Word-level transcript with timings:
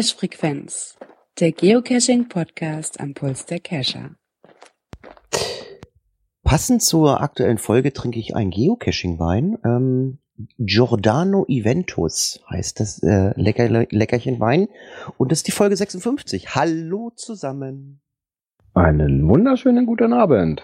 Cache-Frequenz, 0.00 0.96
der 1.40 1.52
Geocaching-Podcast 1.52 3.00
am 3.00 3.12
Puls 3.12 3.44
der 3.44 3.60
Cacher. 3.60 4.12
Passend 6.42 6.82
zur 6.82 7.20
aktuellen 7.20 7.58
Folge 7.58 7.92
trinke 7.92 8.18
ich 8.18 8.34
einen 8.34 8.50
Geocaching-Wein. 8.50 9.58
Ähm, 9.62 10.18
Giordano 10.58 11.44
Eventus 11.48 12.40
heißt 12.48 12.80
das 12.80 13.02
äh, 13.02 13.38
Lecker, 13.38 13.68
Leckerchen 13.68 14.40
Wein. 14.40 14.68
Und 15.18 15.32
das 15.32 15.40
ist 15.40 15.48
die 15.48 15.52
Folge 15.52 15.76
56. 15.76 16.54
Hallo 16.54 17.12
zusammen. 17.14 18.00
Einen 18.72 19.28
wunderschönen 19.28 19.84
guten 19.84 20.14
Abend. 20.14 20.62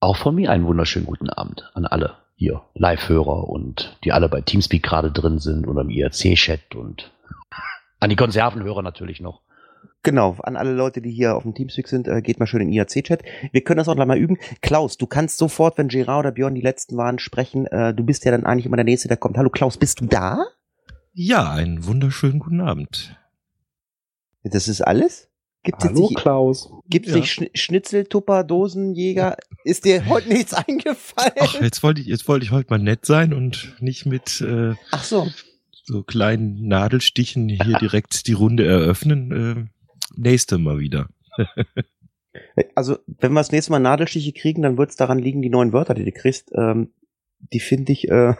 Auch 0.00 0.16
von 0.16 0.34
mir 0.34 0.50
einen 0.50 0.64
wunderschönen 0.64 1.04
guten 1.04 1.28
Abend 1.28 1.70
an 1.74 1.84
alle 1.84 2.16
hier 2.34 2.62
Live-Hörer 2.72 3.46
und 3.46 3.98
die 4.04 4.12
alle 4.12 4.30
bei 4.30 4.40
Teamspeak 4.40 4.82
gerade 4.82 5.12
drin 5.12 5.38
sind 5.38 5.68
oder 5.68 5.82
im 5.82 5.90
IRC-Chat 5.90 6.74
und 6.76 7.12
an 8.00 8.10
die 8.10 8.16
Konservenhörer 8.16 8.82
natürlich 8.82 9.20
noch. 9.20 9.42
Genau, 10.02 10.36
an 10.42 10.56
alle 10.56 10.72
Leute, 10.72 11.02
die 11.02 11.10
hier 11.10 11.36
auf 11.36 11.42
dem 11.42 11.54
Teamspeak 11.54 11.86
sind, 11.86 12.08
äh, 12.08 12.22
geht 12.22 12.40
mal 12.40 12.46
schön 12.46 12.62
in 12.62 12.68
den 12.68 12.74
IRC-Chat. 12.74 13.22
Wir 13.52 13.60
können 13.62 13.78
das 13.78 13.88
auch 13.88 13.94
gleich 13.94 14.06
mal 14.06 14.18
üben. 14.18 14.38
Klaus, 14.62 14.96
du 14.96 15.06
kannst 15.06 15.36
sofort, 15.36 15.76
wenn 15.76 15.88
Gerard 15.88 16.20
oder 16.20 16.32
Björn 16.32 16.54
die 16.54 16.62
letzten 16.62 16.96
waren, 16.96 17.18
sprechen. 17.18 17.66
Äh, 17.66 17.94
du 17.94 18.02
bist 18.02 18.24
ja 18.24 18.30
dann 18.30 18.46
eigentlich 18.46 18.64
immer 18.64 18.76
der 18.76 18.84
Nächste, 18.84 19.08
der 19.08 19.18
kommt. 19.18 19.36
Hallo 19.36 19.50
Klaus, 19.50 19.76
bist 19.76 20.00
du 20.00 20.06
da? 20.06 20.46
Ja, 21.12 21.52
einen 21.52 21.84
wunderschönen 21.84 22.38
guten 22.38 22.62
Abend. 22.62 23.16
Das 24.42 24.68
ist 24.68 24.80
alles? 24.80 25.28
Gibt 25.62 25.84
Hallo 25.84 26.08
nicht, 26.08 26.16
Klaus. 26.16 26.72
Gibt 26.88 27.06
es 27.06 27.12
ja. 27.12 27.18
nicht 27.18 27.30
Schn 27.30 27.48
Schnitzel, 27.52 28.06
Tupper, 28.06 28.44
Dosenjäger? 28.44 29.36
Ist 29.64 29.84
dir 29.84 30.08
heute 30.08 30.30
nichts 30.30 30.54
eingefallen? 30.54 31.34
Ach, 31.38 31.60
jetzt 31.60 31.82
wollte 31.82 32.00
ich, 32.00 32.06
jetzt 32.06 32.26
wollte 32.26 32.46
ich 32.46 32.50
heute 32.50 32.70
mal 32.70 32.78
nett 32.78 33.04
sein 33.04 33.34
und 33.34 33.76
nicht 33.80 34.06
mit 34.06 34.40
äh, 34.40 34.74
Ach 34.90 35.04
so. 35.04 35.28
So 35.90 36.02
kleinen 36.04 36.68
Nadelstichen 36.68 37.48
hier 37.48 37.78
direkt 37.80 38.26
die 38.26 38.32
Runde 38.32 38.64
eröffnen. 38.66 39.32
Äh, 39.32 39.64
nächste 40.16 40.58
Mal 40.58 40.78
wieder. 40.78 41.08
also, 42.74 42.98
wenn 43.06 43.32
wir 43.32 43.40
das 43.40 43.52
nächste 43.52 43.72
Mal 43.72 43.80
Nadelstiche 43.80 44.32
kriegen, 44.32 44.62
dann 44.62 44.78
wird 44.78 44.90
es 44.90 44.96
daran 44.96 45.18
liegen, 45.18 45.42
die 45.42 45.50
neuen 45.50 45.72
Wörter, 45.72 45.94
die 45.94 46.04
du 46.04 46.12
kriegst, 46.12 46.52
ähm, 46.54 46.92
die 47.52 47.60
finde 47.60 47.92
ich, 47.92 48.08
äh, 48.08 48.34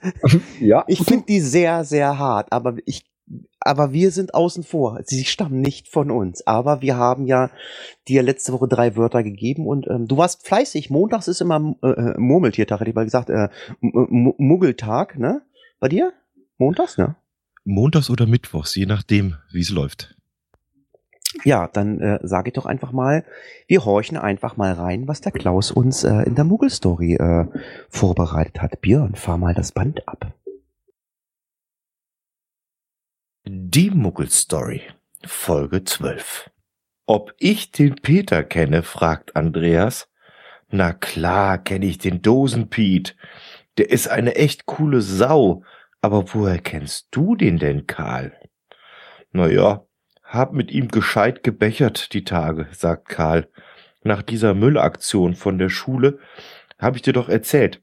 ja. 0.60 0.84
Ich 0.86 1.02
finde 1.02 1.26
die 1.26 1.40
sehr, 1.40 1.84
sehr 1.84 2.18
hart, 2.18 2.52
aber 2.52 2.76
ich, 2.86 3.04
aber 3.58 3.92
wir 3.92 4.10
sind 4.10 4.34
außen 4.34 4.62
vor. 4.62 5.00
Sie 5.04 5.24
stammen 5.24 5.60
nicht 5.60 5.88
von 5.88 6.10
uns. 6.10 6.46
Aber 6.46 6.80
wir 6.80 6.96
haben 6.96 7.26
ja 7.26 7.50
dir 8.06 8.22
letzte 8.22 8.52
Woche 8.52 8.68
drei 8.68 8.96
Wörter 8.96 9.22
gegeben 9.22 9.66
und 9.66 9.86
ähm, 9.88 10.06
du 10.06 10.16
warst 10.16 10.46
fleißig. 10.46 10.90
Montags 10.90 11.26
ist 11.26 11.40
immer 11.40 11.74
äh, 11.82 11.88
äh 11.88 12.18
Murmeltiertag, 12.18 12.80
hätte 12.80 12.90
ich 12.90 12.96
mal 12.96 13.04
gesagt, 13.04 13.30
äh, 13.30 13.48
Muggeltag, 13.80 15.18
ne? 15.18 15.42
Bei 15.80 15.88
dir? 15.88 16.12
Montags, 16.58 16.98
ne? 16.98 17.16
Montags 17.64 18.10
oder 18.10 18.26
Mittwochs, 18.26 18.74
je 18.74 18.86
nachdem, 18.86 19.36
wie 19.50 19.60
es 19.60 19.70
läuft. 19.70 20.14
Ja, 21.42 21.66
dann 21.66 22.00
äh, 22.00 22.20
sage 22.22 22.48
ich 22.48 22.54
doch 22.54 22.66
einfach 22.66 22.92
mal, 22.92 23.24
wir 23.66 23.84
horchen 23.84 24.16
einfach 24.16 24.56
mal 24.56 24.72
rein, 24.72 25.08
was 25.08 25.20
der 25.20 25.32
Klaus 25.32 25.70
uns 25.72 26.04
äh, 26.04 26.22
in 26.22 26.36
der 26.36 26.44
Muggel-Story 26.44 27.14
äh, 27.14 27.46
vorbereitet 27.88 28.62
hat. 28.62 28.80
Björn, 28.80 29.14
fahr 29.16 29.38
mal 29.38 29.54
das 29.54 29.72
Band 29.72 30.06
ab. 30.06 30.32
Die 33.46 33.90
Muggel-Story, 33.90 34.82
Folge 35.26 35.84
12. 35.84 36.50
Ob 37.06 37.34
ich 37.38 37.72
den 37.72 37.96
Peter 37.96 38.44
kenne, 38.44 38.82
fragt 38.82 39.36
Andreas. 39.36 40.08
Na 40.70 40.92
klar 40.92 41.58
kenne 41.58 41.86
ich 41.86 41.98
den 41.98 42.22
Dosenpiet. 42.22 43.16
Der 43.76 43.90
ist 43.90 44.08
eine 44.08 44.36
echt 44.36 44.66
coole 44.66 45.02
Sau. 45.02 45.64
Aber 46.04 46.34
woher 46.34 46.58
kennst 46.58 47.08
du 47.12 47.34
den 47.34 47.56
denn, 47.56 47.86
Karl? 47.86 48.38
Na 49.32 49.46
ja, 49.46 49.86
hab 50.22 50.52
mit 50.52 50.70
ihm 50.70 50.88
gescheit 50.88 51.42
gebechert 51.42 52.12
die 52.12 52.24
Tage, 52.24 52.68
sagt 52.72 53.08
Karl. 53.08 53.48
Nach 54.02 54.20
dieser 54.20 54.52
Müllaktion 54.52 55.34
von 55.34 55.56
der 55.56 55.70
Schule 55.70 56.18
habe 56.78 56.96
ich 56.96 57.02
dir 57.02 57.14
doch 57.14 57.30
erzählt, 57.30 57.82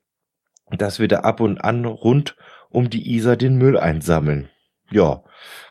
dass 0.69 0.99
wir 0.99 1.07
da 1.07 1.21
ab 1.21 1.39
und 1.39 1.63
an 1.63 1.83
rund 1.83 2.37
um 2.69 2.91
die 2.91 3.11
Isar 3.15 3.37
den 3.37 3.57
Müll 3.57 3.75
einsammeln. 3.75 4.51
Ja, 4.91 5.23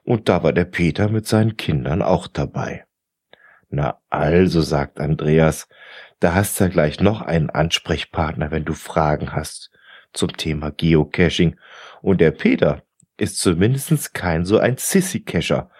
und 0.02 0.28
da 0.28 0.42
war 0.42 0.52
der 0.52 0.64
Peter 0.64 1.08
mit 1.08 1.28
seinen 1.28 1.56
Kindern 1.56 2.02
auch 2.02 2.26
dabei. 2.26 2.84
Na 3.68 4.00
also, 4.08 4.60
sagt 4.60 4.98
Andreas, 4.98 5.68
da 6.18 6.34
hast 6.34 6.58
du 6.58 6.64
ja 6.64 6.70
gleich 6.70 6.98
noch 6.98 7.22
einen 7.22 7.48
Ansprechpartner, 7.48 8.50
wenn 8.50 8.64
du 8.64 8.72
Fragen 8.72 9.34
hast 9.34 9.70
zum 10.12 10.36
Thema 10.36 10.70
Geocaching. 10.70 11.56
Und 12.02 12.20
der 12.20 12.30
Peter 12.30 12.82
ist 13.16 13.38
zumindest 13.38 14.14
kein 14.14 14.44
so 14.44 14.58
ein 14.58 14.76
Sissy-Cacher, 14.76 15.70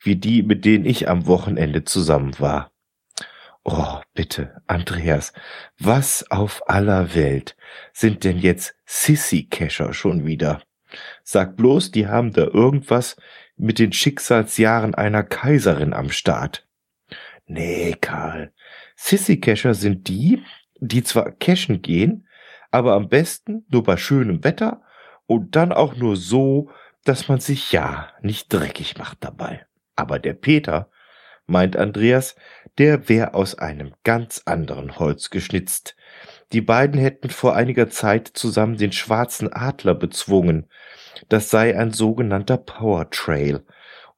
wie 0.00 0.16
die, 0.16 0.42
mit 0.42 0.64
denen 0.64 0.84
ich 0.84 1.08
am 1.08 1.26
Wochenende 1.26 1.84
zusammen 1.84 2.38
war. 2.38 2.72
Oh, 3.64 3.98
bitte, 4.14 4.62
Andreas, 4.66 5.34
was 5.78 6.30
auf 6.30 6.68
aller 6.68 7.14
Welt 7.14 7.56
sind 7.92 8.24
denn 8.24 8.38
jetzt 8.38 8.74
Sissy-Kescher 8.86 9.92
schon 9.92 10.24
wieder? 10.24 10.62
Sag 11.22 11.56
bloß, 11.56 11.90
die 11.90 12.06
haben 12.06 12.32
da 12.32 12.44
irgendwas 12.44 13.16
mit 13.56 13.78
den 13.78 13.92
Schicksalsjahren 13.92 14.94
einer 14.94 15.22
Kaiserin 15.22 15.92
am 15.92 16.10
Start. 16.10 16.66
Nee, 17.46 17.96
Karl. 18.00 18.52
Sissy-Kescher 18.96 19.74
sind 19.74 20.08
die, 20.08 20.42
die 20.80 21.02
zwar 21.02 21.32
cashen 21.32 21.82
gehen, 21.82 22.26
aber 22.70 22.94
am 22.94 23.08
besten 23.08 23.64
nur 23.68 23.82
bei 23.82 23.96
schönem 23.96 24.44
Wetter 24.44 24.82
und 25.26 25.56
dann 25.56 25.72
auch 25.72 25.96
nur 25.96 26.16
so, 26.16 26.70
dass 27.04 27.28
man 27.28 27.40
sich 27.40 27.72
ja 27.72 28.08
nicht 28.20 28.52
dreckig 28.52 28.98
macht 28.98 29.18
dabei. 29.24 29.66
Aber 29.96 30.18
der 30.18 30.34
Peter, 30.34 30.90
meint 31.50 31.76
Andreas, 31.76 32.36
der 32.78 33.08
wär 33.08 33.34
aus 33.34 33.56
einem 33.58 33.92
ganz 34.04 34.42
anderen 34.46 34.98
Holz 34.98 35.30
geschnitzt. 35.30 35.96
Die 36.52 36.60
beiden 36.60 36.98
hätten 36.98 37.28
vor 37.28 37.54
einiger 37.54 37.90
Zeit 37.90 38.28
zusammen 38.28 38.76
den 38.76 38.92
schwarzen 38.92 39.52
Adler 39.52 39.94
bezwungen. 39.94 40.68
Das 41.28 41.50
sei 41.50 41.76
ein 41.76 41.92
sogenannter 41.92 42.56
Power 42.56 43.10
Trail. 43.10 43.64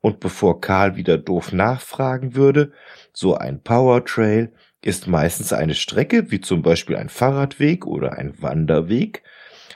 Und 0.00 0.20
bevor 0.20 0.60
Karl 0.60 0.96
wieder 0.96 1.16
doof 1.16 1.52
nachfragen 1.52 2.34
würde, 2.34 2.72
so 3.12 3.36
ein 3.36 3.62
Power 3.62 4.04
Trail 4.04 4.52
ist 4.84 5.06
meistens 5.06 5.52
eine 5.52 5.74
Strecke, 5.74 6.30
wie 6.30 6.40
zum 6.40 6.62
Beispiel 6.62 6.96
ein 6.96 7.08
Fahrradweg 7.08 7.86
oder 7.86 8.18
ein 8.18 8.40
Wanderweg, 8.42 9.22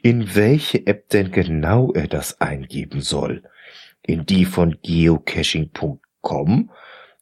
in 0.03 0.35
welche 0.35 0.87
App 0.87 1.11
denn 1.11 1.31
genau 1.31 1.93
er 1.93 2.09
das 2.09 2.41
eingeben 2.41 3.03
soll. 3.03 3.43
In 4.03 4.25
die 4.25 4.47
von 4.47 4.79
geocaching.com 4.83 6.71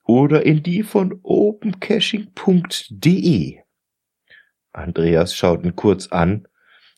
oder 0.09 0.45
in 0.45 0.65
die 0.65 0.83
von 0.83 1.21
opencaching.de. 1.23 3.59
Andreas 4.73 5.37
schaut 5.37 5.65
ihn 5.65 5.77
kurz 5.77 6.09
an 6.09 6.49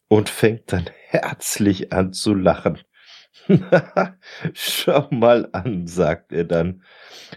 und 0.09 0.29
fängt 0.29 0.73
dann 0.73 0.89
herzlich 1.09 1.93
an 1.93 2.13
zu 2.13 2.35
lachen. 2.35 2.79
Schau 4.53 5.09
mal 5.11 5.49
an, 5.53 5.89
sagt 5.89 6.33
er 6.33 6.45
dann. 6.45 6.85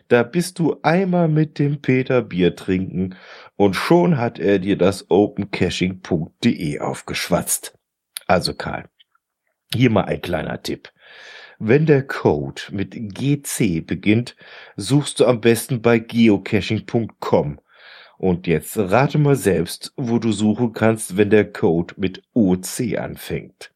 Da 0.10 0.22
bist 0.22 0.60
du 0.60 0.80
einmal 0.84 1.28
mit 1.28 1.58
dem 1.58 1.81
Peter 1.81 2.22
Bier 2.22 2.56
trinken 2.56 3.16
und 3.56 3.75
schon 3.75 4.18
hat 4.18 4.38
er 4.38 4.60
dir 4.60 4.78
das 4.78 5.10
opencaching.de 5.10 6.80
aufgeschwatzt. 6.80 7.80
Also 8.28 8.54
Karl, 8.54 8.90
hier 9.74 9.90
mal 9.90 10.06
ein 10.06 10.22
kleiner 10.22 10.62
Tipp. 10.62 10.94
Wenn 11.65 11.86
der 11.86 12.06
Code 12.06 12.62
mit 12.71 12.92
GC 12.92 13.88
beginnt, 13.88 14.36
suchst 14.75 15.21
du 15.21 15.25
am 15.25 15.39
besten 15.39 15.81
bei 15.81 15.98
geocaching.com. 15.98 17.62
Und 18.18 18.48
jetzt 18.48 18.77
rate 18.77 19.18
mal 19.18 19.38
selbst, 19.38 19.94
wo 19.95 20.19
du 20.19 20.33
suchen 20.33 20.74
kannst, 20.74 21.15
wenn 21.15 21.30
der 21.30 21.50
Code 21.50 21.94
mit 21.95 22.21
OC 22.33 22.98
anfängt. 22.98 23.71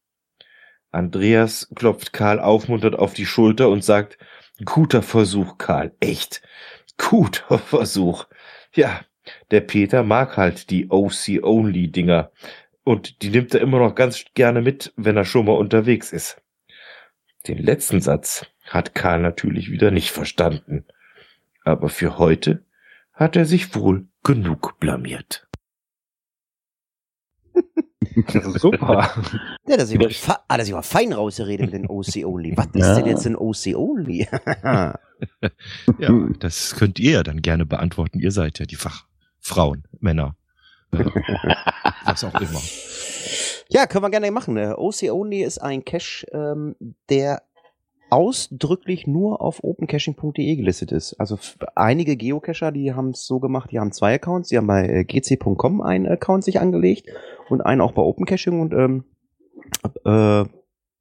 Andreas 0.91 1.71
klopft 1.75 2.11
Karl 2.11 2.41
aufmunternd 2.41 2.99
auf 2.99 3.13
die 3.13 3.25
Schulter 3.25 3.69
und 3.69 3.85
sagt, 3.85 4.17
Guter 4.65 5.01
Versuch, 5.01 5.57
Karl. 5.57 5.93
Echt. 6.01 6.41
Guter 6.97 7.57
Versuch. 7.69 8.25
Ja, 8.73 8.99
der 9.49 9.61
Peter 9.61 10.03
mag 10.03 10.35
halt 10.35 10.71
die 10.71 10.89
OC-Only-Dinger. 10.89 12.31
Und 12.83 13.21
die 13.21 13.29
nimmt 13.29 13.53
er 13.53 13.61
immer 13.61 13.79
noch 13.79 13.95
ganz 13.95 14.25
gerne 14.33 14.61
mit, 14.61 14.91
wenn 14.97 15.15
er 15.15 15.23
schon 15.23 15.45
mal 15.45 15.53
unterwegs 15.53 16.11
ist. 16.11 16.41
Den 17.47 17.59
letzten 17.59 18.01
Satz 18.01 18.45
hat 18.65 18.94
Karl 18.94 19.21
natürlich 19.21 19.71
wieder 19.71 19.91
nicht 19.91 20.11
verstanden. 20.11 20.85
Aber 21.63 21.89
für 21.89 22.17
heute 22.17 22.65
hat 23.13 23.35
er 23.35 23.45
sich 23.45 23.73
wohl 23.75 24.07
genug 24.23 24.79
blamiert. 24.79 25.47
Das 28.33 28.45
ist 28.45 28.61
super. 28.61 29.11
Ja, 29.67 29.77
dass 29.77 29.91
ich, 29.91 29.99
mal, 29.99 30.09
ah, 30.47 30.57
dass 30.57 30.67
ich 30.67 30.73
mal 30.73 30.81
fein 30.81 31.13
rausrede 31.13 31.63
mit 31.63 31.73
den 31.73 31.88
OC 31.88 32.25
Only. 32.25 32.57
Was 32.57 32.67
ist 32.67 32.95
denn 32.95 33.05
jetzt 33.05 33.27
ein 33.27 33.35
OC 33.35 33.75
Only? 33.75 34.27
ja, 34.63 34.99
das 36.39 36.75
könnt 36.75 36.99
ihr 36.99 37.11
ja 37.11 37.23
dann 37.23 37.44
gerne 37.44 37.65
beantworten. 37.65 38.19
Ihr 38.19 38.31
seid 38.31 38.57
ja 38.57 38.65
die 38.65 38.75
Fachfrauen, 38.75 39.83
Männer. 39.99 40.35
was 40.91 42.23
auch 42.23 42.39
immer. 42.41 42.61
Ja, 43.69 43.85
können 43.85 44.03
wir 44.03 44.09
gerne 44.09 44.31
machen. 44.31 44.57
OC 44.57 45.11
Only 45.11 45.43
ist 45.43 45.59
ein 45.59 45.83
Cache, 45.83 46.25
ähm, 46.31 46.75
der 47.09 47.41
ausdrücklich 48.09 49.05
nur 49.07 49.41
auf 49.41 49.63
opencaching.de 49.63 50.55
gelistet 50.55 50.91
ist. 50.91 51.13
Also 51.19 51.37
einige 51.75 52.15
Geocacher, 52.15 52.71
die 52.71 52.93
haben 52.93 53.09
es 53.09 53.25
so 53.25 53.39
gemacht, 53.39 53.71
die 53.71 53.79
haben 53.79 53.91
zwei 53.91 54.15
Accounts. 54.15 54.49
Die 54.49 54.57
haben 54.57 54.67
bei 54.67 54.87
äh, 54.87 55.03
gc.com 55.03 55.81
einen 55.81 56.07
Account 56.07 56.43
sich 56.43 56.59
angelegt 56.59 57.09
und 57.49 57.61
einen 57.61 57.81
auch 57.81 57.91
bei 57.91 58.01
Opencaching 58.01 58.61
und 58.61 58.73
ähm, 58.73 59.03
äh, 60.05 60.45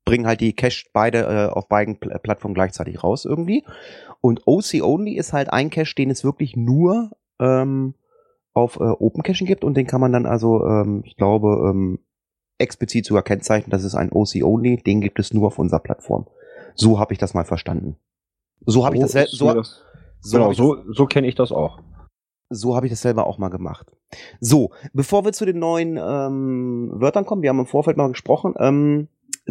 bringen 0.04 0.26
halt 0.26 0.40
die 0.40 0.54
Cache 0.54 0.86
beide 0.92 1.18
äh, 1.22 1.52
auf 1.52 1.68
beiden 1.68 1.98
Pl 1.98 2.18
Plattformen 2.20 2.54
gleichzeitig 2.54 3.02
raus 3.02 3.24
irgendwie. 3.24 3.64
Und 4.20 4.42
OC 4.46 4.82
Only 4.82 5.16
ist 5.16 5.32
halt 5.32 5.52
ein 5.52 5.70
Cache, 5.70 5.94
den 5.94 6.10
es 6.10 6.24
wirklich 6.24 6.56
nur 6.56 7.10
ähm, 7.40 7.94
auf 8.52 8.76
äh, 8.76 8.84
Open 8.84 9.22
Caching 9.22 9.46
gibt 9.46 9.64
und 9.64 9.76
den 9.76 9.86
kann 9.86 10.00
man 10.00 10.12
dann 10.12 10.26
also, 10.26 10.64
ähm, 10.66 11.02
ich 11.04 11.16
glaube, 11.16 11.70
ähm, 11.70 11.98
explizit 12.58 13.06
sogar 13.06 13.22
kennzeichnen, 13.22 13.70
das 13.70 13.84
ist 13.84 13.94
ein 13.94 14.12
OC 14.12 14.42
Only, 14.42 14.78
den 14.78 15.00
gibt 15.00 15.18
es 15.18 15.32
nur 15.32 15.48
auf 15.48 15.58
unserer 15.58 15.80
Plattform. 15.80 16.26
So 16.74 16.98
habe 16.98 17.12
ich 17.12 17.18
das 17.18 17.34
mal 17.34 17.44
verstanden. 17.44 17.96
So 18.64 18.84
habe 18.84 18.96
ich 18.96 19.02
das, 19.02 19.12
so, 19.30 19.52
das, 19.52 19.82
so 20.20 20.38
genau, 20.38 20.52
so, 20.52 20.78
so 20.92 21.06
kenne 21.06 21.26
ich 21.26 21.34
das 21.34 21.52
auch. 21.52 21.80
So 22.48 22.76
habe 22.76 22.86
ich 22.86 22.92
das 22.92 23.02
selber 23.02 23.26
auch 23.26 23.38
mal 23.38 23.48
gemacht. 23.48 23.92
So, 24.40 24.70
bevor 24.92 25.24
wir 25.24 25.32
zu 25.32 25.44
den 25.44 25.58
neuen 25.58 25.96
ähm, 25.96 26.90
Wörtern 26.94 27.26
kommen, 27.26 27.42
wir 27.42 27.50
haben 27.50 27.58
im 27.58 27.66
Vorfeld 27.66 27.96
mal 27.96 28.08
gesprochen, 28.08 28.54
ähm, 28.58 29.08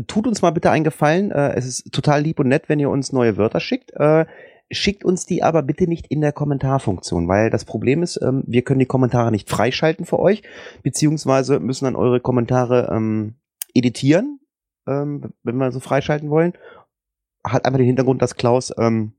tut 0.07 0.27
uns 0.27 0.41
mal 0.41 0.51
bitte 0.51 0.71
einen 0.71 0.83
Gefallen. 0.83 1.31
Äh, 1.31 1.53
es 1.55 1.65
ist 1.65 1.91
total 1.91 2.21
lieb 2.21 2.39
und 2.39 2.47
nett, 2.47 2.69
wenn 2.69 2.79
ihr 2.79 2.89
uns 2.89 3.11
neue 3.11 3.37
Wörter 3.37 3.59
schickt. 3.59 3.91
Äh, 3.93 4.25
schickt 4.71 5.05
uns 5.05 5.25
die 5.25 5.43
aber 5.43 5.61
bitte 5.61 5.87
nicht 5.87 6.07
in 6.07 6.21
der 6.21 6.31
Kommentarfunktion, 6.31 7.27
weil 7.27 7.49
das 7.49 7.65
Problem 7.65 8.01
ist, 8.03 8.19
ähm, 8.21 8.43
wir 8.47 8.63
können 8.63 8.79
die 8.79 8.85
Kommentare 8.85 9.31
nicht 9.31 9.49
freischalten 9.49 10.05
für 10.05 10.19
euch, 10.19 10.43
beziehungsweise 10.83 11.59
müssen 11.59 11.85
dann 11.85 11.95
eure 11.95 12.19
Kommentare 12.19 12.89
ähm, 12.91 13.35
editieren, 13.73 14.39
ähm, 14.87 15.33
wenn 15.43 15.57
wir 15.57 15.71
so 15.71 15.79
freischalten 15.79 16.29
wollen. 16.29 16.53
Hat 17.43 17.65
einfach 17.65 17.77
den 17.77 17.87
Hintergrund, 17.87 18.21
dass 18.21 18.35
Klaus 18.35 18.73
ähm, 18.77 19.13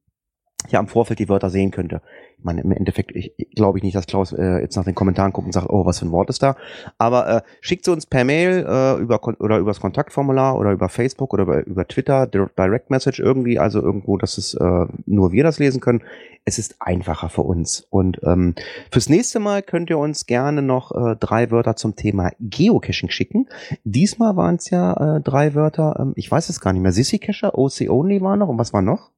ja 0.73 0.81
im 0.81 0.89
Vorfeld 0.89 1.19
die 1.19 1.29
Wörter 1.29 1.51
sehen 1.51 1.71
könnte. 1.71 2.03
Ich 2.39 2.45
meine, 2.45 2.61
im 2.61 2.73
Endeffekt 2.73 3.15
ich, 3.15 3.33
glaube 3.55 3.79
ich 3.79 3.85
nicht, 3.85 3.97
dass 3.97 4.07
Klaus 4.07 4.33
äh, 4.33 4.61
jetzt 4.61 4.77
nach 4.77 4.85
den 4.85 4.95
Kommentaren 4.95 5.33
guckt 5.33 5.47
und 5.47 5.53
sagt, 5.53 5.71
oh, 5.71 5.87
was 5.87 5.99
für 5.99 6.07
ein 6.07 6.13
Wort 6.13 6.29
ist 6.29 6.43
da. 6.43 6.57
Aber 6.99 7.29
äh, 7.29 7.43
schickt 7.61 7.85
sie 7.85 7.93
uns 7.93 8.07
per 8.07 8.25
Mail 8.25 8.67
äh, 8.69 9.01
über 9.01 9.21
oder 9.41 9.59
übers 9.59 9.81
Kontaktformular 9.81 10.59
oder 10.59 10.73
über 10.73 10.89
Facebook 10.89 11.33
oder 11.33 11.45
über, 11.45 11.67
über 11.67 11.89
Twitter, 11.89 12.27
Direct 12.27 12.91
Message 12.91 13.21
irgendwie, 13.21 13.59
also 13.59 13.81
irgendwo, 13.81 14.17
dass 14.19 14.39
es 14.39 14.55
äh, 14.55 14.87
nur 15.07 15.33
wir 15.33 15.45
das 15.45 15.59
lesen 15.59 15.81
können. 15.81 16.03
Es 16.45 16.59
ist 16.59 16.77
einfacher 16.79 17.29
für 17.29 17.43
uns. 17.43 17.87
Und 17.91 18.21
ähm, 18.23 18.55
fürs 18.93 19.09
nächste 19.09 19.41
Mal 19.41 19.63
könnt 19.63 19.91
ihr 19.91 19.99
uns 19.99 20.27
gerne 20.27 20.63
noch 20.63 20.93
äh, 20.93 21.17
drei 21.17 21.51
Wörter 21.51 21.75
zum 21.75 21.97
Thema 21.97 22.31
Geocaching 22.39 23.11
schicken. 23.11 23.49
Diesmal 23.85 24.37
waren 24.37 24.57
es 24.57 24.71
ja 24.71 25.17
äh, 25.17 25.21
drei 25.21 25.55
Wörter, 25.55 25.97
ähm, 25.99 26.13
ich 26.17 26.31
weiß 26.31 26.49
es 26.49 26.61
gar 26.61 26.73
nicht 26.73 26.83
mehr. 26.83 26.93
Sissy 26.93 27.19
Cacher, 27.19 27.59
OC 27.59 27.89
Only 27.89 28.21
war 28.21 28.37
noch 28.37 28.49
und 28.49 28.59
was 28.59 28.73
war 28.73 28.83
noch? 28.83 29.11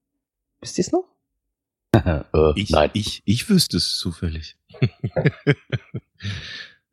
Wisst 0.60 0.78
ihr 0.78 0.82
es 0.82 0.92
noch? 0.92 1.04
äh, 2.34 2.52
ich, 2.60 2.70
nein. 2.70 2.90
Ich, 2.92 3.22
ich 3.24 3.48
wüsste 3.48 3.76
es 3.76 3.96
zufällig. 3.96 4.56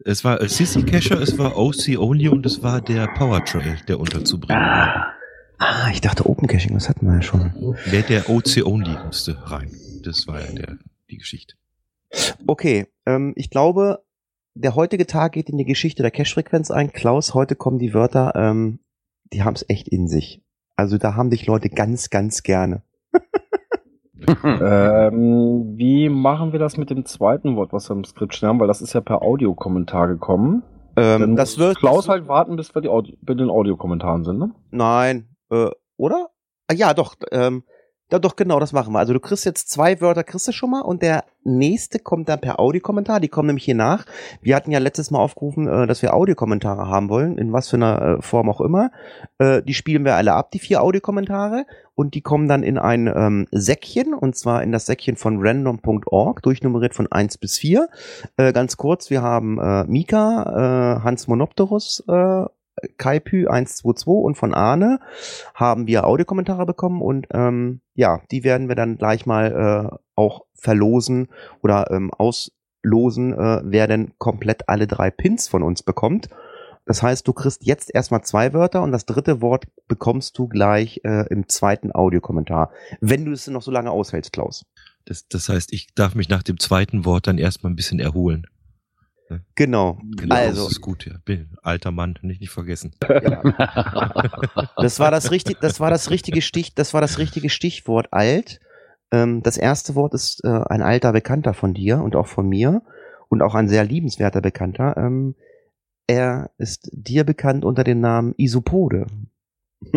es 0.06 0.24
war 0.24 0.48
Sissy 0.48 0.84
Cacher, 0.84 1.20
es 1.22 1.38
war 1.38 1.58
OC 1.58 1.98
Only 1.98 2.30
und 2.30 2.46
es 2.46 2.64
war 2.64 2.82
der 2.82 3.08
Power 3.08 3.44
Trail, 3.44 3.78
der 3.88 4.00
unterzubringen 4.00 4.62
war. 4.62 5.14
Ah, 5.58 5.90
ich 5.92 6.02
dachte 6.02 6.30
Open 6.30 6.48
Caching, 6.48 6.74
das 6.74 6.90
hatten 6.90 7.08
wir 7.08 7.16
ja 7.16 7.22
schon. 7.22 7.76
Der, 7.92 8.02
der 8.02 8.30
OC 8.30 8.66
Only 8.66 8.98
musste 9.06 9.38
rein. 9.50 9.72
Das 10.04 10.28
war 10.28 10.42
ja 10.42 10.52
der, 10.52 10.78
die 11.10 11.18
Geschichte. 11.18 11.56
Okay, 12.46 12.88
ähm, 13.06 13.34
ich 13.36 13.50
glaube, 13.50 14.04
der 14.54 14.76
heutige 14.76 15.06
Tag 15.06 15.34
geht 15.34 15.50
in 15.50 15.58
die 15.58 15.66
Geschichte 15.66 16.02
der 16.02 16.12
Cache-Frequenz 16.12 16.72
ein. 16.72 16.92
Klaus, 16.92 17.34
heute 17.34 17.56
kommen 17.56 17.80
die 17.80 17.94
Wörter, 17.94 18.34
ähm, 18.36 18.80
die 19.34 19.44
haben 19.44 19.56
es 19.56 19.66
echt 19.68 19.88
in 19.88 20.08
sich. 20.08 20.42
Also 20.76 20.98
da 20.98 21.16
haben 21.16 21.30
dich 21.30 21.46
Leute 21.46 21.70
ganz, 21.70 22.10
ganz 22.10 22.44
gerne. 22.44 22.82
ähm, 24.44 25.74
wie 25.76 26.10
machen 26.10 26.52
wir 26.52 26.60
das 26.60 26.78
mit 26.78 26.90
dem 26.90 27.06
zweiten 27.06 27.56
Wort, 27.56 27.74
was 27.74 27.90
wir 27.90 27.96
im 27.96 28.04
Skript 28.04 28.34
stehen 28.34 28.50
haben? 28.50 28.60
Weil 28.60 28.68
das 28.68 28.82
ist 28.82 28.94
ja 28.94 29.02
per 29.02 29.22
Audiokommentar 29.22 30.08
gekommen. 30.08 30.64
Ähm, 30.96 31.22
Dann 31.22 31.36
das 31.36 31.58
wird 31.58 31.78
Klaus 31.78 32.08
halt 32.08 32.28
warten, 32.28 32.56
bis 32.56 32.74
wir 32.74 32.82
die 32.82 32.88
Audio 32.88 33.16
bei 33.22 33.34
den 33.34 33.50
Audiokommentaren 33.50 34.24
sind, 34.24 34.40
ne? 34.40 34.52
Nein, 34.72 35.28
äh, 35.52 35.70
oder? 35.98 36.30
Ah, 36.68 36.74
ja, 36.74 36.94
doch. 36.94 37.16
Ähm, 37.32 37.64
ja, 38.12 38.20
doch, 38.20 38.36
genau, 38.36 38.60
das 38.60 38.72
machen 38.72 38.94
wir. 38.94 39.00
Also 39.00 39.14
du 39.14 39.20
kriegst 39.20 39.46
jetzt 39.46 39.72
zwei 39.72 40.00
Wörter, 40.00 40.24
kriegst 40.24 40.48
du 40.48 40.52
schon 40.52 40.70
mal 40.70 40.82
und 40.82 41.02
der 41.02 41.24
nächste 41.44 41.98
kommt 41.98 42.30
dann 42.30 42.40
per 42.40 42.60
Audiokommentar. 42.60 43.20
Die 43.20 43.30
kommen 43.30 43.48
nämlich 43.48 43.66
hier 43.66 43.76
nach. 43.76 44.06
Wir 44.42 44.56
hatten 44.56 44.70
ja 44.70 44.78
letztes 44.78 45.10
Mal 45.10 45.18
aufgerufen, 45.18 45.68
äh, 45.68 45.88
dass 45.88 46.04
wir 46.04 46.14
Audiokommentare 46.14 46.88
haben 46.88 47.10
wollen, 47.10 47.40
in 47.40 47.52
was 47.52 47.70
für 47.70 47.78
einer 47.78 48.02
äh, 48.02 48.22
Form 48.22 48.48
auch 48.48 48.62
immer. 48.62 48.92
Äh, 49.40 49.64
die 49.64 49.74
spielen 49.74 50.06
wir 50.06 50.16
alle 50.16 50.34
ab, 50.34 50.52
die 50.52 50.60
vier 50.60 50.84
Audiokommentare, 50.84 51.66
und 51.96 52.14
die 52.14 52.22
kommen 52.22 52.48
dann 52.48 52.64
in 52.64 52.78
ein 52.78 53.08
ähm, 53.08 53.48
Säckchen, 53.52 54.14
und 54.14 54.36
zwar 54.36 54.62
in 54.62 54.72
das 54.72 54.86
Säckchen 54.86 55.16
von 55.16 55.40
random.org, 55.40 56.44
durchnummeriert 56.44 56.94
von 56.94 57.12
eins 57.12 57.38
bis 57.38 57.58
vier. 57.58 57.90
Äh, 58.38 58.54
ganz 58.54 58.78
kurz, 58.78 59.10
wir 59.10 59.22
haben 59.22 59.60
äh, 59.60 59.86
Mika, 59.86 61.00
äh, 61.00 61.04
Hans 61.04 61.28
Monopterus, 61.28 62.04
äh, 62.08 62.46
Kaipü 62.98 63.48
122 63.48 64.08
und 64.08 64.36
von 64.36 64.54
Arne 64.54 65.00
haben 65.54 65.88
wir 65.88 66.06
Audiokommentare 66.06 66.66
bekommen 66.66 67.02
und 67.02 67.28
ähm, 67.32 67.80
ja, 67.94 68.22
die 68.32 68.44
werden 68.44 68.68
wir 68.68 68.76
dann 68.76 68.98
gleich 68.98 69.26
mal 69.26 69.92
äh, 69.94 69.98
auch 70.16 70.46
verlosen 70.54 71.30
oder 71.62 71.90
ähm, 71.92 72.12
auslosen, 72.12 73.34
äh, 73.34 73.62
wer 73.64 73.88
denn 73.88 74.12
komplett 74.18 74.68
alle 74.68 74.88
drei 74.88 75.10
Pins 75.10 75.48
von 75.48 75.64
uns 75.64 75.84
bekommt. 75.84 76.30
Das 76.86 77.02
heißt, 77.02 77.28
du 77.28 77.34
kriegst 77.34 77.66
jetzt 77.66 77.94
erstmal 77.94 78.24
zwei 78.24 78.54
Wörter 78.54 78.84
und 78.84 78.92
das 78.92 79.06
dritte 79.06 79.42
Wort 79.42 79.66
bekommst 79.88 80.38
du 80.38 80.48
gleich 80.48 81.02
äh, 81.04 81.26
im 81.30 81.48
zweiten 81.48 81.94
Audiokommentar, 81.94 82.72
wenn 83.02 83.26
du 83.26 83.32
es 83.32 83.48
noch 83.48 83.64
so 83.64 83.72
lange 83.72 83.92
aushältst, 83.92 84.32
Klaus. 84.32 84.66
Das, 85.06 85.28
das 85.28 85.50
heißt, 85.50 85.74
ich 85.74 85.88
darf 85.96 86.16
mich 86.16 86.30
nach 86.30 86.44
dem 86.44 86.60
zweiten 86.60 87.06
Wort 87.06 87.28
dann 87.28 87.38
erstmal 87.38 87.72
ein 87.72 87.76
bisschen 87.76 88.00
erholen. 88.00 88.48
Genau. 89.56 89.98
genau. 90.18 90.36
Also, 90.36 90.64
das 90.64 90.74
ist 90.74 90.82
gut, 90.82 91.06
ja. 91.06 91.16
Bin 91.26 91.50
alter 91.64 91.92
Mann, 91.92 92.16
nicht, 92.22 92.42
nicht 92.42 92.52
vergessen. 92.52 92.94
Ja. 93.10 93.42
das 94.78 95.00
war 95.00 95.10
das 95.10 95.32
richtig, 95.32 95.60
das 95.62 95.80
war 95.80 95.90
das 95.90 96.10
richtige 96.12 96.42
Stich, 96.42 96.76
das 96.76 96.94
war 96.94 97.02
das 97.02 97.18
richtige 97.18 97.50
Stichwort 97.50 98.08
alt. 98.12 98.60
Ähm, 99.12 99.42
das 99.42 99.58
erste 99.58 99.96
Wort 99.96 100.14
ist 100.14 100.44
äh, 100.44 100.48
ein 100.48 100.82
alter 100.82 101.12
Bekannter 101.12 101.54
von 101.54 101.74
dir 101.74 102.02
und 102.02 102.16
auch 102.16 102.28
von 102.28 102.48
mir 102.48 102.84
und 103.30 103.42
auch 103.42 103.56
ein 103.56 103.68
sehr 103.68 103.84
liebenswerter 103.84 104.42
Bekannter. 104.42 104.96
Ähm, 104.98 105.36
er 106.08 106.52
ist 106.58 106.90
dir 106.92 107.24
bekannt 107.24 107.66
unter 107.66 107.84
dem 107.84 108.00
Namen 108.00 108.34
Isopode. 108.38 109.08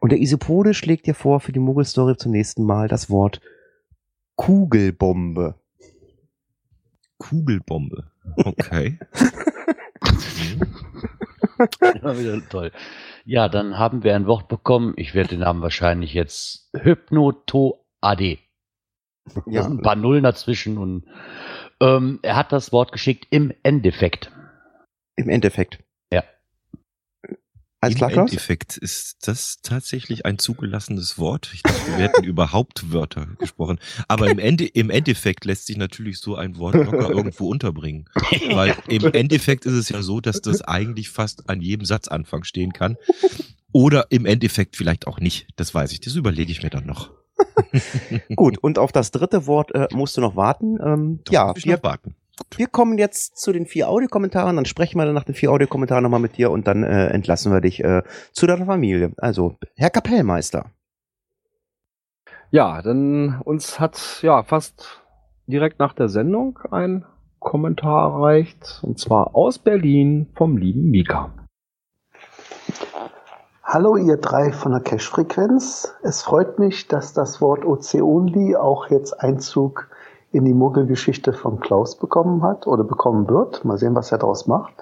und 0.00 0.12
der 0.12 0.20
Isopode 0.20 0.74
schlägt 0.74 1.06
dir 1.06 1.14
vor 1.14 1.40
für 1.40 1.52
die 1.52 1.60
Muggel-Story 1.60 2.16
zum 2.16 2.32
nächsten 2.32 2.64
Mal 2.64 2.88
das 2.88 3.10
Wort 3.10 3.40
Kugelbombe. 4.36 5.54
Kugelbombe. 7.18 8.10
Okay. 8.36 8.98
Immer 12.00 12.18
wieder 12.18 12.48
toll. 12.48 12.72
Ja, 13.24 13.48
dann 13.48 13.78
haben 13.78 14.02
wir 14.02 14.14
ein 14.14 14.26
Wort 14.26 14.48
bekommen. 14.48 14.94
Ich 14.96 15.14
werde 15.14 15.30
den 15.30 15.40
Namen 15.40 15.62
wahrscheinlich 15.62 16.14
jetzt 16.14 16.70
Hypnoto 16.74 17.86
AD. 18.00 18.38
Ja. 19.46 19.64
ein 19.64 19.80
paar 19.80 19.96
Nullen 19.96 20.22
dazwischen 20.22 20.76
und 20.76 21.06
ähm, 21.80 22.18
er 22.20 22.36
hat 22.36 22.52
das 22.52 22.72
Wort 22.72 22.92
geschickt 22.92 23.26
im 23.30 23.54
Endeffekt. 23.62 24.30
Im 25.16 25.28
Endeffekt. 25.28 25.78
Als 27.84 28.00
Im 28.00 28.08
Endeffekt 28.08 28.78
ist 28.78 29.28
das 29.28 29.58
tatsächlich 29.62 30.24
ein 30.24 30.38
zugelassenes 30.38 31.18
Wort. 31.18 31.50
Ich 31.52 31.62
dachte, 31.62 31.86
wir 31.86 32.04
hätten 32.04 32.24
überhaupt 32.24 32.90
Wörter 32.92 33.26
gesprochen. 33.38 33.78
Aber 34.08 34.30
im, 34.30 34.38
Ende, 34.38 34.64
im 34.64 34.88
Endeffekt 34.88 35.44
lässt 35.44 35.66
sich 35.66 35.76
natürlich 35.76 36.18
so 36.18 36.34
ein 36.34 36.56
Wort 36.56 36.76
locker 36.76 37.10
irgendwo 37.14 37.50
unterbringen. 37.50 38.08
Weil 38.52 38.74
im 38.88 39.12
Endeffekt 39.12 39.66
ist 39.66 39.74
es 39.74 39.90
ja 39.90 40.00
so, 40.00 40.22
dass 40.22 40.40
das 40.40 40.62
eigentlich 40.62 41.10
fast 41.10 41.50
an 41.50 41.60
jedem 41.60 41.84
Satzanfang 41.84 42.44
stehen 42.44 42.72
kann. 42.72 42.96
Oder 43.70 44.06
im 44.10 44.24
Endeffekt 44.24 44.76
vielleicht 44.76 45.06
auch 45.06 45.20
nicht. 45.20 45.48
Das 45.56 45.74
weiß 45.74 45.92
ich. 45.92 46.00
Das 46.00 46.14
überlege 46.14 46.52
ich 46.52 46.62
mir 46.62 46.70
dann 46.70 46.86
noch. 46.86 47.10
Gut, 48.34 48.56
und 48.56 48.78
auf 48.78 48.92
das 48.92 49.10
dritte 49.10 49.46
Wort 49.46 49.74
äh, 49.74 49.88
musst 49.92 50.16
du 50.16 50.22
noch 50.22 50.36
warten. 50.36 50.78
Ähm, 50.82 51.20
ja, 51.28 51.52
wir, 51.54 51.82
warten. 51.82 52.14
Wir 52.56 52.66
kommen 52.66 52.98
jetzt 52.98 53.38
zu 53.38 53.52
den 53.52 53.66
vier 53.66 53.88
Audiokommentaren, 53.88 54.56
dann 54.56 54.64
sprechen 54.64 54.98
wir 54.98 55.04
dann 55.04 55.14
nach 55.14 55.24
den 55.24 55.34
vier 55.34 55.50
Audiokommentaren 55.50 56.02
nochmal 56.02 56.20
mit 56.20 56.36
dir 56.36 56.50
und 56.50 56.66
dann 56.66 56.82
äh, 56.82 57.08
entlassen 57.08 57.52
wir 57.52 57.60
dich 57.60 57.82
äh, 57.82 58.02
zu 58.32 58.46
deiner 58.46 58.66
Familie. 58.66 59.12
Also, 59.16 59.56
Herr 59.76 59.90
Kapellmeister. 59.90 60.66
Ja, 62.50 62.82
denn 62.82 63.40
uns 63.44 63.80
hat 63.80 64.20
ja 64.22 64.42
fast 64.42 65.02
direkt 65.46 65.78
nach 65.78 65.92
der 65.92 66.08
Sendung 66.08 66.58
ein 66.70 67.04
Kommentar 67.38 68.12
erreicht, 68.12 68.80
und 68.82 68.98
zwar 68.98 69.34
aus 69.34 69.58
Berlin 69.58 70.28
vom 70.34 70.56
lieben 70.56 70.90
Mika. 70.90 71.32
Hallo 73.62 73.96
ihr 73.96 74.18
drei 74.18 74.52
von 74.52 74.72
der 74.72 74.80
Cache-Frequenz. 74.80 75.94
Es 76.02 76.22
freut 76.22 76.58
mich, 76.58 76.86
dass 76.86 77.12
das 77.12 77.40
Wort 77.40 77.64
OC-Only 77.64 78.56
auch 78.56 78.88
jetzt 78.88 79.12
Einzug 79.20 79.88
in 80.34 80.44
die 80.44 80.54
Muggelgeschichte 80.54 81.32
von 81.32 81.60
Klaus 81.60 81.94
bekommen 81.94 82.42
hat 82.42 82.66
oder 82.66 82.82
bekommen 82.82 83.28
wird. 83.28 83.64
Mal 83.64 83.78
sehen, 83.78 83.94
was 83.94 84.10
er 84.10 84.18
daraus 84.18 84.46
macht. 84.46 84.72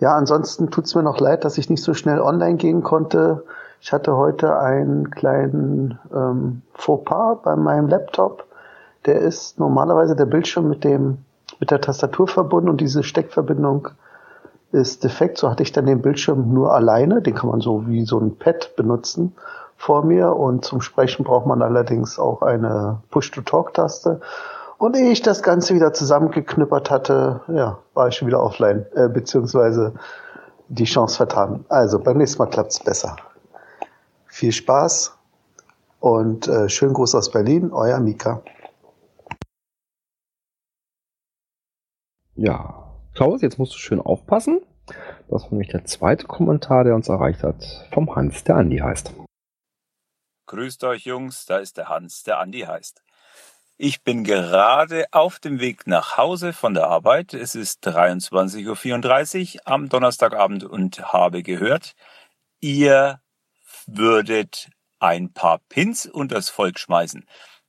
Ja, 0.00 0.16
ansonsten 0.16 0.70
tut's 0.70 0.94
mir 0.94 1.04
noch 1.04 1.20
leid, 1.20 1.44
dass 1.44 1.56
ich 1.56 1.70
nicht 1.70 1.82
so 1.82 1.94
schnell 1.94 2.20
online 2.20 2.56
gehen 2.56 2.82
konnte. 2.82 3.44
Ich 3.80 3.92
hatte 3.92 4.16
heute 4.16 4.58
einen 4.58 5.10
kleinen 5.10 5.98
ähm, 6.12 6.62
Fauxpas 6.74 7.42
bei 7.44 7.54
meinem 7.54 7.88
Laptop. 7.88 8.44
Der 9.06 9.20
ist 9.20 9.60
normalerweise 9.60 10.16
der 10.16 10.26
Bildschirm 10.26 10.68
mit 10.68 10.82
dem 10.82 11.18
mit 11.60 11.70
der 11.70 11.80
Tastatur 11.80 12.28
verbunden 12.28 12.68
und 12.68 12.80
diese 12.80 13.02
Steckverbindung 13.02 13.88
ist 14.70 15.02
defekt. 15.02 15.38
So 15.38 15.48
hatte 15.48 15.62
ich 15.62 15.72
dann 15.72 15.86
den 15.86 16.02
Bildschirm 16.02 16.52
nur 16.52 16.72
alleine. 16.72 17.22
Den 17.22 17.34
kann 17.34 17.50
man 17.50 17.60
so 17.60 17.86
wie 17.86 18.04
so 18.04 18.18
ein 18.18 18.36
Pad 18.36 18.74
benutzen 18.76 19.32
vor 19.78 20.04
mir. 20.04 20.36
Und 20.36 20.64
zum 20.64 20.82
Sprechen 20.82 21.24
braucht 21.24 21.46
man 21.46 21.62
allerdings 21.62 22.18
auch 22.18 22.42
eine 22.42 23.00
Push-to-Talk-Taste. 23.10 24.20
Und 24.76 24.96
ehe 24.96 25.10
ich 25.10 25.22
das 25.22 25.42
Ganze 25.42 25.74
wieder 25.74 25.92
zusammengeknüppert 25.92 26.90
hatte, 26.90 27.40
ja, 27.48 27.78
war 27.94 28.08
ich 28.08 28.16
schon 28.16 28.28
wieder 28.28 28.42
offline, 28.42 28.84
äh, 28.94 29.08
beziehungsweise 29.08 29.94
die 30.68 30.84
Chance 30.84 31.16
vertan. 31.16 31.64
Also 31.68 31.98
beim 31.98 32.18
nächsten 32.18 32.38
Mal 32.38 32.50
klappt's 32.50 32.78
besser. 32.80 33.16
Viel 34.26 34.52
Spaß 34.52 35.16
und 36.00 36.46
äh, 36.46 36.68
schönen 36.68 36.92
Gruß 36.92 37.14
aus 37.14 37.30
Berlin, 37.30 37.72
euer 37.72 37.98
Mika. 37.98 38.42
Ja, 42.34 42.84
Klaus, 43.14 43.42
jetzt 43.42 43.58
musst 43.58 43.74
du 43.74 43.78
schön 43.78 44.00
aufpassen. 44.00 44.60
Das 45.28 45.42
war 45.42 45.50
nämlich 45.50 45.70
der 45.70 45.84
zweite 45.84 46.26
Kommentar, 46.26 46.84
der 46.84 46.94
uns 46.94 47.08
erreicht 47.08 47.42
hat, 47.42 47.88
vom 47.92 48.14
Hans, 48.14 48.44
der 48.44 48.56
Andi 48.56 48.78
heißt. 48.78 49.12
Grüßt 50.48 50.82
euch 50.84 51.04
Jungs, 51.04 51.46
da 51.46 51.58
ist 51.58 51.76
der 51.76 51.88
Hans, 51.88 52.24
der 52.24 52.40
Andi 52.40 52.62
heißt. 52.62 53.02
Ich 53.76 54.02
bin 54.02 54.24
gerade 54.24 55.06
auf 55.12 55.38
dem 55.38 55.60
Weg 55.60 55.86
nach 55.86 56.16
Hause 56.16 56.52
von 56.52 56.74
der 56.74 56.88
Arbeit. 56.88 57.32
Es 57.32 57.54
ist 57.54 57.86
23.34 57.86 59.54
Uhr 59.54 59.60
am 59.66 59.88
Donnerstagabend 59.88 60.64
und 60.64 61.12
habe 61.12 61.44
gehört, 61.44 61.94
ihr 62.58 63.20
würdet 63.86 64.70
ein 64.98 65.32
paar 65.32 65.60
Pins 65.68 66.06
unters 66.06 66.48
Volk 66.48 66.80
schmeißen. 66.80 67.24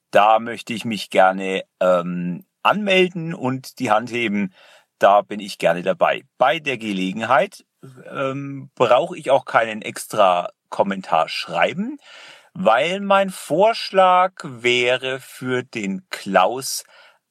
Da 0.10 0.40
möchte 0.40 0.74
ich 0.74 0.86
mich 0.86 1.12
gerne 1.12 1.64
ähm, 1.80 2.46
anmelden 2.64 3.36
und 3.36 3.78
die 3.78 3.92
Hand 3.92 4.10
heben 4.10 4.56
da 5.00 5.22
bin 5.22 5.40
ich 5.40 5.58
gerne 5.58 5.82
dabei. 5.82 6.24
Bei 6.38 6.60
der 6.60 6.78
Gelegenheit 6.78 7.66
ähm, 8.12 8.70
brauche 8.76 9.18
ich 9.18 9.32
auch 9.32 9.46
keinen 9.46 9.82
extra 9.82 10.50
Kommentar 10.70 11.30
schreiben, 11.30 11.98
weil 12.54 13.00
mein 13.00 13.30
Vorschlag 13.30 14.34
wäre 14.44 15.20
für 15.20 15.64
den 15.64 16.08
Klaus 16.10 16.84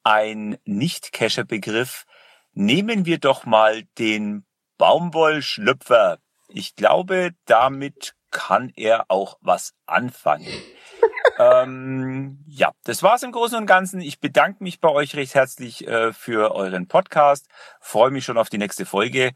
ein 0.03 0.57
Nicht-Cacher-Begriff. 0.65 2.05
Nehmen 2.53 3.05
wir 3.05 3.19
doch 3.19 3.45
mal 3.45 3.83
den 3.97 4.45
Baumwollschlüpfer. 4.77 6.19
Ich 6.47 6.75
glaube, 6.75 7.31
damit 7.45 8.15
kann 8.31 8.71
er 8.75 9.05
auch 9.09 9.37
was 9.41 9.73
anfangen 9.85 10.47
ähm, 11.39 12.43
ja, 12.47 12.71
das 12.83 13.01
war's 13.01 13.23
im 13.23 13.31
Großen 13.31 13.57
und 13.57 13.65
Ganzen. 13.65 14.01
Ich 14.01 14.19
bedanke 14.19 14.63
mich 14.63 14.79
bei 14.79 14.89
euch 14.89 15.15
recht 15.15 15.35
herzlich 15.35 15.87
äh, 15.87 16.11
für 16.13 16.53
euren 16.53 16.87
Podcast. 16.87 17.47
Freue 17.79 18.11
mich 18.11 18.25
schon 18.25 18.37
auf 18.37 18.49
die 18.49 18.57
nächste 18.57 18.85
Folge. 18.85 19.31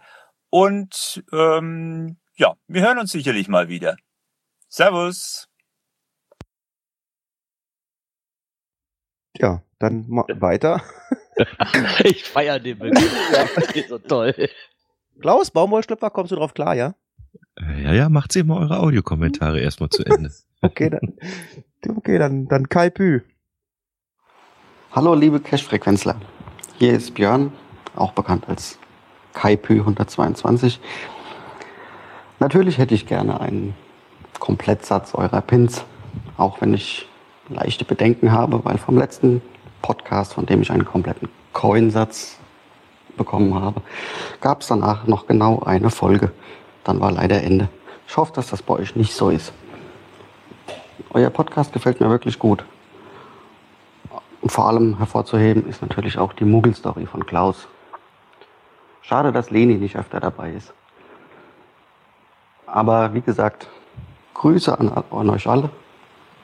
Und 0.49 1.23
ähm, 1.31 2.17
ja, 2.35 2.55
wir 2.67 2.81
hören 2.81 2.99
uns 2.99 3.11
sicherlich 3.11 3.47
mal 3.47 3.69
wieder. 3.69 3.95
Servus. 4.67 5.47
Ja, 9.37 9.63
dann 9.79 10.05
mal 10.07 10.25
weiter. 10.39 10.81
ich 12.03 12.23
feiere 12.23 12.59
den 12.59 12.79
Begriff. 12.79 13.11
Ja, 13.75 13.83
so 13.87 13.97
toll. 13.97 14.33
Klaus, 15.19 15.51
Baumwollschlüpfer, 15.51 16.09
kommst 16.09 16.31
du 16.31 16.35
drauf 16.35 16.53
klar, 16.53 16.75
ja? 16.75 16.95
Ja, 17.59 17.93
ja, 17.93 18.09
macht 18.09 18.31
sie 18.31 18.43
mal 18.43 18.59
eure 18.59 18.79
Audiokommentare 18.79 19.59
erstmal 19.59 19.89
zu 19.89 20.03
Ende. 20.03 20.31
okay, 20.61 20.89
dann, 20.89 21.13
okay, 21.95 22.17
dann, 22.17 22.47
dann 22.47 22.69
Kai 22.69 22.89
Pü. 22.89 23.21
Hallo, 24.91 25.15
liebe 25.15 25.39
Cash-Frequenzler. 25.39 26.15
Hier 26.77 26.93
ist 26.93 27.13
Björn, 27.15 27.51
auch 27.95 28.11
bekannt 28.11 28.47
als 28.47 28.77
Kai 29.33 29.55
Pü 29.55 29.79
122. 29.79 30.79
Natürlich 32.39 32.77
hätte 32.77 32.93
ich 32.93 33.07
gerne 33.07 33.39
einen 33.41 33.75
Komplettsatz 34.39 35.15
eurer 35.15 35.41
Pins, 35.41 35.83
auch 36.37 36.61
wenn 36.61 36.73
ich 36.73 37.07
leichte 37.49 37.85
Bedenken 37.85 38.31
habe, 38.31 38.63
weil 38.63 38.77
vom 38.77 38.97
letzten 38.97 39.41
Podcast, 39.81 40.33
von 40.33 40.45
dem 40.45 40.61
ich 40.61 40.71
einen 40.71 40.85
kompletten 40.85 41.29
Coinsatz 41.53 42.37
bekommen 43.17 43.53
habe, 43.53 43.81
gab 44.41 44.61
es 44.61 44.67
danach 44.67 45.05
noch 45.07 45.27
genau 45.27 45.61
eine 45.61 45.89
Folge. 45.89 46.31
Dann 46.83 46.99
war 46.99 47.11
leider 47.11 47.41
Ende. 47.41 47.69
Ich 48.07 48.17
hoffe, 48.17 48.33
dass 48.33 48.49
das 48.49 48.61
bei 48.61 48.75
euch 48.75 48.95
nicht 48.95 49.13
so 49.13 49.29
ist. 49.29 49.53
Euer 51.11 51.29
Podcast 51.29 51.73
gefällt 51.73 51.99
mir 51.99 52.09
wirklich 52.09 52.39
gut. 52.39 52.65
Und 54.41 54.51
vor 54.51 54.67
allem 54.67 54.97
hervorzuheben 54.97 55.67
ist 55.67 55.81
natürlich 55.81 56.17
auch 56.17 56.33
die 56.33 56.45
Muggel-Story 56.45 57.05
von 57.05 57.25
Klaus. 57.25 57.67
Schade, 59.01 59.31
dass 59.31 59.51
Leni 59.51 59.75
nicht 59.75 59.95
öfter 59.95 60.19
dabei 60.19 60.51
ist. 60.51 60.73
Aber 62.65 63.13
wie 63.13 63.21
gesagt, 63.21 63.67
Grüße 64.33 64.77
an, 64.77 64.91
an 65.11 65.29
euch 65.29 65.47
alle 65.47 65.69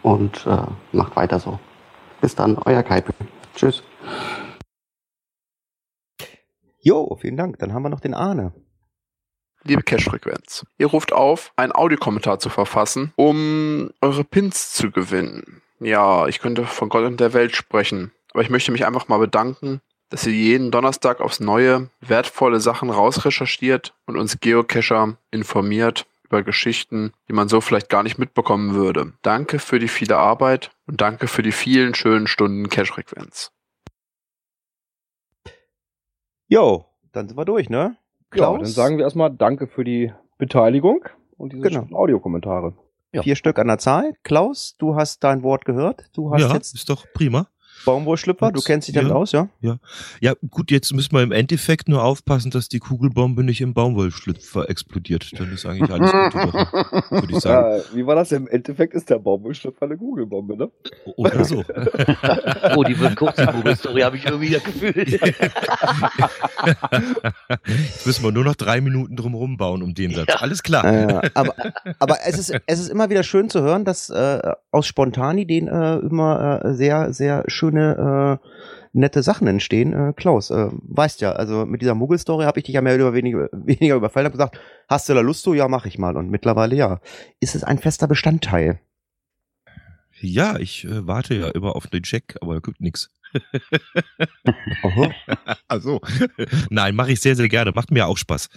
und 0.03 0.45
äh, 0.45 0.63
macht 0.91 1.15
weiter 1.15 1.39
so. 1.39 1.59
Bis 2.21 2.35
dann, 2.35 2.57
euer 2.57 2.83
Kaipe. 2.83 3.13
Tschüss. 3.55 3.83
Jo, 6.81 7.17
vielen 7.19 7.37
Dank. 7.37 7.59
Dann 7.59 7.73
haben 7.73 7.83
wir 7.83 7.89
noch 7.89 7.99
den 7.99 8.13
Arne. 8.13 8.53
Liebe 9.63 9.83
Cache-Frequenz, 9.83 10.65
ihr 10.77 10.87
ruft 10.87 11.11
auf, 11.11 11.51
einen 11.57 11.73
Audiokommentar 11.73 12.39
zu 12.39 12.49
verfassen, 12.49 13.11
um 13.17 13.91
eure 13.99 14.23
Pins 14.23 14.71
zu 14.71 14.89
gewinnen. 14.89 15.61
Ja, 15.81 16.27
ich 16.27 16.39
könnte 16.39 16.65
von 16.65 16.87
Gott 16.87 17.03
und 17.03 17.19
der 17.19 17.33
Welt 17.33 17.55
sprechen, 17.55 18.13
aber 18.31 18.41
ich 18.41 18.49
möchte 18.49 18.71
mich 18.71 18.85
einfach 18.85 19.09
mal 19.09 19.17
bedanken, 19.17 19.81
dass 20.09 20.25
ihr 20.25 20.33
jeden 20.33 20.71
Donnerstag 20.71 21.19
aufs 21.19 21.41
Neue 21.41 21.89
wertvolle 21.99 22.61
Sachen 22.61 22.89
rausrecherchiert 22.89 23.93
und 24.05 24.15
uns 24.15 24.39
Geocacher 24.39 25.17
informiert 25.29 26.07
über 26.29 26.43
Geschichten, 26.43 27.11
die 27.27 27.33
man 27.33 27.49
so 27.49 27.59
vielleicht 27.59 27.89
gar 27.89 28.03
nicht 28.03 28.19
mitbekommen 28.19 28.75
würde. 28.75 29.13
Danke 29.23 29.57
für 29.57 29.79
die 29.79 29.87
viele 29.87 30.17
Arbeit 30.17 30.71
und 30.85 31.01
danke 31.01 31.27
für 31.27 31.41
die 31.41 31.51
vielen 31.51 31.95
schönen 31.95 32.27
Stunden 32.27 32.69
Cache-Frequenz. 32.69 33.51
Jo, 36.47 36.85
dann 37.11 37.27
sind 37.27 37.37
wir 37.37 37.45
durch, 37.45 37.69
ne? 37.69 37.97
Klaus? 38.29 38.57
Ja, 38.57 38.63
dann 38.63 38.71
sagen 38.71 38.97
wir 38.97 39.05
erstmal 39.05 39.31
Danke 39.31 39.67
für 39.67 39.83
die 39.83 40.13
Beteiligung 40.37 41.05
und 41.37 41.53
diese 41.53 41.67
genau. 41.67 41.87
Audiokommentare. 41.95 42.73
Ja. 43.11 43.23
Vier 43.23 43.35
Stück 43.35 43.57
an 43.57 43.67
der 43.67 43.79
Zahl. 43.79 44.13
Klaus, 44.23 44.75
du 44.77 44.95
hast 44.95 45.23
dein 45.23 45.41
Wort 45.41 45.65
gehört. 45.65 46.09
Du 46.13 46.31
hast 46.31 46.41
ja, 46.41 46.53
jetzt 46.53 46.75
ist 46.75 46.89
doch 46.89 47.07
prima. 47.13 47.47
Baumwollschlüpper, 47.85 48.51
du 48.51 48.61
kennst 48.61 48.87
dich 48.87 48.95
damit 48.95 49.11
ja, 49.11 49.15
aus, 49.15 49.31
ja? 49.31 49.49
Ja. 49.61 49.77
Ja, 50.21 50.33
gut, 50.49 50.71
jetzt 50.71 50.93
müssen 50.93 51.13
wir 51.13 51.21
im 51.23 51.31
Endeffekt 51.31 51.87
nur 51.87 52.03
aufpassen, 52.03 52.51
dass 52.51 52.69
die 52.69 52.79
Kugelbombe 52.79 53.43
nicht 53.43 53.61
im 53.61 53.73
Baumwollschlüpfer 53.73 54.69
explodiert. 54.69 55.31
Dann 55.39 55.51
ist 55.53 55.65
eigentlich 55.65 55.89
alles 55.89 56.11
gut, 56.11 56.33
würde 57.11 57.33
ich 57.33 57.39
sagen. 57.39 57.49
Ja, 57.59 57.79
wie 57.93 58.05
war 58.05 58.15
das? 58.15 58.31
Im 58.31 58.47
Endeffekt 58.47 58.93
ist 58.93 59.09
der 59.09 59.19
Baumwollschlüpfer 59.19 59.85
eine 59.85 59.97
Kugelbombe, 59.97 60.55
ne? 60.55 60.69
Oder 61.17 61.43
so. 61.43 61.57
oh, 62.75 62.83
die 62.83 62.99
wird 62.99 63.15
kurz, 63.15 63.35
die 63.35 63.45
Kugelstory 63.45 64.01
habe 64.01 64.17
ich 64.17 64.25
irgendwie 64.25 64.49
gefühlt. 64.49 64.97
jetzt 67.57 68.05
müssen 68.05 68.23
wir 68.23 68.31
nur 68.31 68.43
noch 68.43 68.55
drei 68.55 68.81
Minuten 68.81 69.15
drumherum 69.15 69.57
bauen 69.57 69.81
um 69.83 69.93
den 69.93 70.13
Satz. 70.13 70.27
Ja. 70.29 70.35
Alles 70.35 70.63
klar. 70.63 70.91
Ja, 70.91 71.21
aber 71.33 71.55
aber 71.99 72.17
es, 72.25 72.37
ist, 72.37 72.53
es 72.65 72.79
ist 72.79 72.89
immer 72.89 73.09
wieder 73.09 73.23
schön 73.23 73.49
zu 73.49 73.61
hören, 73.61 73.85
dass 73.85 74.09
äh, 74.09 74.53
aus 74.71 74.87
Spontanideen 74.87 75.67
äh, 75.67 75.97
immer 75.97 76.63
äh, 76.63 76.73
sehr, 76.73 77.13
sehr 77.13 77.43
schön 77.47 77.68
schöne, 77.69 78.39
äh, 78.41 78.47
nette 78.93 79.23
Sachen 79.23 79.47
entstehen. 79.47 79.93
Äh, 79.93 80.13
Klaus, 80.13 80.49
äh, 80.49 80.67
weißt 80.71 81.21
ja, 81.21 81.33
also 81.33 81.65
mit 81.65 81.81
dieser 81.81 81.95
Muggel-Story 81.95 82.45
habe 82.45 82.59
ich 82.59 82.65
dich 82.65 82.75
ja 82.75 82.81
mehr 82.81 82.95
oder 82.95 83.13
weniger, 83.13 83.49
weniger 83.51 83.95
überfallen 83.95 84.27
und 84.27 84.33
gesagt, 84.33 84.59
hast 84.87 85.09
du 85.09 85.13
da 85.13 85.21
Lust 85.21 85.43
zu? 85.43 85.53
Ja, 85.53 85.67
mach 85.67 85.85
ich 85.85 85.97
mal. 85.97 86.17
Und 86.17 86.29
mittlerweile 86.29 86.75
ja, 86.75 86.99
ist 87.39 87.55
es 87.55 87.63
ein 87.63 87.77
fester 87.77 88.07
Bestandteil. 88.07 88.79
Ja, 90.21 90.57
ich 90.57 90.85
äh, 90.85 91.07
warte 91.07 91.35
ja 91.35 91.47
immer 91.49 91.75
auf 91.75 91.87
den 91.87 92.03
Check, 92.03 92.35
aber 92.41 92.55
da 92.55 92.59
gibt 92.59 92.81
nichts. 92.81 93.09
also, 95.67 96.01
nein, 96.69 96.95
mache 96.95 97.11
ich 97.11 97.21
sehr, 97.21 97.35
sehr 97.35 97.49
gerne. 97.49 97.71
Macht 97.73 97.91
mir 97.91 98.07
auch 98.07 98.17
Spaß. 98.17 98.49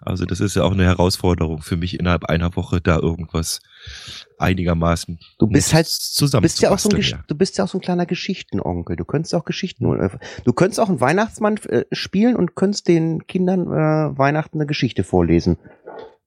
Also, 0.00 0.24
das 0.24 0.40
ist 0.40 0.56
ja 0.56 0.62
auch 0.62 0.72
eine 0.72 0.84
Herausforderung 0.84 1.62
für 1.62 1.76
mich, 1.76 1.98
innerhalb 1.98 2.24
einer 2.24 2.54
Woche 2.56 2.80
da 2.80 2.98
irgendwas 2.98 3.60
einigermaßen 4.38 5.18
du 5.38 5.46
bist 5.46 5.74
halt 5.74 5.86
zusammen 5.86 6.42
bist 6.42 6.60
ja 6.62 6.70
auch 6.70 6.78
so 6.78 6.88
ein 6.88 7.00
ja. 7.00 7.22
du 7.26 7.34
bist 7.34 7.58
ja 7.58 7.64
auch 7.64 7.68
so 7.68 7.78
ein 7.78 7.80
kleiner 7.80 8.06
Geschichtenonkel 8.06 8.96
du 8.96 9.04
könntest 9.04 9.34
auch 9.34 9.44
Geschichten 9.44 9.84
du 10.44 10.52
könntest 10.52 10.80
auch 10.80 10.88
einen 10.88 11.00
Weihnachtsmann 11.00 11.56
äh, 11.68 11.84
spielen 11.92 12.36
und 12.36 12.54
könntest 12.54 12.88
den 12.88 13.26
Kindern 13.26 13.66
äh, 13.66 14.18
Weihnachten 14.18 14.58
eine 14.58 14.66
Geschichte 14.66 15.04
vorlesen 15.04 15.58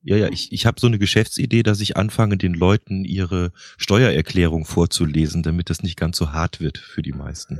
ja, 0.03 0.17
ja, 0.17 0.27
ich, 0.27 0.51
ich 0.51 0.65
habe 0.65 0.79
so 0.79 0.87
eine 0.87 0.99
Geschäftsidee, 0.99 1.63
dass 1.63 1.79
ich 1.79 1.95
anfange, 1.95 2.37
den 2.37 2.53
Leuten 2.53 3.05
ihre 3.05 3.51
Steuererklärung 3.77 4.65
vorzulesen, 4.65 5.43
damit 5.43 5.69
das 5.69 5.81
nicht 5.81 5.97
ganz 5.97 6.17
so 6.17 6.33
hart 6.33 6.59
wird 6.59 6.77
für 6.77 7.01
die 7.01 7.13
meisten. 7.13 7.59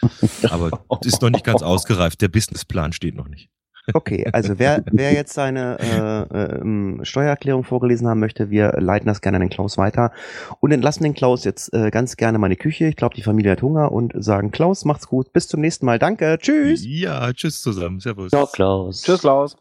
Aber 0.50 0.84
ist 1.04 1.22
noch 1.22 1.30
nicht 1.30 1.44
ganz 1.44 1.62
ausgereift. 1.62 2.20
Der 2.20 2.28
Businessplan 2.28 2.92
steht 2.92 3.14
noch 3.14 3.28
nicht. 3.28 3.50
Okay, 3.94 4.26
also 4.32 4.58
wer, 4.58 4.82
wer 4.90 5.12
jetzt 5.12 5.32
seine 5.32 5.78
äh, 5.78 7.00
äh, 7.00 7.04
Steuererklärung 7.04 7.62
vorgelesen 7.62 8.08
haben 8.08 8.18
möchte, 8.18 8.50
wir 8.50 8.72
leiten 8.80 9.06
das 9.06 9.20
gerne 9.20 9.36
an 9.36 9.42
den 9.42 9.50
Klaus 9.50 9.78
weiter 9.78 10.10
und 10.58 10.72
entlassen 10.72 11.04
den 11.04 11.14
Klaus 11.14 11.44
jetzt 11.44 11.72
äh, 11.72 11.90
ganz 11.92 12.16
gerne 12.16 12.38
meine 12.38 12.56
Küche. 12.56 12.86
Ich 12.86 12.96
glaube, 12.96 13.14
die 13.14 13.22
Familie 13.22 13.52
hat 13.52 13.62
Hunger 13.62 13.92
und 13.92 14.12
sagen, 14.16 14.50
Klaus, 14.50 14.84
macht's 14.84 15.06
gut, 15.06 15.32
bis 15.32 15.46
zum 15.46 15.60
nächsten 15.60 15.86
Mal. 15.86 16.00
Danke, 16.00 16.36
tschüss. 16.40 16.84
Ja, 16.84 17.32
tschüss 17.32 17.62
zusammen, 17.62 18.00
servus. 18.00 18.30
Ciao, 18.30 18.48
Klaus. 18.48 19.02
Tschüss, 19.02 19.20
Klaus. 19.20 19.56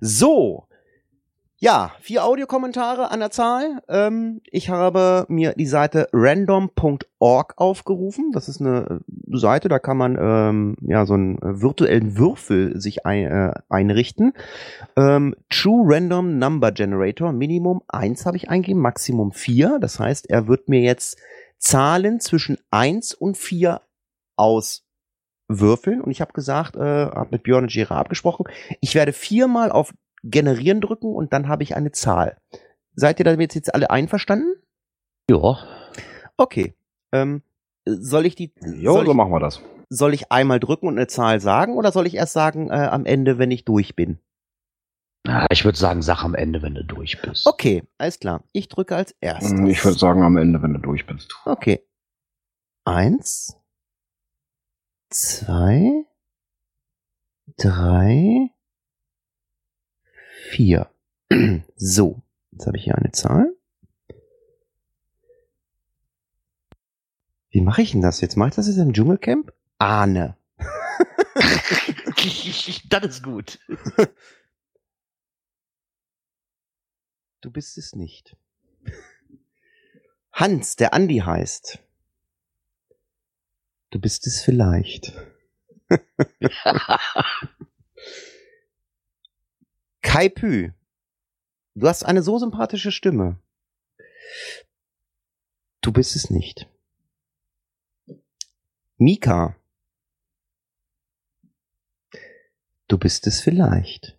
So, 0.00 0.67
ja, 1.60 1.92
vier 2.00 2.24
Audiokommentare 2.24 3.10
an 3.10 3.18
der 3.18 3.30
Zahl. 3.30 3.82
Ähm, 3.88 4.40
ich 4.50 4.70
habe 4.70 5.26
mir 5.28 5.54
die 5.54 5.66
Seite 5.66 6.08
random.org 6.12 7.54
aufgerufen. 7.56 8.30
Das 8.32 8.48
ist 8.48 8.60
eine 8.60 9.00
äh, 9.00 9.36
Seite, 9.36 9.68
da 9.68 9.80
kann 9.80 9.96
man 9.96 10.16
ähm, 10.20 10.76
ja 10.82 11.04
so 11.04 11.14
einen 11.14 11.38
virtuellen 11.42 12.16
Würfel 12.16 12.80
sich 12.80 13.04
ein, 13.06 13.26
äh, 13.26 13.52
einrichten. 13.68 14.34
Ähm, 14.96 15.34
True 15.50 15.82
Random 15.84 16.38
Number 16.38 16.70
Generator, 16.70 17.32
Minimum 17.32 17.82
eins 17.88 18.24
habe 18.24 18.36
ich 18.36 18.50
eingegeben, 18.50 18.80
Maximum 18.80 19.32
vier. 19.32 19.78
Das 19.80 19.98
heißt, 19.98 20.30
er 20.30 20.46
wird 20.46 20.68
mir 20.68 20.80
jetzt 20.80 21.18
Zahlen 21.58 22.20
zwischen 22.20 22.58
eins 22.70 23.14
und 23.14 23.36
vier 23.36 23.80
auswürfeln. 24.36 26.00
Und 26.02 26.12
ich 26.12 26.20
habe 26.20 26.32
gesagt, 26.32 26.76
äh, 26.76 27.06
habe 27.06 27.30
mit 27.32 27.42
Björn 27.42 27.64
und 27.64 27.72
Gera 27.72 27.98
abgesprochen, 27.98 28.46
ich 28.80 28.94
werde 28.94 29.12
viermal 29.12 29.72
auf 29.72 29.92
generieren 30.22 30.80
drücken 30.80 31.14
und 31.14 31.32
dann 31.32 31.48
habe 31.48 31.62
ich 31.62 31.76
eine 31.76 31.92
Zahl. 31.92 32.36
Seid 32.94 33.18
ihr 33.18 33.24
damit 33.24 33.54
jetzt 33.54 33.74
alle 33.74 33.90
einverstanden? 33.90 34.54
Ja. 35.30 35.58
Okay. 36.36 36.74
Ähm, 37.12 37.42
soll 37.86 38.26
ich 38.26 38.34
die. 38.34 38.52
Jo, 38.64 38.94
so 38.94 39.02
ich, 39.02 39.14
machen 39.14 39.32
wir 39.32 39.40
das. 39.40 39.62
Soll 39.88 40.14
ich 40.14 40.30
einmal 40.30 40.60
drücken 40.60 40.88
und 40.88 40.98
eine 40.98 41.06
Zahl 41.06 41.40
sagen 41.40 41.74
oder 41.74 41.92
soll 41.92 42.06
ich 42.06 42.14
erst 42.14 42.32
sagen 42.32 42.70
äh, 42.70 42.74
am 42.74 43.06
Ende, 43.06 43.38
wenn 43.38 43.50
ich 43.50 43.64
durch 43.64 43.94
bin? 43.94 44.18
Ich 45.50 45.64
würde 45.64 45.76
sagen, 45.76 46.00
sag 46.00 46.24
am 46.24 46.34
Ende, 46.34 46.62
wenn 46.62 46.74
du 46.74 46.84
durch 46.84 47.20
bist. 47.20 47.46
Okay, 47.46 47.82
alles 47.98 48.18
klar. 48.18 48.44
Ich 48.52 48.68
drücke 48.68 48.96
als 48.96 49.14
erstes. 49.20 49.52
Ich 49.68 49.84
würde 49.84 49.98
sagen, 49.98 50.22
am 50.22 50.36
Ende, 50.36 50.62
wenn 50.62 50.72
du 50.72 50.80
durch 50.80 51.06
bist. 51.06 51.34
Okay. 51.44 51.84
Eins, 52.84 53.58
zwei, 55.10 56.04
drei, 57.58 58.50
vier. 60.48 60.90
so, 61.76 62.22
jetzt 62.52 62.66
habe 62.66 62.76
ich 62.76 62.84
hier 62.84 62.96
eine 62.96 63.12
Zahl. 63.12 63.54
Wie 67.50 67.60
mache 67.60 67.82
ich 67.82 67.92
denn 67.92 68.02
das 68.02 68.20
jetzt? 68.20 68.36
Mache 68.36 68.50
ich 68.50 68.54
das 68.56 68.66
jetzt 68.66 68.78
im 68.78 68.92
Dschungelcamp? 68.92 69.52
Ahne. 69.78 70.36
das 72.88 73.04
ist 73.04 73.22
gut. 73.22 73.58
Du 77.40 77.52
bist 77.52 77.78
es 77.78 77.94
nicht. 77.94 78.36
Hans, 80.32 80.74
der 80.74 80.92
Andi 80.92 81.18
heißt. 81.18 81.78
Du 83.90 84.00
bist 84.00 84.26
es 84.26 84.40
vielleicht. 84.40 85.12
Kai 90.08 90.30
Pü, 90.30 90.72
du 91.74 91.86
hast 91.86 92.02
eine 92.02 92.22
so 92.22 92.38
sympathische 92.38 92.92
Stimme. 92.92 93.38
Du 95.82 95.92
bist 95.92 96.16
es 96.16 96.30
nicht. 96.30 96.66
Mika, 98.96 99.54
du 102.88 102.96
bist 102.96 103.26
es 103.26 103.42
vielleicht. 103.42 104.18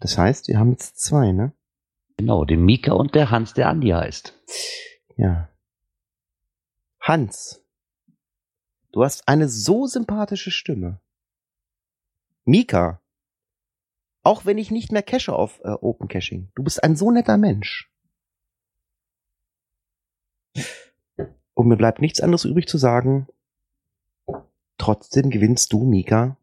Das 0.00 0.16
heißt, 0.16 0.48
wir 0.48 0.58
haben 0.58 0.70
jetzt 0.70 0.98
zwei, 0.98 1.32
ne? 1.32 1.52
Genau, 2.16 2.46
den 2.46 2.64
Mika 2.64 2.94
und 2.94 3.14
der 3.14 3.30
Hans, 3.30 3.52
der 3.52 3.68
Andi 3.68 3.90
heißt. 3.90 4.32
Ja. 5.18 5.50
Hans, 6.98 7.62
du 8.90 9.04
hast 9.04 9.28
eine 9.28 9.50
so 9.50 9.86
sympathische 9.86 10.50
Stimme. 10.50 10.98
Mika, 12.46 13.02
auch 14.28 14.44
wenn 14.44 14.58
ich 14.58 14.70
nicht 14.70 14.92
mehr 14.92 15.02
cache 15.02 15.32
auf 15.32 15.58
äh, 15.64 15.70
Open 15.70 16.06
Caching. 16.06 16.50
Du 16.54 16.62
bist 16.62 16.84
ein 16.84 16.96
so 16.96 17.10
netter 17.10 17.38
Mensch. 17.38 17.90
Und 21.54 21.66
mir 21.66 21.78
bleibt 21.78 22.02
nichts 22.02 22.20
anderes 22.20 22.44
übrig 22.44 22.68
zu 22.68 22.76
sagen. 22.76 23.26
Trotzdem 24.76 25.30
gewinnst 25.30 25.72
du, 25.72 25.82
Mika, 25.82 26.36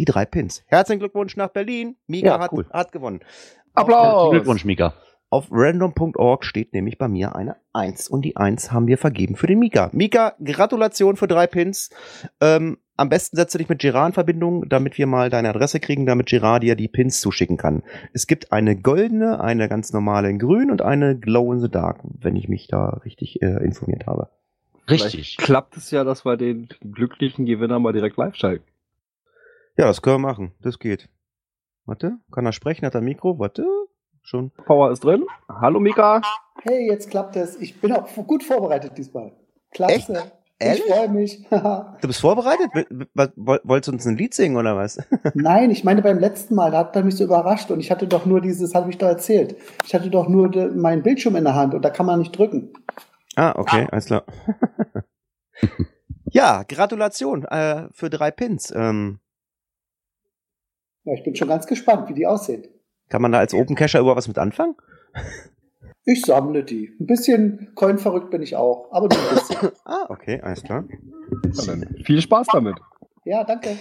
die 0.00 0.04
drei 0.04 0.26
Pins. 0.26 0.64
Herzlichen 0.66 0.98
Glückwunsch 0.98 1.36
nach 1.36 1.50
Berlin. 1.50 1.96
Mika 2.08 2.26
ja, 2.26 2.40
hat, 2.40 2.52
cool. 2.52 2.66
hat 2.70 2.90
gewonnen. 2.90 3.20
Applaus. 3.72 4.32
Glückwunsch, 4.32 4.64
Mika. 4.64 4.94
Auf 5.30 5.46
random.org 5.52 6.44
steht 6.44 6.72
nämlich 6.72 6.98
bei 6.98 7.06
mir 7.06 7.36
eine 7.36 7.54
1 7.72 8.08
und 8.08 8.22
die 8.22 8.36
1 8.36 8.72
haben 8.72 8.88
wir 8.88 8.98
vergeben 8.98 9.36
für 9.36 9.46
den 9.46 9.60
Mika. 9.60 9.90
Mika, 9.92 10.34
Gratulation 10.42 11.16
für 11.16 11.28
drei 11.28 11.46
Pins. 11.46 11.90
Ähm, 12.40 12.78
am 12.98 13.08
besten 13.08 13.36
setze 13.36 13.58
dich 13.58 13.68
mit 13.68 13.78
Gerard 13.78 14.08
in 14.08 14.12
Verbindung, 14.12 14.68
damit 14.68 14.98
wir 14.98 15.06
mal 15.06 15.30
deine 15.30 15.50
Adresse 15.50 15.78
kriegen, 15.78 16.04
damit 16.04 16.26
Gerard 16.26 16.64
dir 16.64 16.74
die 16.74 16.88
Pins 16.88 17.20
zuschicken 17.20 17.56
kann. 17.56 17.82
Es 18.12 18.26
gibt 18.26 18.52
eine 18.52 18.76
goldene, 18.76 19.40
eine 19.40 19.68
ganz 19.68 19.92
normale 19.92 20.28
in 20.28 20.38
grün 20.38 20.70
und 20.70 20.82
eine 20.82 21.16
Glow 21.16 21.52
in 21.52 21.60
the 21.60 21.70
Dark, 21.70 22.00
wenn 22.02 22.34
ich 22.34 22.48
mich 22.48 22.66
da 22.66 23.00
richtig 23.04 23.40
äh, 23.40 23.64
informiert 23.64 24.06
habe. 24.06 24.28
Richtig. 24.90 25.12
Vielleicht 25.12 25.38
klappt 25.38 25.76
es 25.76 25.90
ja, 25.92 26.02
dass 26.02 26.24
wir 26.24 26.36
den 26.36 26.68
glücklichen 26.80 27.46
Gewinner 27.46 27.78
mal 27.78 27.92
direkt 27.92 28.16
live 28.16 28.34
schalten. 28.34 28.64
Ja, 29.76 29.86
das 29.86 30.02
können 30.02 30.16
wir 30.16 30.28
machen. 30.28 30.52
Das 30.60 30.80
geht. 30.80 31.08
Warte, 31.86 32.18
kann 32.32 32.46
er 32.46 32.52
sprechen? 32.52 32.84
Hat 32.84 32.96
er 32.96 33.00
Mikro? 33.00 33.38
Warte, 33.38 33.64
schon. 34.22 34.50
Power 34.66 34.90
ist 34.90 35.04
drin. 35.04 35.24
Hallo 35.48 35.78
Mika. 35.78 36.20
Hey, 36.62 36.88
jetzt 36.90 37.10
klappt 37.10 37.36
es. 37.36 37.54
Ich 37.60 37.80
bin 37.80 37.92
auch 37.92 38.12
gut 38.26 38.42
vorbereitet 38.42 38.98
diesmal. 38.98 39.32
Klasse. 39.70 39.94
Echt? 39.94 40.32
Ehrlich? 40.60 40.84
Ich 40.86 40.92
freue 40.92 41.08
mich. 41.08 41.46
du 41.50 42.08
bist 42.08 42.20
vorbereitet? 42.20 42.70
Wolltest 43.36 43.88
du 43.88 43.92
uns 43.92 44.06
ein 44.06 44.16
Lied 44.16 44.34
singen 44.34 44.56
oder 44.56 44.76
was? 44.76 44.98
Nein, 45.34 45.70
ich 45.70 45.84
meine 45.84 46.02
beim 46.02 46.18
letzten 46.18 46.54
Mal, 46.56 46.72
da 46.72 46.78
hat 46.78 46.96
er 46.96 47.04
mich 47.04 47.16
so 47.16 47.24
überrascht 47.24 47.70
und 47.70 47.78
ich 47.80 47.90
hatte 47.90 48.08
doch 48.08 48.26
nur 48.26 48.40
dieses, 48.40 48.74
habe 48.74 48.90
ich 48.90 48.98
doch 48.98 49.06
erzählt. 49.06 49.56
Ich 49.86 49.94
hatte 49.94 50.10
doch 50.10 50.28
nur 50.28 50.50
meinen 50.74 51.02
Bildschirm 51.02 51.36
in 51.36 51.44
der 51.44 51.54
Hand 51.54 51.74
und 51.74 51.82
da 51.82 51.90
kann 51.90 52.06
man 52.06 52.18
nicht 52.18 52.36
drücken. 52.36 52.72
Ah, 53.36 53.54
okay, 53.56 53.86
alles 53.92 54.06
klar. 54.06 54.24
ja, 56.30 56.64
Gratulation 56.64 57.44
äh, 57.44 57.88
für 57.92 58.10
drei 58.10 58.32
Pins. 58.32 58.72
Ähm, 58.74 59.20
ja, 61.04 61.14
ich 61.14 61.22
bin 61.22 61.36
schon 61.36 61.48
ganz 61.48 61.66
gespannt, 61.68 62.08
wie 62.08 62.14
die 62.14 62.26
aussehen. 62.26 62.66
Kann 63.08 63.22
man 63.22 63.30
da 63.30 63.38
als 63.38 63.54
Open 63.54 63.76
Cacher 63.76 64.00
über 64.00 64.16
was 64.16 64.26
mit 64.26 64.38
anfangen? 64.38 64.74
Ich 66.08 66.22
sammle 66.22 66.64
die. 66.64 66.90
Ein 66.98 67.06
bisschen 67.06 67.68
coinverrückt 67.74 68.30
bin 68.30 68.40
ich 68.40 68.56
auch, 68.56 68.86
aber 68.92 69.08
nur 69.14 69.18
ein 69.28 69.34
bisschen. 69.34 69.72
ah, 69.84 70.06
okay, 70.08 70.40
alles 70.40 70.62
klar. 70.62 70.84
Viel 72.02 72.22
Spaß 72.22 72.46
damit. 72.50 72.76
Ja, 73.26 73.44
danke. 73.44 73.76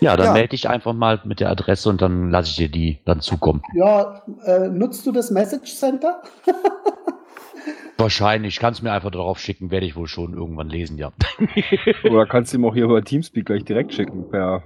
Ja, 0.00 0.14
dann 0.14 0.26
ja. 0.26 0.32
melde 0.34 0.48
dich 0.48 0.68
einfach 0.68 0.92
mal 0.92 1.22
mit 1.24 1.40
der 1.40 1.48
Adresse 1.48 1.88
und 1.88 2.02
dann 2.02 2.28
lasse 2.28 2.50
ich 2.50 2.56
dir 2.56 2.68
die 2.68 2.98
dann 3.06 3.22
zukommen. 3.22 3.62
Ja, 3.72 4.22
äh, 4.44 4.68
nutzt 4.68 5.06
du 5.06 5.12
das 5.12 5.30
Message 5.30 5.74
Center? 5.76 6.20
Wahrscheinlich. 7.96 8.58
Kannst 8.58 8.82
mir 8.82 8.92
einfach 8.92 9.12
darauf 9.12 9.38
schicken, 9.38 9.70
werde 9.70 9.86
ich 9.86 9.96
wohl 9.96 10.06
schon 10.06 10.34
irgendwann 10.34 10.68
lesen, 10.68 10.98
ja. 10.98 11.12
Oder 12.04 12.26
kannst 12.26 12.52
du 12.52 12.58
ihm 12.58 12.66
auch 12.66 12.74
hier 12.74 12.84
über 12.84 13.02
Teamspeak 13.02 13.46
gleich 13.46 13.64
direkt 13.64 13.94
schicken, 13.94 14.28
per 14.28 14.64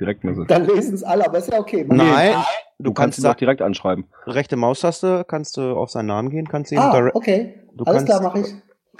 Direktmessage. 0.00 0.48
Dann 0.48 0.66
lesen 0.66 0.94
es 0.94 1.04
alle, 1.04 1.26
aber 1.26 1.38
ist 1.38 1.52
ja 1.52 1.60
okay. 1.60 1.84
Man 1.84 1.98
Nein, 1.98 2.34
du, 2.82 2.90
du 2.90 2.94
kannst 2.94 3.18
ihn 3.18 3.24
doch 3.24 3.34
direkt 3.34 3.62
anschreiben. 3.62 4.06
Rechte 4.26 4.56
Maustaste, 4.56 5.24
kannst 5.26 5.56
du 5.56 5.76
auf 5.76 5.90
seinen 5.90 6.06
Namen 6.06 6.30
gehen, 6.30 6.48
kannst 6.48 6.72
ihn 6.72 6.78
ah, 6.78 6.90
direct, 6.90 7.14
okay. 7.14 7.60
Du 7.74 7.84
Alles 7.84 8.04
klar, 8.04 8.22
mache 8.22 8.40
ich. 8.40 8.46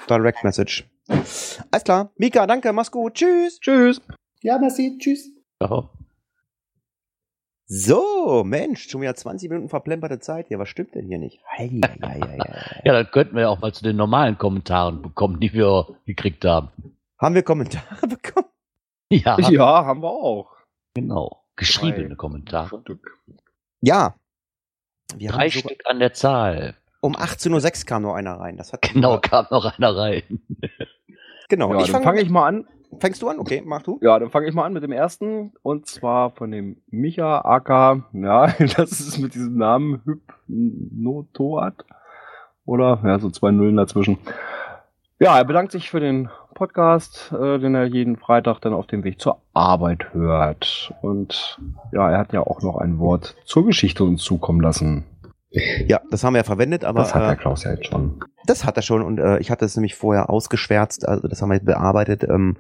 Direct 0.08 0.44
Message. 0.44 0.88
Alles 1.08 1.84
klar. 1.84 2.10
Mika, 2.16 2.46
danke, 2.46 2.72
mach's 2.72 2.90
gut. 2.90 3.14
Tschüss. 3.14 3.58
Tschüss. 3.60 4.00
Ja, 4.42 4.58
merci. 4.58 4.96
Tschüss. 4.98 5.28
Ciao. 5.62 5.90
So, 7.66 8.42
Mensch, 8.44 8.88
schon 8.88 9.00
wieder 9.00 9.14
20 9.14 9.48
Minuten 9.48 9.68
verplemperte 9.68 10.18
Zeit 10.18 10.48
hier. 10.48 10.58
Was 10.58 10.68
stimmt 10.68 10.94
denn 10.96 11.06
hier 11.06 11.18
nicht? 11.18 11.40
Hei, 11.46 11.68
hei, 12.02 12.20
hei, 12.20 12.80
ja, 12.84 12.92
dann 12.92 13.10
könnten 13.12 13.36
wir 13.36 13.42
ja 13.42 13.48
auch 13.48 13.60
mal 13.60 13.72
zu 13.72 13.84
den 13.84 13.94
normalen 13.94 14.36
Kommentaren 14.38 15.02
bekommen, 15.02 15.38
die 15.38 15.52
wir 15.52 15.86
gekriegt 16.04 16.44
haben. 16.44 16.70
Haben 17.16 17.36
wir 17.36 17.44
Kommentare 17.44 18.06
bekommen? 18.08 18.48
Ja. 19.12 19.38
Ja, 19.38 19.84
haben 19.84 20.02
wir 20.02 20.10
auch. 20.10 20.50
Genau. 20.94 21.44
Geschriebene 21.54 22.16
Kommentare. 22.16 22.82
Ja. 23.80 24.14
Wir 25.16 25.30
Drei 25.30 25.50
Stück 25.50 25.82
an 25.86 25.98
der 25.98 26.12
Zahl. 26.12 26.74
Um 27.00 27.16
18.06 27.16 27.80
Uhr 27.82 27.86
kam 27.86 28.02
noch 28.02 28.14
einer 28.14 28.34
rein. 28.34 28.56
Das 28.56 28.72
hat 28.72 28.82
genau, 28.82 29.18
kam 29.18 29.46
noch 29.50 29.64
einer 29.76 29.96
rein. 29.96 30.22
genau. 31.48 31.72
Ja, 31.74 31.80
ich 31.80 31.90
fange 31.90 32.04
fang 32.04 32.16
ich 32.16 32.30
mal 32.30 32.46
an. 32.46 32.66
Fängst 32.98 33.22
du 33.22 33.28
an? 33.28 33.38
Okay, 33.38 33.62
mach 33.64 33.82
du. 33.82 33.98
Ja, 34.02 34.18
dann 34.18 34.30
fange 34.30 34.48
ich 34.48 34.54
mal 34.54 34.64
an 34.64 34.72
mit 34.72 34.82
dem 34.82 34.92
ersten. 34.92 35.52
Und 35.62 35.86
zwar 35.86 36.30
von 36.30 36.50
dem 36.50 36.82
Micha 36.88 37.40
Aka. 37.40 38.04
Ja, 38.12 38.46
das 38.76 39.00
ist 39.00 39.18
mit 39.18 39.34
diesem 39.34 39.56
Namen 39.56 40.02
Hypnotoat. 40.04 41.84
Oder? 42.64 43.00
Ja, 43.04 43.18
so 43.18 43.30
zwei 43.30 43.50
Nullen 43.50 43.76
dazwischen. 43.76 44.18
Ja, 45.18 45.38
er 45.38 45.44
bedankt 45.44 45.72
sich 45.72 45.90
für 45.90 46.00
den 46.00 46.30
Podcast, 46.60 47.32
äh, 47.32 47.58
den 47.58 47.74
er 47.74 47.86
jeden 47.86 48.18
Freitag 48.18 48.60
dann 48.60 48.74
auf 48.74 48.86
dem 48.86 49.02
Weg 49.02 49.18
zur 49.18 49.40
Arbeit 49.54 50.12
hört. 50.12 50.92
Und 51.00 51.58
ja, 51.90 52.10
er 52.10 52.18
hat 52.18 52.34
ja 52.34 52.40
auch 52.40 52.60
noch 52.60 52.76
ein 52.76 52.98
Wort 52.98 53.34
zur 53.46 53.64
Geschichte 53.64 54.04
uns 54.04 54.22
zukommen 54.22 54.60
lassen. 54.60 55.06
Ja, 55.88 56.02
das 56.10 56.22
haben 56.22 56.34
wir 56.34 56.40
ja 56.40 56.44
verwendet, 56.44 56.84
aber. 56.84 57.00
Das 57.00 57.14
hat 57.14 57.22
der 57.22 57.32
äh, 57.32 57.36
Klaus 57.36 57.64
ja 57.64 57.70
jetzt 57.70 57.86
schon. 57.86 58.22
Das 58.44 58.66
hat 58.66 58.76
er 58.76 58.82
schon 58.82 59.00
und 59.00 59.18
äh, 59.18 59.38
ich 59.38 59.50
hatte 59.50 59.64
es 59.64 59.74
nämlich 59.74 59.94
vorher 59.94 60.28
ausgeschwärzt, 60.28 61.08
also 61.08 61.28
das 61.28 61.40
haben 61.40 61.50
wir 61.50 61.60
bearbeitet, 61.60 62.24
ähm, 62.24 62.58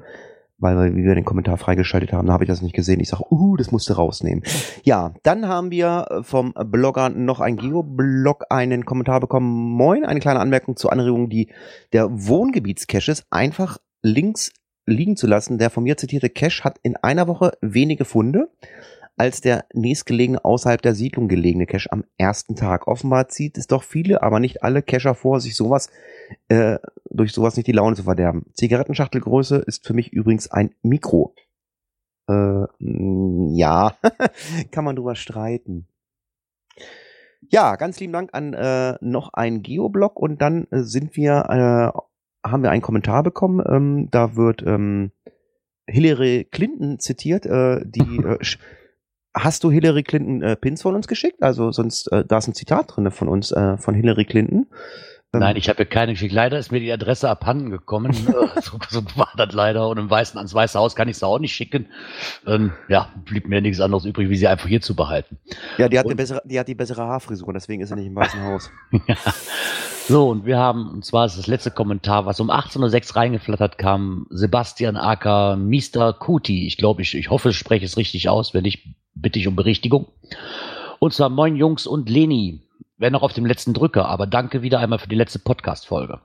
weil 0.56 0.76
wir, 0.76 0.96
wie 0.96 1.04
wir 1.04 1.14
den 1.14 1.26
Kommentar 1.26 1.58
freigeschaltet 1.58 2.14
haben, 2.14 2.26
da 2.26 2.32
habe 2.32 2.44
ich 2.44 2.48
das 2.48 2.62
nicht 2.62 2.74
gesehen. 2.74 3.00
Ich 3.00 3.10
sage, 3.10 3.24
uh, 3.30 3.56
das 3.58 3.70
musste 3.70 3.96
rausnehmen. 3.96 4.44
Ja, 4.82 5.12
dann 5.24 5.46
haben 5.46 5.70
wir 5.70 6.22
vom 6.22 6.54
Blogger 6.54 7.10
noch 7.10 7.40
ein 7.40 7.58
Geoblog 7.58 8.44
einen 8.48 8.86
Kommentar 8.86 9.20
bekommen. 9.20 9.50
Moin, 9.50 10.06
eine 10.06 10.20
kleine 10.20 10.40
Anmerkung 10.40 10.76
zur 10.76 10.90
Anregung, 10.90 11.28
die 11.28 11.52
der 11.92 12.08
Wohngebietscaches 12.10 13.24
einfach 13.30 13.76
links 14.02 14.52
liegen 14.86 15.16
zu 15.16 15.26
lassen. 15.26 15.58
Der 15.58 15.70
von 15.70 15.84
mir 15.84 15.96
zitierte 15.96 16.30
Cache 16.30 16.64
hat 16.64 16.78
in 16.82 16.96
einer 16.96 17.28
Woche 17.28 17.52
wenige 17.60 18.04
Funde 18.04 18.48
als 19.16 19.42
der 19.42 19.66
nächstgelegene 19.74 20.42
außerhalb 20.44 20.80
der 20.80 20.94
Siedlung 20.94 21.28
gelegene 21.28 21.66
Cache 21.66 21.92
am 21.92 22.04
ersten 22.16 22.56
Tag. 22.56 22.88
Offenbar 22.88 23.28
zieht 23.28 23.58
es 23.58 23.66
doch 23.66 23.82
viele, 23.82 24.22
aber 24.22 24.40
nicht 24.40 24.62
alle 24.62 24.82
Cacher 24.82 25.14
vor, 25.14 25.40
sich 25.40 25.54
sowas 25.56 25.90
äh, 26.48 26.78
durch 27.10 27.32
sowas 27.32 27.56
nicht 27.56 27.66
die 27.66 27.72
Laune 27.72 27.96
zu 27.96 28.04
verderben. 28.04 28.46
Zigarettenschachtelgröße 28.54 29.56
ist 29.56 29.86
für 29.86 29.92
mich 29.92 30.12
übrigens 30.12 30.50
ein 30.50 30.74
Mikro. 30.82 31.34
Äh, 32.28 32.64
ja, 32.78 33.94
kann 34.70 34.84
man 34.84 34.96
drüber 34.96 35.16
streiten. 35.16 35.86
Ja, 37.48 37.76
ganz 37.76 37.98
lieben 38.00 38.12
Dank 38.12 38.30
an 38.32 38.54
äh, 38.54 38.96
noch 39.00 39.32
ein 39.34 39.62
Geoblog 39.62 40.18
und 40.18 40.40
dann 40.40 40.66
äh, 40.70 40.82
sind 40.82 41.16
wir, 41.16 41.92
äh, 41.94 42.00
haben 42.44 42.62
wir 42.62 42.70
einen 42.70 42.82
Kommentar 42.82 43.22
bekommen. 43.22 43.62
Ähm, 43.68 44.08
da 44.10 44.36
wird 44.36 44.62
ähm, 44.66 45.12
Hillary 45.86 46.46
Clinton 46.50 46.98
zitiert, 46.98 47.46
äh, 47.46 47.80
die 47.84 48.18
äh, 48.24 48.38
Hast 49.32 49.62
du 49.62 49.70
Hillary 49.70 50.02
Clinton 50.02 50.42
äh, 50.42 50.56
Pins 50.56 50.82
von 50.82 50.96
uns 50.96 51.06
geschickt? 51.06 51.40
Also 51.42 51.70
sonst, 51.70 52.10
äh, 52.10 52.24
da 52.24 52.38
ist 52.38 52.48
ein 52.48 52.54
Zitat 52.54 52.96
drin 52.96 53.10
von 53.12 53.28
uns, 53.28 53.52
äh, 53.52 53.76
von 53.76 53.94
Hillary 53.94 54.24
Clinton. 54.24 54.66
Ähm, 55.32 55.40
Nein, 55.40 55.56
ich 55.56 55.68
habe 55.68 55.86
keine 55.86 56.12
geschickt. 56.12 56.32
Leider 56.32 56.58
ist 56.58 56.72
mir 56.72 56.80
die 56.80 56.90
Adresse 56.90 57.30
abhanden 57.30 57.70
gekommen. 57.70 58.10
Äh, 58.30 58.60
so, 58.60 58.78
so, 58.88 59.02
war 59.16 59.32
das 59.36 59.52
leider. 59.52 59.88
Und 59.88 59.98
im 59.98 60.10
Weißen, 60.10 60.36
ans 60.36 60.52
Weiße 60.52 60.78
Haus 60.78 60.96
kann 60.96 61.08
ich 61.08 61.18
sie 61.18 61.26
auch 61.26 61.38
nicht 61.38 61.52
schicken. 61.52 61.86
Ähm, 62.46 62.72
ja, 62.88 63.10
blieb 63.24 63.46
mir 63.46 63.60
nichts 63.60 63.80
anderes 63.80 64.04
übrig, 64.04 64.28
wie 64.28 64.36
sie 64.36 64.48
einfach 64.48 64.68
hier 64.68 64.80
zu 64.80 64.96
behalten. 64.96 65.38
Ja, 65.78 65.88
die 65.88 65.98
hat, 65.98 66.06
und, 66.06 66.16
bessere, 66.16 66.42
die 66.44 66.58
hat 66.58 66.66
die 66.66 66.74
bessere 66.74 67.02
Haarfrisur, 67.02 67.52
deswegen 67.52 67.82
ist 67.82 67.90
sie 67.90 67.96
nicht 67.96 68.06
im 68.06 68.16
Weißen 68.16 68.42
Haus. 68.42 68.70
ja. 69.06 69.16
So, 70.10 70.28
und 70.28 70.44
wir 70.44 70.58
haben, 70.58 70.90
und 70.90 71.04
zwar 71.04 71.26
ist 71.26 71.38
das 71.38 71.46
letzte 71.46 71.70
Kommentar, 71.70 72.26
was 72.26 72.40
um 72.40 72.50
18.06 72.50 73.10
Uhr 73.10 73.16
reingeflattert 73.16 73.78
kam, 73.78 74.26
Sebastian 74.28 74.96
Acker, 74.96 75.54
Mr. 75.54 76.12
Kuti. 76.12 76.66
Ich 76.66 76.76
glaube, 76.78 77.02
ich, 77.02 77.14
ich 77.14 77.30
hoffe, 77.30 77.50
ich 77.50 77.56
spreche 77.56 77.84
es 77.84 77.96
richtig 77.96 78.28
aus. 78.28 78.52
Wenn 78.52 78.64
nicht, 78.64 78.88
bitte 79.14 79.38
ich 79.38 79.46
um 79.46 79.54
Berichtigung. 79.54 80.08
Und 80.98 81.14
zwar 81.14 81.28
Moin 81.28 81.54
Jungs 81.54 81.86
und 81.86 82.08
Leni. 82.08 82.60
Wäre 82.96 83.12
noch 83.12 83.22
auf 83.22 83.34
dem 83.34 83.46
letzten 83.46 83.72
Drücker, 83.72 84.08
aber 84.08 84.26
danke 84.26 84.62
wieder 84.62 84.80
einmal 84.80 84.98
für 84.98 85.08
die 85.08 85.14
letzte 85.14 85.38
Podcast-Folge. 85.38 86.18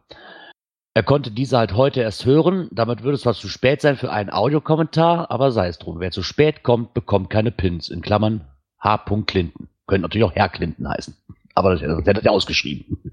Er 0.96 1.04
konnte 1.04 1.30
diese 1.30 1.60
halt 1.60 1.76
heute 1.76 2.02
erst 2.02 2.26
hören, 2.26 2.70
damit 2.72 3.04
würde 3.04 3.18
es 3.18 3.22
zwar 3.22 3.36
zu 3.36 3.50
spät 3.50 3.82
sein 3.82 3.98
für 3.98 4.12
einen 4.12 4.32
Audiokommentar, 4.32 5.30
aber 5.30 5.52
sei 5.52 5.68
es 5.68 5.78
drum. 5.78 6.00
Wer 6.00 6.10
zu 6.10 6.24
spät 6.24 6.64
kommt, 6.64 6.96
bekommt 6.96 7.30
keine 7.30 7.52
Pins. 7.52 7.90
In 7.90 8.02
Klammern 8.02 8.48
H. 8.80 9.06
Clinton. 9.28 9.68
Könnte 9.86 10.02
natürlich 10.02 10.26
auch 10.26 10.34
Herr 10.34 10.50
Clinton 10.50 10.90
heißen. 10.90 11.16
Aber 11.56 11.72
das, 11.72 11.82
das 11.82 12.16
hat 12.16 12.26
er 12.26 12.32
ausgeschrieben. 12.32 13.12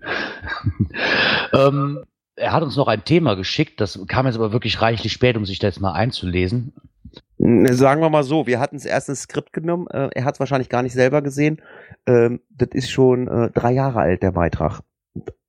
ähm, 1.53 2.05
er 2.35 2.53
hat 2.53 2.63
uns 2.63 2.77
noch 2.77 2.89
ein 2.89 3.05
Thema 3.05 3.35
geschickt, 3.35 3.81
das 3.81 4.01
kam 4.09 4.27
jetzt 4.27 4.37
aber 4.37 4.53
wirklich 4.53 4.83
reichlich 4.83 5.13
spät, 5.13 5.37
um 5.37 5.47
sich 5.47 5.59
da 5.59 5.69
jetzt 5.69 5.81
mal 5.81 5.93
einzulesen. 5.93 6.75
Sagen 7.39 8.01
wir 8.01 8.11
mal 8.11 8.25
so, 8.25 8.47
wir 8.47 8.61
hatten 8.61 8.77
es 8.77 8.85
erst 8.85 9.09
ins 9.09 9.23
Skript 9.23 9.53
genommen, 9.53 9.87
äh, 9.89 10.09
er 10.15 10.25
hat 10.25 10.35
es 10.35 10.41
wahrscheinlich 10.41 10.69
gar 10.69 10.83
nicht 10.83 10.93
selber 10.93 11.23
gesehen. 11.23 11.61
Ähm, 12.07 12.41
das 12.51 12.69
ist 12.73 12.91
schon 12.91 13.29
äh, 13.29 13.51
drei 13.51 13.73
Jahre 13.73 14.01
alt, 14.01 14.23
der 14.23 14.33
Beitrag. 14.33 14.81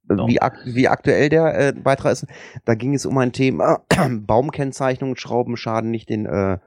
No. 0.10 0.27
Wie, 0.27 0.41
ak 0.41 0.60
wie 0.65 0.88
aktuell 0.88 1.29
der 1.29 1.69
äh, 1.69 1.71
Beitrag 1.71 2.12
ist, 2.12 2.27
da 2.65 2.75
ging 2.75 2.93
es 2.93 3.06
um 3.06 3.17
ein 3.17 3.32
Thema 3.32 3.84
Baumkennzeichnung, 4.10 5.15
Schrauben 5.15 5.56
schaden 5.56 5.91
nicht 5.91 6.10
den 6.10 6.25
äh, 6.25 6.58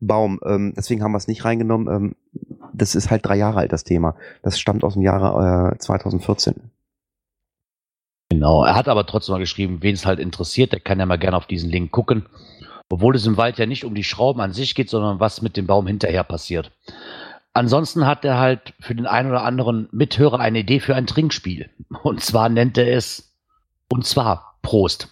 Baum. 0.00 0.40
Ähm, 0.44 0.74
deswegen 0.76 1.02
haben 1.02 1.12
wir 1.12 1.18
es 1.18 1.28
nicht 1.28 1.44
reingenommen. 1.44 1.88
Ähm, 1.88 2.14
das 2.72 2.94
ist 2.94 3.10
halt 3.10 3.26
drei 3.26 3.36
Jahre 3.36 3.58
alt, 3.58 3.72
das 3.72 3.84
Thema. 3.84 4.14
Das 4.42 4.58
stammt 4.58 4.84
aus 4.84 4.94
dem 4.94 5.02
Jahre 5.02 5.74
äh, 5.74 5.78
2014. 5.78 6.70
Genau, 8.30 8.64
er 8.64 8.74
hat 8.74 8.88
aber 8.88 9.06
trotzdem 9.06 9.34
mal 9.34 9.38
geschrieben, 9.38 9.78
wen 9.80 9.94
es 9.94 10.06
halt 10.06 10.20
interessiert, 10.20 10.72
der 10.72 10.80
kann 10.80 11.00
ja 11.00 11.06
mal 11.06 11.18
gerne 11.18 11.36
auf 11.36 11.46
diesen 11.46 11.70
Link 11.70 11.90
gucken. 11.90 12.26
Obwohl 12.90 13.16
es 13.16 13.26
im 13.26 13.36
Wald 13.36 13.58
ja 13.58 13.66
nicht 13.66 13.84
um 13.84 13.94
die 13.94 14.04
Schrauben 14.04 14.40
an 14.40 14.52
sich 14.52 14.74
geht, 14.74 14.90
sondern 14.90 15.20
was 15.20 15.42
mit 15.42 15.56
dem 15.56 15.66
Baum 15.66 15.86
hinterher 15.86 16.24
passiert. 16.24 16.72
Ansonsten 17.52 18.06
hat 18.06 18.24
er 18.24 18.38
halt 18.38 18.74
für 18.80 18.94
den 18.94 19.06
einen 19.06 19.30
oder 19.30 19.42
anderen 19.42 19.88
Mithörer 19.90 20.38
eine 20.38 20.60
Idee 20.60 20.80
für 20.80 20.94
ein 20.94 21.06
Trinkspiel. 21.06 21.70
Und 22.02 22.22
zwar 22.22 22.48
nennt 22.48 22.78
er 22.78 22.94
es, 22.94 23.34
und 23.90 24.06
zwar 24.06 24.58
Prost. 24.62 25.08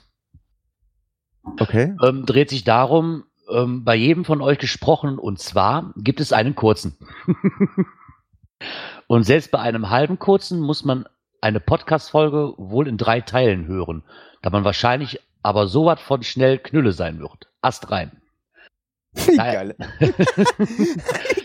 Okay. 1.59 1.95
Ähm, 2.03 2.27
dreht 2.27 2.51
sich 2.51 2.65
darum, 2.65 3.25
ähm, 3.57 3.85
bei 3.85 3.95
jedem 3.95 4.25
von 4.25 4.41
euch 4.41 4.59
gesprochen, 4.59 5.19
und 5.19 5.39
zwar 5.41 5.93
gibt 5.97 6.21
es 6.21 6.33
einen 6.33 6.55
kurzen. 6.55 6.97
und 9.07 9.25
selbst 9.25 9.51
bei 9.51 9.59
einem 9.59 9.91
halben 9.91 10.19
kurzen 10.19 10.61
muss 10.61 10.85
man 10.85 11.07
eine 11.41 11.61
Podcast-Folge 11.61 12.55
wohl 12.57 12.89
in 12.89 12.99
drei 12.99 13.21
Teilen 13.21 13.67
hören, 13.67 14.03
da 14.43 14.51
man 14.51 14.65
wahrscheinlich 14.65 15.21
aber 15.43 15.69
so 15.69 15.87
was 15.87 16.01
von 16.01 16.23
schnell 16.23 16.59
Knülle 16.59 16.93
sein 16.93 17.21
wird. 17.21 17.49
Ast 17.63 17.91
rein. 17.91 18.11
Wie 19.13 19.37
geil. 19.37 19.77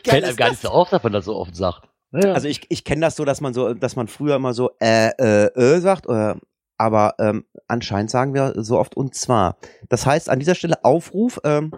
Fällt 0.03 0.25
einem 0.25 0.35
gar 0.35 0.49
nicht 0.49 0.61
so 0.61 0.69
auf, 0.69 0.89
dass 0.89 1.03
man 1.03 1.13
das 1.13 1.25
so 1.25 1.35
oft 1.35 1.55
sagt. 1.55 1.87
Ja. 2.11 2.33
Also 2.33 2.47
ich, 2.47 2.65
ich 2.69 2.83
kenne 2.83 3.01
das 3.01 3.15
so, 3.15 3.23
dass 3.23 3.39
man 3.39 3.53
so, 3.53 3.73
dass 3.73 3.95
man 3.95 4.07
früher 4.07 4.35
immer 4.35 4.53
so 4.53 4.71
äh, 4.81 5.11
äh, 5.17 5.45
äh 5.53 5.79
sagt, 5.79 6.07
äh, 6.07 6.35
aber 6.77 7.13
ähm, 7.19 7.45
anscheinend 7.67 8.09
sagen 8.09 8.33
wir 8.33 8.53
so 8.57 8.79
oft 8.79 8.97
und 8.97 9.13
zwar. 9.13 9.57
Das 9.87 10.05
heißt, 10.05 10.29
an 10.29 10.39
dieser 10.39 10.55
Stelle 10.55 10.83
Aufruf, 10.83 11.39
ähm, 11.43 11.71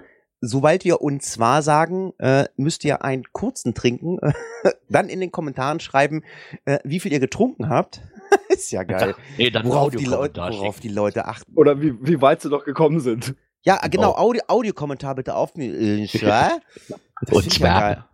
sobald 0.46 0.84
wir 0.84 1.02
und 1.02 1.24
zwar 1.24 1.62
sagen, 1.62 2.14
äh, 2.20 2.46
müsst 2.58 2.84
ihr 2.84 3.04
einen 3.04 3.24
kurzen 3.32 3.74
trinken, 3.74 4.20
dann 4.90 5.10
in 5.10 5.22
den 5.22 5.32
Kommentaren 5.32 5.80
schreiben, 5.80 6.24
äh, 6.66 6.80
wie 6.84 7.00
viel 7.00 7.14
ihr 7.14 7.20
getrunken 7.20 7.70
habt. 7.70 8.02
ist 8.50 8.72
ja 8.72 8.84
geil. 8.84 9.16
Nee, 9.38 9.52
dann 9.52 9.66
worauf, 9.66 9.96
die 9.96 10.06
Leute, 10.06 10.42
worauf 10.42 10.80
die 10.80 10.90
Leute 10.90 11.26
achten. 11.26 11.52
Oder 11.56 11.82
wie, 11.82 11.96
wie 12.02 12.22
weit 12.22 12.42
sie 12.42 12.50
noch 12.50 12.66
gekommen 12.66 13.00
sind. 13.00 13.36
Ja, 13.64 13.78
genau, 13.88 14.12
oh. 14.12 14.16
Audio, 14.16 14.42
Audiokommentar 14.48 15.16
bitte 15.16 15.36
aufnehmen. 15.36 15.76
Äh, 15.76 16.08
und 17.32 17.52
zwar. 17.52 17.92
Ja, 17.92 18.10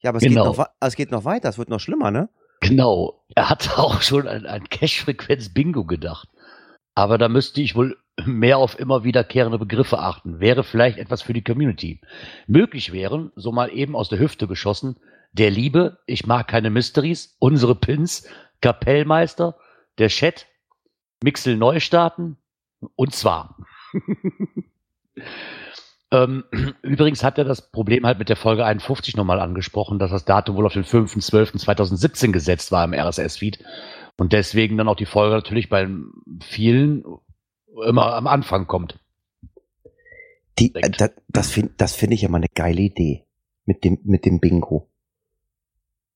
ja, 0.00 0.10
aber 0.10 0.18
es, 0.18 0.24
genau. 0.24 0.48
geht 0.50 0.58
noch, 0.58 0.66
es 0.80 0.96
geht 0.96 1.10
noch 1.12 1.24
weiter, 1.24 1.48
es 1.48 1.58
wird 1.58 1.68
noch 1.68 1.78
schlimmer, 1.78 2.10
ne? 2.10 2.28
Genau. 2.60 3.24
Er 3.36 3.50
hat 3.50 3.78
auch 3.78 4.02
schon 4.02 4.26
an, 4.26 4.46
an 4.46 4.68
Cache-Frequenz-Bingo 4.68 5.84
gedacht. 5.84 6.28
Aber 6.94 7.18
da 7.18 7.28
müsste 7.28 7.62
ich 7.62 7.76
wohl 7.76 7.96
mehr 8.24 8.58
auf 8.58 8.78
immer 8.78 9.04
wiederkehrende 9.04 9.58
Begriffe 9.58 9.98
achten. 9.98 10.40
Wäre 10.40 10.64
vielleicht 10.64 10.98
etwas 10.98 11.22
für 11.22 11.32
die 11.32 11.44
Community. 11.44 12.00
Möglich 12.46 12.92
wären, 12.92 13.32
so 13.36 13.52
mal 13.52 13.70
eben 13.72 13.96
aus 13.96 14.08
der 14.08 14.18
Hüfte 14.18 14.46
geschossen, 14.46 14.96
der 15.32 15.50
Liebe, 15.50 15.98
ich 16.06 16.26
mag 16.26 16.46
keine 16.48 16.70
Mysteries, 16.70 17.36
unsere 17.38 17.74
Pins, 17.74 18.28
Kapellmeister, 18.60 19.56
der 19.98 20.08
Chat, 20.08 20.46
Mixel 21.22 21.56
Neustarten 21.56 22.36
und 22.96 23.14
zwar. 23.14 23.56
ähm, 26.10 26.44
übrigens 26.82 27.24
hat 27.24 27.38
er 27.38 27.44
das 27.44 27.70
Problem 27.70 28.04
halt 28.04 28.18
mit 28.18 28.28
der 28.28 28.36
Folge 28.36 28.66
51 28.66 29.16
nochmal 29.16 29.40
angesprochen, 29.40 29.98
dass 29.98 30.10
das 30.10 30.26
Datum 30.26 30.56
wohl 30.56 30.66
auf 30.66 30.74
den 30.74 30.84
5.12.2017 30.84 32.30
gesetzt 32.30 32.72
war 32.72 32.84
im 32.84 32.92
RSS-Feed. 32.92 33.64
Und 34.18 34.34
deswegen 34.34 34.76
dann 34.76 34.88
auch 34.88 34.96
die 34.96 35.06
Folge 35.06 35.34
natürlich 35.34 35.70
bei 35.70 35.88
vielen 36.42 37.04
immer 37.86 38.14
am 38.14 38.26
Anfang 38.26 38.66
kommt. 38.66 38.98
Die, 40.58 40.74
äh, 40.74 40.90
das 40.90 41.12
das 41.28 41.50
finde 41.50 41.72
das 41.76 41.94
find 41.94 42.12
ich 42.12 42.22
ja 42.22 42.28
mal 42.28 42.38
eine 42.38 42.48
geile 42.54 42.80
Idee 42.80 43.24
mit 43.64 43.84
dem, 43.84 43.98
mit 44.04 44.24
dem 44.24 44.40
Bingo. 44.40 44.88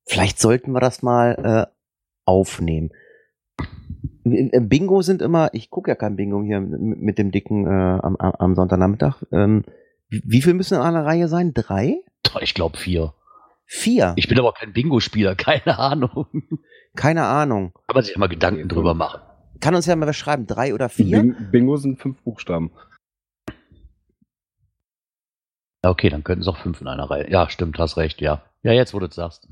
Vielleicht 0.05 0.39
sollten 0.39 0.73
wir 0.73 0.81
das 0.81 1.03
mal 1.03 1.67
äh, 1.69 1.73
aufnehmen. 2.25 2.91
Äh, 4.25 4.61
Bingo 4.61 5.03
sind 5.03 5.23
immer, 5.23 5.51
ich 5.53 5.71
gucke 5.71 5.91
ja 5.91 5.95
kein 5.95 6.17
Bingo 6.17 6.43
hier 6.43 6.61
mit 6.61 7.19
dem 7.19 7.31
dicken 7.31 7.67
äh, 7.67 7.71
am, 7.71 8.17
am 8.17 8.55
Sonntagnachmittag. 8.55 9.23
Ähm, 9.33 9.65
wie 10.09 10.43
viel 10.43 10.55
müssen 10.55 10.75
in 10.75 10.81
einer 10.81 11.05
Reihe 11.05 11.29
sein? 11.29 11.53
Drei? 11.55 11.97
Ich 12.41 12.55
glaube 12.55 12.77
vier. 12.77 13.15
Vier? 13.65 14.13
Ich 14.17 14.29
bin 14.29 14.39
aber 14.39 14.53
kein 14.53 14.73
Bingo-Spieler, 14.73 15.35
keine 15.37 15.79
Ahnung. 15.79 16.27
Keine 16.95 17.25
Ahnung. 17.25 17.73
Kann 17.89 17.95
man 17.95 18.05
sich 18.05 18.17
mal 18.17 18.29
Gedanken 18.29 18.69
drüber 18.69 18.95
machen. 18.95 19.21
Kann 19.61 19.75
uns 19.75 19.87
ja 19.87 19.97
mal 19.97 20.07
was 20.07 20.17
schreiben, 20.17 20.47
drei 20.47 20.75
oder 20.75 20.89
vier? 20.89 21.35
Bingo 21.51 21.77
sind 21.77 22.01
fünf 22.01 22.21
Buchstaben. 22.23 22.71
Okay, 25.83 26.09
dann 26.09 26.25
könnten 26.25 26.43
es 26.43 26.49
auch 26.49 26.57
fünf 26.57 26.81
in 26.81 26.89
einer 26.89 27.09
Reihe. 27.11 27.31
Ja, 27.31 27.49
stimmt, 27.49 27.79
hast 27.79 27.97
recht, 27.97 28.21
ja. 28.21 28.43
Ja, 28.63 28.73
jetzt, 28.73 28.93
wo 28.95 28.99
du 28.99 29.07
es 29.07 29.15
sagst. 29.15 29.49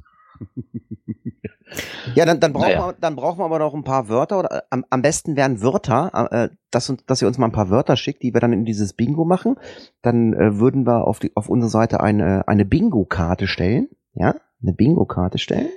Ja, 2.14 2.26
dann, 2.26 2.40
dann, 2.40 2.52
brauchen 2.52 2.68
naja. 2.68 2.88
wir, 2.88 2.96
dann 3.00 3.16
brauchen 3.16 3.38
wir 3.38 3.44
aber 3.44 3.58
noch 3.58 3.74
ein 3.74 3.84
paar 3.84 4.08
Wörter. 4.08 4.38
Oder, 4.40 4.64
am, 4.70 4.84
am 4.90 5.02
besten 5.02 5.36
wären 5.36 5.62
Wörter, 5.62 6.28
äh, 6.30 6.48
dass, 6.70 6.92
dass 7.06 7.22
ihr 7.22 7.28
uns 7.28 7.38
mal 7.38 7.46
ein 7.46 7.52
paar 7.52 7.70
Wörter 7.70 7.96
schickt, 7.96 8.22
die 8.22 8.34
wir 8.34 8.40
dann 8.40 8.52
in 8.52 8.64
dieses 8.64 8.92
Bingo 8.92 9.24
machen. 9.24 9.56
Dann 10.02 10.34
äh, 10.34 10.58
würden 10.58 10.86
wir 10.86 11.06
auf, 11.06 11.18
die, 11.18 11.34
auf 11.34 11.48
unsere 11.48 11.70
Seite 11.70 12.00
eine, 12.00 12.46
eine 12.46 12.64
Bingo-Karte 12.64 13.46
stellen. 13.46 13.88
Ja, 14.14 14.34
eine 14.62 14.72
Bingo-Karte 14.72 15.38
stellen. 15.38 15.70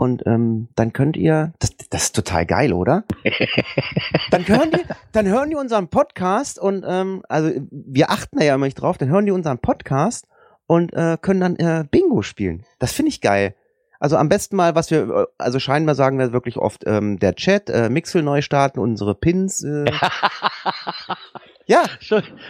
Und 0.00 0.22
ähm, 0.24 0.68
dann 0.76 0.94
könnt 0.94 1.18
ihr, 1.18 1.52
das, 1.58 1.76
das 1.90 2.04
ist 2.04 2.16
total 2.16 2.46
geil, 2.46 2.72
oder? 2.72 3.04
dann 4.30 4.48
hören 4.48 4.70
die, 4.70 4.80
dann 5.12 5.26
hören 5.26 5.50
die 5.50 5.56
unseren 5.56 5.88
Podcast 5.88 6.58
und 6.58 6.86
ähm, 6.88 7.22
also 7.28 7.50
wir 7.70 8.10
achten 8.10 8.38
da 8.38 8.44
ja 8.46 8.54
immer 8.54 8.64
nicht 8.64 8.80
drauf. 8.80 8.96
Dann 8.96 9.10
hören 9.10 9.26
die 9.26 9.30
unseren 9.30 9.58
Podcast 9.58 10.26
und 10.66 10.94
äh, 10.94 11.18
können 11.20 11.40
dann 11.40 11.56
äh, 11.56 11.84
Bingo 11.84 12.22
spielen. 12.22 12.64
Das 12.78 12.92
finde 12.92 13.10
ich 13.10 13.20
geil. 13.20 13.54
Also 13.98 14.16
am 14.16 14.30
besten 14.30 14.56
mal, 14.56 14.74
was 14.74 14.90
wir, 14.90 15.02
äh, 15.02 15.26
also 15.36 15.58
scheinbar 15.58 15.94
sagen 15.94 16.18
wir 16.18 16.32
wirklich 16.32 16.56
oft, 16.56 16.84
ähm, 16.86 17.18
der 17.18 17.34
Chat, 17.34 17.68
äh, 17.68 17.90
Mixel 17.90 18.22
neu 18.22 18.40
starten, 18.40 18.80
unsere 18.80 19.14
Pins. 19.14 19.62
Äh. 19.62 19.84
ja. 21.70 21.84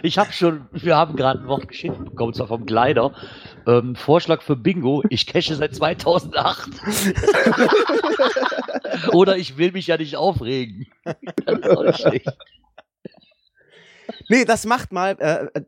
Ich 0.01 0.17
habe 0.17 0.33
schon, 0.33 0.67
wir 0.71 0.97
haben 0.97 1.15
gerade 1.15 1.41
ein 1.41 1.47
Wort 1.47 1.67
geschickt 1.67 2.03
bekommen, 2.03 2.33
zwar 2.33 2.47
vom 2.47 2.65
Kleider. 2.65 3.13
Ähm, 3.67 3.95
Vorschlag 3.95 4.41
für 4.41 4.55
Bingo, 4.55 5.03
ich 5.09 5.27
cache 5.27 5.53
seit 5.55 5.75
2008. 5.75 6.69
Oder 9.13 9.37
ich 9.37 9.57
will 9.57 9.73
mich 9.73 9.85
ja 9.87 9.97
nicht 9.97 10.17
aufregen. 10.17 10.87
das. 11.45 12.03
Nee, 14.27 14.45
das 14.45 14.65
macht 14.65 14.91
mal, 14.91 15.15
äh, 15.19 15.61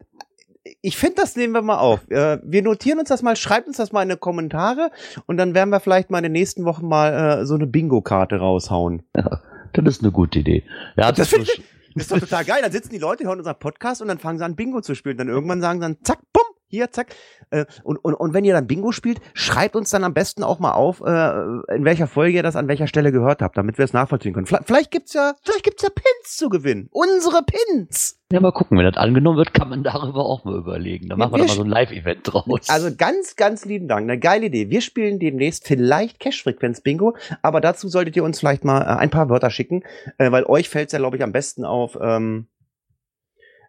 ich 0.82 0.98
finde, 0.98 1.16
das 1.18 1.36
nehmen 1.36 1.54
wir 1.54 1.62
mal 1.62 1.78
auf. 1.78 2.10
Äh, 2.10 2.40
wir 2.44 2.64
notieren 2.64 2.98
uns 2.98 3.10
das 3.10 3.22
mal, 3.22 3.36
schreibt 3.36 3.68
uns 3.68 3.78
das 3.78 3.92
mal 3.92 4.02
in 4.02 4.10
die 4.10 4.18
Kommentare 4.18 4.90
und 5.28 5.38
dann 5.38 5.54
werden 5.54 5.70
wir 5.70 5.80
vielleicht 5.80 6.10
mal 6.10 6.18
in 6.18 6.24
den 6.24 6.32
nächsten 6.32 6.66
Wochen 6.66 6.88
mal 6.88 7.42
äh, 7.42 7.46
so 7.46 7.54
eine 7.54 7.68
Bingo-Karte 7.68 8.38
raushauen. 8.38 9.04
Ja, 9.16 9.42
das 9.74 9.98
ist 9.98 10.02
eine 10.02 10.12
gute 10.12 10.40
Idee. 10.40 10.64
Ja, 10.96 11.12
das, 11.12 11.30
das 11.30 11.50
das 11.96 12.04
ist 12.04 12.12
doch 12.12 12.20
total 12.20 12.46
geil. 12.46 12.62
Dann 12.62 12.72
sitzen 12.72 12.90
die 12.90 12.98
Leute, 12.98 13.26
hören 13.26 13.40
unseren 13.40 13.60
Podcast 13.60 14.02
und 14.02 14.08
dann 14.08 14.20
fangen 14.20 14.40
sie 14.40 14.46
an, 14.46 14.56
Bingo 14.56 14.82
zu 14.82 14.96
spielen. 14.96 15.18
Dann 15.18 15.30
irgendwann 15.30 15.62
sagen 15.62 15.80
sie 15.80 15.84
dann, 15.84 15.98
zack, 16.04 16.20
bumm, 16.32 16.44
hier, 16.74 16.92
zack. 16.92 17.16
Äh, 17.52 17.66
und, 17.84 17.98
und, 17.98 18.16
und 18.16 18.34
wenn 18.34 18.44
ihr 18.46 18.54
dann 18.54 18.66
Bingo 18.66 18.92
spielt, 18.92 19.20
schreibt 19.34 19.76
uns 19.76 19.92
dann 19.92 20.04
am 20.04 20.14
besten 20.14 20.44
auch 20.44 20.60
mal 20.60 20.72
auf, 20.72 21.02
äh, 21.02 21.76
in 21.76 21.86
welcher 21.86 22.08
Folge 22.08 22.38
ihr 22.38 22.44
das 22.44 22.56
an 22.56 22.68
welcher 22.68 22.88
Stelle 22.88 23.12
gehört 23.12 23.42
habt, 23.42 23.58
damit 23.58 23.78
wir 23.78 23.86
es 23.86 23.94
nachvollziehen 23.94 24.34
können. 24.34 24.48
Vielleicht, 24.48 24.90
gibt's 24.90 25.14
ja, 25.14 25.34
vielleicht 25.44 25.64
gibt's 25.64 25.84
ja 25.84 25.90
Pins 25.90 26.36
zu 26.36 26.50
gewinnen. 26.50 26.90
Unsere 26.92 27.44
Pins! 27.44 28.20
Ja, 28.32 28.40
mal 28.40 28.52
gucken, 28.52 28.80
wenn 28.80 28.86
das 28.86 28.98
angenommen 28.98 29.38
wird, 29.38 29.54
kann 29.54 29.70
man 29.70 29.84
darüber 29.84 30.26
auch 30.26 30.44
mal 30.44 30.58
überlegen. 30.58 31.10
Dann 31.10 31.20
machen 31.20 31.34
wir, 31.34 31.42
wir 31.42 31.46
doch 31.46 31.50
mal 31.50 31.56
so 31.58 31.64
ein 31.64 31.70
Live-Event 31.70 32.22
draus. 32.24 32.68
Also 32.68 32.90
ganz, 32.98 33.36
ganz 33.36 33.66
lieben 33.66 33.88
Dank. 33.88 34.10
Eine 34.10 34.18
geile 34.18 34.48
Idee. 34.48 34.72
Wir 34.72 34.82
spielen 34.82 35.20
demnächst 35.20 35.68
vielleicht 35.68 36.20
Cash-Frequenz-Bingo, 36.20 37.16
aber 37.44 37.62
dazu 37.62 37.88
solltet 37.88 38.16
ihr 38.16 38.24
uns 38.24 38.40
vielleicht 38.40 38.66
mal 38.66 38.82
äh, 38.82 38.98
ein 38.98 39.12
paar 39.12 39.30
Wörter 39.30 39.52
schicken, 39.52 39.84
weil 40.18 40.46
euch 40.46 40.70
fällt's 40.70 40.94
ja, 40.94 41.00
glaube 41.00 41.18
ich, 41.18 41.24
am 41.24 41.32
besten 41.32 41.66
auf, 41.66 41.96
ähm, 42.02 42.48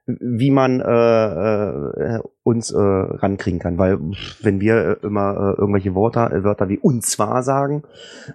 wie 0.06 0.50
man 0.50 0.80
äh, 0.80 2.16
äh, 2.16 2.20
uns 2.42 2.70
äh, 2.70 2.78
rankriegen 2.78 3.58
kann. 3.58 3.78
Weil 3.78 3.98
wenn 4.42 4.60
wir 4.60 4.98
äh, 5.02 5.06
immer 5.06 5.32
äh, 5.32 5.60
irgendwelche 5.60 5.94
Wörter, 5.94 6.30
äh, 6.30 6.44
Wörter 6.44 6.68
wie 6.68 6.78
und 6.78 7.02
zwar 7.04 7.42
sagen, 7.42 7.84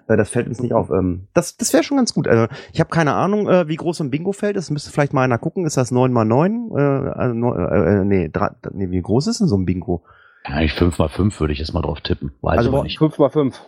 äh, 0.08 0.16
das 0.16 0.30
fällt 0.30 0.48
uns 0.48 0.60
nicht 0.60 0.74
auf. 0.74 0.90
Ähm, 0.90 1.28
das 1.32 1.56
das 1.56 1.72
wäre 1.72 1.84
schon 1.84 1.96
ganz 1.96 2.12
gut. 2.12 2.26
Also 2.26 2.46
ich 2.72 2.80
habe 2.80 2.90
keine 2.90 3.14
Ahnung, 3.14 3.48
äh, 3.48 3.68
wie 3.68 3.76
groß 3.76 3.98
so 3.98 4.04
ein 4.04 4.10
Bingo-Feld 4.10 4.56
ist. 4.56 4.70
Müsste 4.70 4.90
vielleicht 4.90 5.12
mal 5.12 5.22
einer 5.22 5.38
gucken. 5.38 5.64
Ist 5.64 5.76
das 5.76 5.92
9 5.92 6.12
mal 6.12 6.24
9 6.24 6.70
Äh, 6.74 6.80
also, 6.80 7.54
äh, 7.54 8.04
nee, 8.04 8.28
drei, 8.32 8.50
nee, 8.72 8.90
wie 8.90 9.02
groß 9.02 9.28
ist 9.28 9.40
denn 9.40 9.48
so 9.48 9.56
ein 9.56 9.64
Bingo? 9.64 10.02
Eigentlich 10.44 10.74
5 10.74 10.98
mal 10.98 11.08
5 11.08 11.38
würde 11.38 11.52
ich 11.52 11.60
jetzt 11.60 11.72
mal 11.72 11.82
drauf 11.82 12.00
tippen. 12.00 12.32
Weiß 12.40 12.58
also 12.58 12.82
nicht. 12.82 12.98
5 12.98 13.18
mal 13.18 13.30
5. 13.30 13.60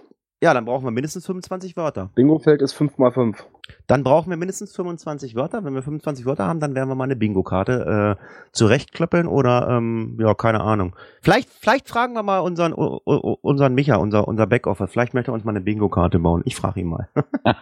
Ja, 0.42 0.52
dann 0.54 0.64
brauchen 0.64 0.84
wir 0.84 0.90
mindestens 0.90 1.24
25 1.24 1.76
Wörter. 1.76 2.10
Bingo-Feld 2.16 2.62
ist 2.62 2.72
5 2.72 2.98
mal 2.98 3.12
5. 3.12 3.46
Dann 3.86 4.02
brauchen 4.02 4.28
wir 4.28 4.36
mindestens 4.36 4.74
25 4.74 5.36
Wörter. 5.36 5.62
Wenn 5.62 5.72
wir 5.72 5.84
25 5.84 6.26
Wörter 6.26 6.48
haben, 6.48 6.58
dann 6.58 6.74
werden 6.74 6.88
wir 6.88 6.96
mal 6.96 7.04
eine 7.04 7.14
Bingo-Karte 7.14 8.18
äh, 8.18 8.24
zurechtklöppeln 8.50 9.28
oder, 9.28 9.68
ähm, 9.70 10.18
ja, 10.20 10.34
keine 10.34 10.60
Ahnung. 10.60 10.96
Vielleicht, 11.20 11.48
vielleicht 11.48 11.88
fragen 11.88 12.14
wir 12.14 12.24
mal 12.24 12.40
unseren, 12.40 12.72
unseren 12.72 13.74
Micha, 13.76 13.94
unser, 13.94 14.26
unser 14.26 14.48
Backoffer. 14.48 14.88
Vielleicht 14.88 15.14
möchte 15.14 15.30
er 15.30 15.34
uns 15.34 15.44
mal 15.44 15.52
eine 15.52 15.60
Bingo-Karte 15.60 16.18
bauen. 16.18 16.42
Ich 16.44 16.56
frage 16.56 16.80
ihn 16.80 16.88
mal. 16.88 17.08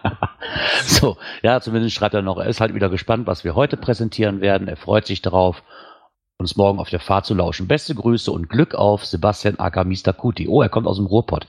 so, 0.83 1.17
ja, 1.43 1.61
zumindest 1.61 1.93
schreibt 1.93 2.15
er 2.15 2.23
noch, 2.23 2.39
er 2.39 2.47
ist 2.47 2.61
halt 2.61 2.73
wieder 2.73 2.89
gespannt, 2.89 3.27
was 3.27 3.43
wir 3.43 3.53
heute 3.53 3.77
präsentieren 3.77 4.41
werden. 4.41 4.67
Er 4.67 4.75
freut 4.75 5.05
sich 5.05 5.21
darauf 5.21 5.61
uns 6.39 6.55
morgen 6.55 6.79
auf 6.79 6.89
der 6.89 6.99
Fahrt 6.99 7.27
zu 7.27 7.35
lauschen. 7.35 7.67
Beste 7.67 7.93
Grüße 7.93 8.31
und 8.31 8.49
Glück 8.49 8.73
auf 8.73 9.05
Sebastian 9.05 9.57
Mr. 9.59 10.13
Kuti. 10.13 10.47
Oh, 10.47 10.63
er 10.63 10.69
kommt 10.69 10.87
aus 10.87 10.97
dem 10.97 11.05
Ruhrpott. 11.05 11.47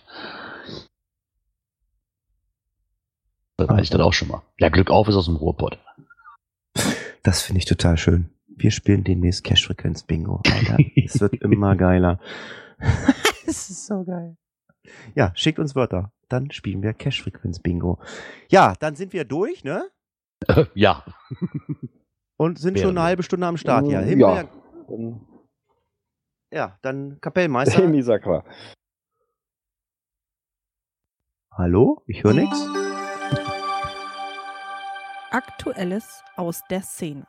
Da 3.57 3.69
weiß 3.69 3.83
ich 3.83 3.91
dann 3.91 4.01
auch 4.01 4.13
schon 4.13 4.29
mal. 4.29 4.43
Ja, 4.59 4.69
Glück 4.69 4.91
auf 4.91 5.09
ist 5.09 5.17
aus 5.17 5.27
dem 5.27 5.37
Ruhrpott. 5.37 5.79
Das 7.23 7.43
finde 7.43 7.59
ich 7.59 7.67
total 7.67 7.97
schön. 7.97 8.31
Wir 8.47 8.71
spielen 8.71 9.05
demnächst 9.05 9.45
Cash-Frequenz-Bingo. 9.45 10.43
Es 10.97 11.21
wird 11.21 11.35
immer 11.43 11.77
geiler. 11.77 12.19
Es 13.45 13.69
ist 13.69 13.87
so 13.87 14.05
geil. 14.05 14.37
Ja, 15.15 15.33
schickt 15.35 15.59
uns 15.59 15.75
Wörter. 15.75 16.13
Dann 16.29 16.51
spielen 16.53 16.83
wir 16.83 16.95
Cash-Frequenz-Bingo. 16.95 17.99
Ja, 18.49 18.75
dann 18.79 18.95
sind 18.95 19.13
wir 19.13 19.25
durch, 19.25 19.65
ne? 19.65 19.91
ja. 20.75 21.05
Und 22.37 22.59
sind 22.59 22.79
schon 22.79 22.97
eine 22.97 23.03
halbe 23.03 23.23
Stunde 23.23 23.47
am 23.47 23.57
Start 23.57 23.87
hier. 23.87 24.01
Himmel, 24.01 24.21
ja. 24.21 24.49
Ja, 26.53 26.79
dann 26.83 27.21
Kapellmeister. 27.21 27.83
Hallo? 31.53 32.03
Ich 32.07 32.25
höre 32.25 32.35
nichts. 32.35 32.67
Aktuelles 35.31 36.23
aus 36.37 36.63
der 36.71 36.83
Szene. 36.83 37.27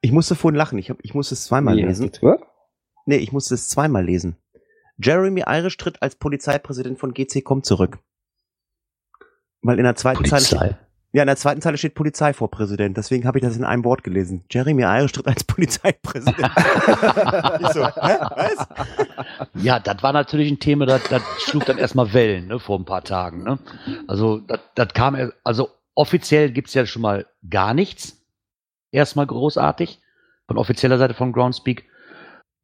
Ich 0.00 0.12
musste 0.12 0.34
vorhin 0.34 0.56
lachen. 0.56 0.78
Ich, 0.78 0.90
hab, 0.90 0.98
ich 1.02 1.14
musste 1.14 1.34
es 1.34 1.44
zweimal 1.44 1.74
nee, 1.74 1.84
lesen. 1.84 2.10
Nee, 3.06 3.16
ich 3.16 3.32
musste 3.32 3.54
es 3.54 3.68
zweimal 3.68 4.04
lesen. 4.04 4.36
Jeremy 4.98 5.44
Irish 5.46 5.76
tritt 5.76 6.02
als 6.02 6.16
Polizeipräsident 6.16 6.98
von 6.98 7.12
GC.com 7.12 7.62
zurück. 7.62 7.98
Weil 9.62 9.78
in 9.78 9.84
der 9.84 9.96
zweiten 9.96 10.18
Polizei. 10.18 10.38
Zeile 10.38 10.85
ja, 11.16 11.22
in 11.22 11.26
der 11.26 11.36
zweiten 11.36 11.60
Zeile 11.60 11.78
steht 11.78 11.94
Polizei 11.94 12.32
vor 12.32 12.50
Präsident. 12.50 12.96
Deswegen 12.96 13.26
habe 13.26 13.38
ich 13.38 13.44
das 13.44 13.56
in 13.56 13.64
einem 13.64 13.84
Wort 13.84 14.04
gelesen. 14.04 14.44
Jeremy 14.50 14.82
Irish 14.82 15.12
tritt 15.12 15.26
als 15.26 15.44
Polizeipräsident. 15.44 16.38
ich 17.60 17.68
so, 17.68 17.86
hä? 17.86 18.16
Was? 18.36 18.66
Ja, 19.54 19.80
das 19.80 20.02
war 20.02 20.12
natürlich 20.12 20.50
ein 20.50 20.60
Thema, 20.60 20.86
das, 20.86 21.02
schlug 21.38 21.64
dann 21.64 21.78
erstmal 21.78 22.12
Wellen, 22.12 22.48
ne, 22.48 22.58
vor 22.58 22.78
ein 22.78 22.84
paar 22.84 23.02
Tagen. 23.02 23.42
Ne? 23.42 23.58
Also, 24.06 24.38
das, 24.38 24.60
das 24.74 24.92
kam, 24.92 25.32
also 25.42 25.70
Offiziell 25.96 26.50
gibt 26.50 26.68
es 26.68 26.74
ja 26.74 26.84
schon 26.84 27.00
mal 27.00 27.26
gar 27.48 27.72
nichts. 27.72 28.22
Erstmal 28.92 29.26
großartig. 29.26 29.98
Von 30.46 30.58
offizieller 30.58 30.98
Seite 30.98 31.14
von 31.14 31.32
Groundspeak. 31.32 31.86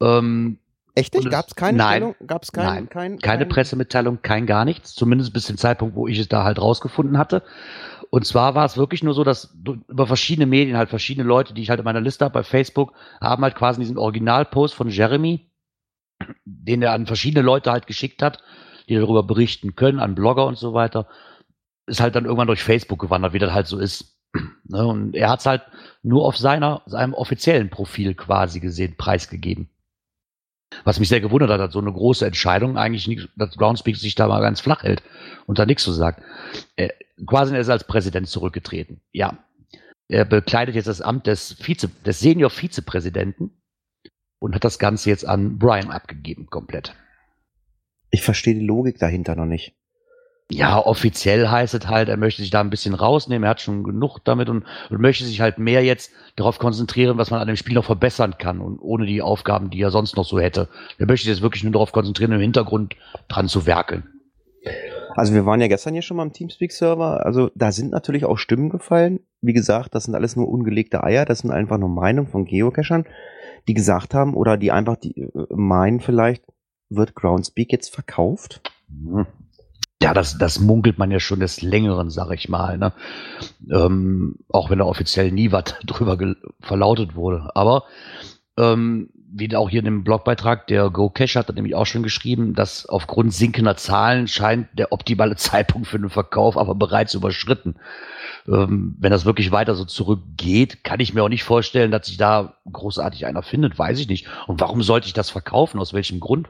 Ähm, 0.03 0.59
Echt 0.95 1.15
nicht? 1.15 1.31
Gab 1.31 1.49
es 1.49 1.55
keine 1.55 1.79
nein, 1.79 2.15
Gab's 2.27 2.53
kein, 2.53 2.65
nein, 2.67 2.89
kein, 2.89 3.19
keine 3.19 3.45
kein 3.45 3.49
Pressemitteilung, 3.49 4.21
kein 4.23 4.47
gar 4.47 4.65
nichts. 4.65 4.95
Zumindest 4.95 5.33
bis 5.33 5.47
zum 5.47 5.57
Zeitpunkt, 5.57 5.97
wo 5.97 6.07
ich 6.07 6.19
es 6.19 6.29
da 6.29 6.45
halt 6.45 6.61
rausgefunden 6.61 7.17
hatte. 7.17 7.43
Und 8.11 8.27
zwar 8.27 8.55
war 8.55 8.67
es 8.67 8.77
wirklich 8.77 9.03
nur 9.03 9.15
so, 9.15 9.25
dass 9.25 9.57
über 9.89 10.07
verschiedene 10.07 10.47
Medien 10.47 10.77
halt 10.77 10.91
verschiedene 10.91 11.27
Leute, 11.27 11.55
die 11.55 11.63
ich 11.63 11.71
halt 11.71 11.81
in 11.81 11.85
meiner 11.85 12.01
Liste 12.01 12.27
habe 12.27 12.35
bei 12.35 12.43
Facebook, 12.43 12.93
haben 13.23 13.43
halt 13.43 13.55
quasi 13.55 13.81
diesen 13.81 13.97
Originalpost 13.97 14.75
von 14.75 14.89
Jeremy, 14.91 15.51
den 16.45 16.83
er 16.83 16.93
an 16.93 17.07
verschiedene 17.07 17.43
Leute 17.43 17.73
halt 17.73 17.87
geschickt 17.87 18.23
hat, 18.23 18.43
die 18.89 18.97
darüber 18.97 19.23
berichten 19.23 19.77
können, 19.77 19.99
an 19.99 20.15
Blogger 20.15 20.47
und 20.47 20.59
so 20.59 20.75
weiter 20.75 21.07
ist 21.87 22.01
halt 22.01 22.15
dann 22.15 22.25
irgendwann 22.25 22.47
durch 22.47 22.63
Facebook 22.63 23.01
gewandert, 23.01 23.33
wie 23.33 23.39
das 23.39 23.53
halt 23.53 23.67
so 23.67 23.79
ist. 23.79 24.19
Ne? 24.65 24.87
Und 24.87 25.15
er 25.15 25.29
hat 25.31 25.41
es 25.41 25.47
halt 25.47 25.63
nur 26.03 26.25
auf 26.25 26.37
seiner, 26.37 26.83
seinem 26.87 27.15
offiziellen 27.15 27.71
Profil 27.71 28.15
quasi 28.15 28.61
gesehen, 28.61 28.97
preisgegeben. 28.97 29.69
Was 30.85 30.99
mich 30.99 31.09
sehr 31.09 31.21
gewundert 31.21 31.51
hat, 31.51 31.61
dass 31.61 31.73
so 31.73 31.81
eine 31.81 31.93
große 31.93 32.27
Entscheidung 32.27 32.77
eigentlich 32.77 33.07
nicht, 33.07 33.29
dass 33.37 33.57
Groundspeak 33.57 33.97
sich 33.97 34.15
da 34.15 34.29
mal 34.29 34.41
ganz 34.41 34.61
flach 34.61 34.83
hält 34.83 35.03
und 35.47 35.59
da 35.59 35.67
nichts 35.67 35.85
so 35.85 35.93
sagt. 35.93 36.23
Er, 36.77 36.93
quasi 37.27 37.55
er 37.55 37.61
ist 37.61 37.69
als 37.69 37.85
Präsident 37.85 38.29
zurückgetreten. 38.29 39.01
Ja. 39.13 39.39
Er 40.09 40.25
bekleidet 40.25 40.75
jetzt 40.75 40.89
das 40.89 41.01
Amt 41.01 41.27
des 41.27 41.57
Vize, 41.61 41.89
des 42.05 42.21
Senior-Vizepräsidenten 42.21 43.63
und 44.39 44.55
hat 44.55 44.65
das 44.65 44.79
Ganze 44.79 45.09
jetzt 45.09 45.27
an 45.27 45.59
Brian 45.59 45.91
abgegeben, 45.91 46.47
komplett. 46.47 46.95
Ich 48.11 48.23
verstehe 48.23 48.55
die 48.55 48.67
Logik 48.67 48.99
dahinter 48.99 49.37
noch 49.37 49.47
nicht. 49.47 49.75
Ja, 50.55 50.79
offiziell 50.85 51.49
heißt 51.49 51.73
es 51.73 51.89
halt, 51.89 52.11
er 52.11 52.19
möchte 52.19 52.43
sich 52.43 52.51
da 52.51 52.61
ein 52.61 52.69
bisschen 52.69 52.93
rausnehmen, 52.93 53.45
er 53.45 53.51
hat 53.51 53.63
schon 53.63 53.85
genug 53.85 54.19
damit 54.25 54.51
und, 54.51 54.65
und 54.91 55.01
möchte 55.01 55.25
sich 55.25 55.41
halt 55.41 55.59
mehr 55.59 55.83
jetzt 55.83 56.13
darauf 56.37 56.59
konzentrieren, 56.59 57.17
was 57.17 57.31
man 57.31 57.41
an 57.41 57.47
dem 57.47 57.57
Spiel 57.57 57.75
noch 57.75 57.87
verbessern 57.87 58.35
kann 58.37 58.61
und 58.61 58.79
ohne 58.79 59.07
die 59.07 59.23
Aufgaben, 59.23 59.71
die 59.71 59.81
er 59.81 59.91
sonst 59.91 60.15
noch 60.17 60.27
so 60.27 60.39
hätte. 60.39 60.69
Er 60.99 61.07
möchte 61.07 61.25
sich 61.25 61.35
jetzt 61.35 61.43
wirklich 61.43 61.65
nur 61.65 61.73
darauf 61.73 61.93
konzentrieren, 61.93 62.33
im 62.33 62.41
Hintergrund 62.41 62.97
dran 63.29 63.49
zu 63.49 63.65
werkeln. 63.65 64.05
Also 65.17 65.33
wir 65.33 65.47
waren 65.47 65.61
ja 65.61 65.69
gestern 65.69 65.95
hier 65.95 66.03
schon 66.03 66.19
mal 66.19 66.25
im 66.25 66.35
Teamspeak-Server. 66.35 67.25
Also 67.25 67.51
da 67.55 67.73
sind 67.73 67.91
natürlich 67.91 68.27
auch 68.27 68.37
Stimmen 68.37 68.69
gefallen. 68.69 69.21
Wie 69.41 69.55
gesagt, 69.55 69.95
das 69.95 70.05
sind 70.05 70.15
alles 70.15 70.37
nur 70.37 70.49
ungelegte 70.49 71.03
Eier. 71.03 71.25
Das 71.25 71.41
sind 71.41 71.51
einfach 71.51 71.79
nur 71.79 71.89
Meinungen 71.89 72.29
von 72.29 72.45
Geocachern, 72.45 73.07
die 73.69 73.75
gesagt 73.75 74.13
haben 74.13 74.35
oder 74.35 74.59
die 74.59 74.71
einfach 74.71 74.97
die 74.97 75.19
äh, 75.19 75.31
meinen 75.51 76.01
vielleicht, 76.01 76.45
wird 76.91 77.15
Groundspeak 77.15 77.73
jetzt 77.73 77.95
verkauft? 77.95 78.61
Mhm. 78.89 79.27
Ja, 80.03 80.15
das, 80.15 80.37
das 80.37 80.59
munkelt 80.59 80.99
man 80.99 81.11
ja 81.11 81.21
schon 81.21 81.41
des 81.41 81.63
Längeren, 81.63 82.11
sag 82.11 82.31
ich 82.33 82.49
mal. 82.49 82.77
Ne? 82.79 82.93
Ähm, 83.71 84.37
auch 84.49 84.71
wenn 84.71 84.79
da 84.79 84.85
offiziell 84.85 85.31
nie 85.31 85.53
was 85.53 85.65
drüber 85.87 86.19
verlautet 86.61 87.15
wurde. 87.15 87.51
Aber 87.55 87.85
ähm, 88.59 89.11
wie 89.35 89.55
auch 89.57 89.71
hier 89.71 89.79
in 89.79 89.87
dem 89.87 90.05
Blogbeitrag, 90.05 90.67
der 90.67 90.91
Go 90.91 91.09
Cash 91.09 91.37
hat 91.37 91.55
nämlich 91.55 91.75
auch 91.75 91.87
schon 91.87 92.03
geschrieben, 92.03 92.55
dass 92.55 92.87
aufgrund 92.87 93.33
sinkender 93.33 93.77
Zahlen 93.77 94.29
scheint 94.29 94.69
der 94.75 94.93
optimale 94.93 95.37
Zeitpunkt 95.37 95.89
für 95.89 95.99
den 95.99 96.11
Verkauf 96.11 96.59
aber 96.59 96.75
bereits 96.75 97.15
überschritten. 97.15 97.77
Ähm, 98.47 98.97
wenn 98.99 99.11
das 99.11 99.25
wirklich 99.25 99.53
weiter 99.53 99.75
so 99.75 99.85
zurückgeht, 99.85 100.85
kann 100.85 101.01
ich 101.01 101.15
mir 101.15 101.23
auch 101.23 101.29
nicht 101.29 101.45
vorstellen, 101.45 101.91
dass 101.91 102.07
sich 102.07 102.17
da 102.17 102.55
großartig 102.71 103.25
einer 103.27 103.43
findet, 103.43 103.79
weiß 103.79 103.99
ich 104.01 104.09
nicht. 104.09 104.27
Und 104.47 104.61
warum 104.61 104.83
sollte 104.83 105.07
ich 105.07 105.13
das 105.13 105.31
verkaufen? 105.31 105.81
Aus 105.81 105.95
welchem 105.95 106.21
Grund? 106.21 106.49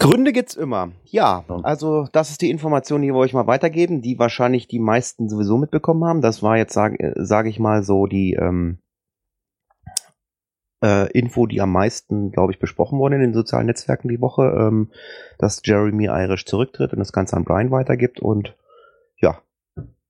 Gründe 0.00 0.32
gibt's 0.32 0.56
immer. 0.56 0.92
Ja, 1.04 1.44
also 1.62 2.08
das 2.10 2.30
ist 2.30 2.40
die 2.40 2.50
Information, 2.50 3.02
die 3.02 3.08
wir 3.08 3.18
euch 3.18 3.34
mal 3.34 3.46
weitergeben, 3.46 4.00
die 4.00 4.18
wahrscheinlich 4.18 4.66
die 4.66 4.78
meisten 4.78 5.28
sowieso 5.28 5.58
mitbekommen 5.58 6.04
haben. 6.04 6.22
Das 6.22 6.42
war 6.42 6.56
jetzt, 6.56 6.72
sage 6.72 6.98
äh, 6.98 7.12
sag 7.16 7.46
ich 7.46 7.60
mal, 7.60 7.82
so 7.82 8.06
die 8.06 8.32
ähm, 8.32 8.78
äh, 10.82 11.12
Info, 11.12 11.46
die 11.46 11.60
am 11.60 11.72
meisten, 11.72 12.32
glaube 12.32 12.50
ich, 12.50 12.58
besprochen 12.58 12.98
wurde 12.98 13.16
in 13.16 13.20
den 13.20 13.34
sozialen 13.34 13.66
Netzwerken 13.66 14.08
die 14.08 14.22
Woche, 14.22 14.44
ähm, 14.58 14.90
dass 15.38 15.60
Jeremy 15.62 16.06
Irish 16.06 16.46
zurücktritt 16.46 16.94
und 16.94 16.98
das 16.98 17.12
Ganze 17.12 17.36
an 17.36 17.44
Brian 17.44 17.70
weitergibt. 17.70 18.20
Und 18.20 18.56
ja, 19.18 19.42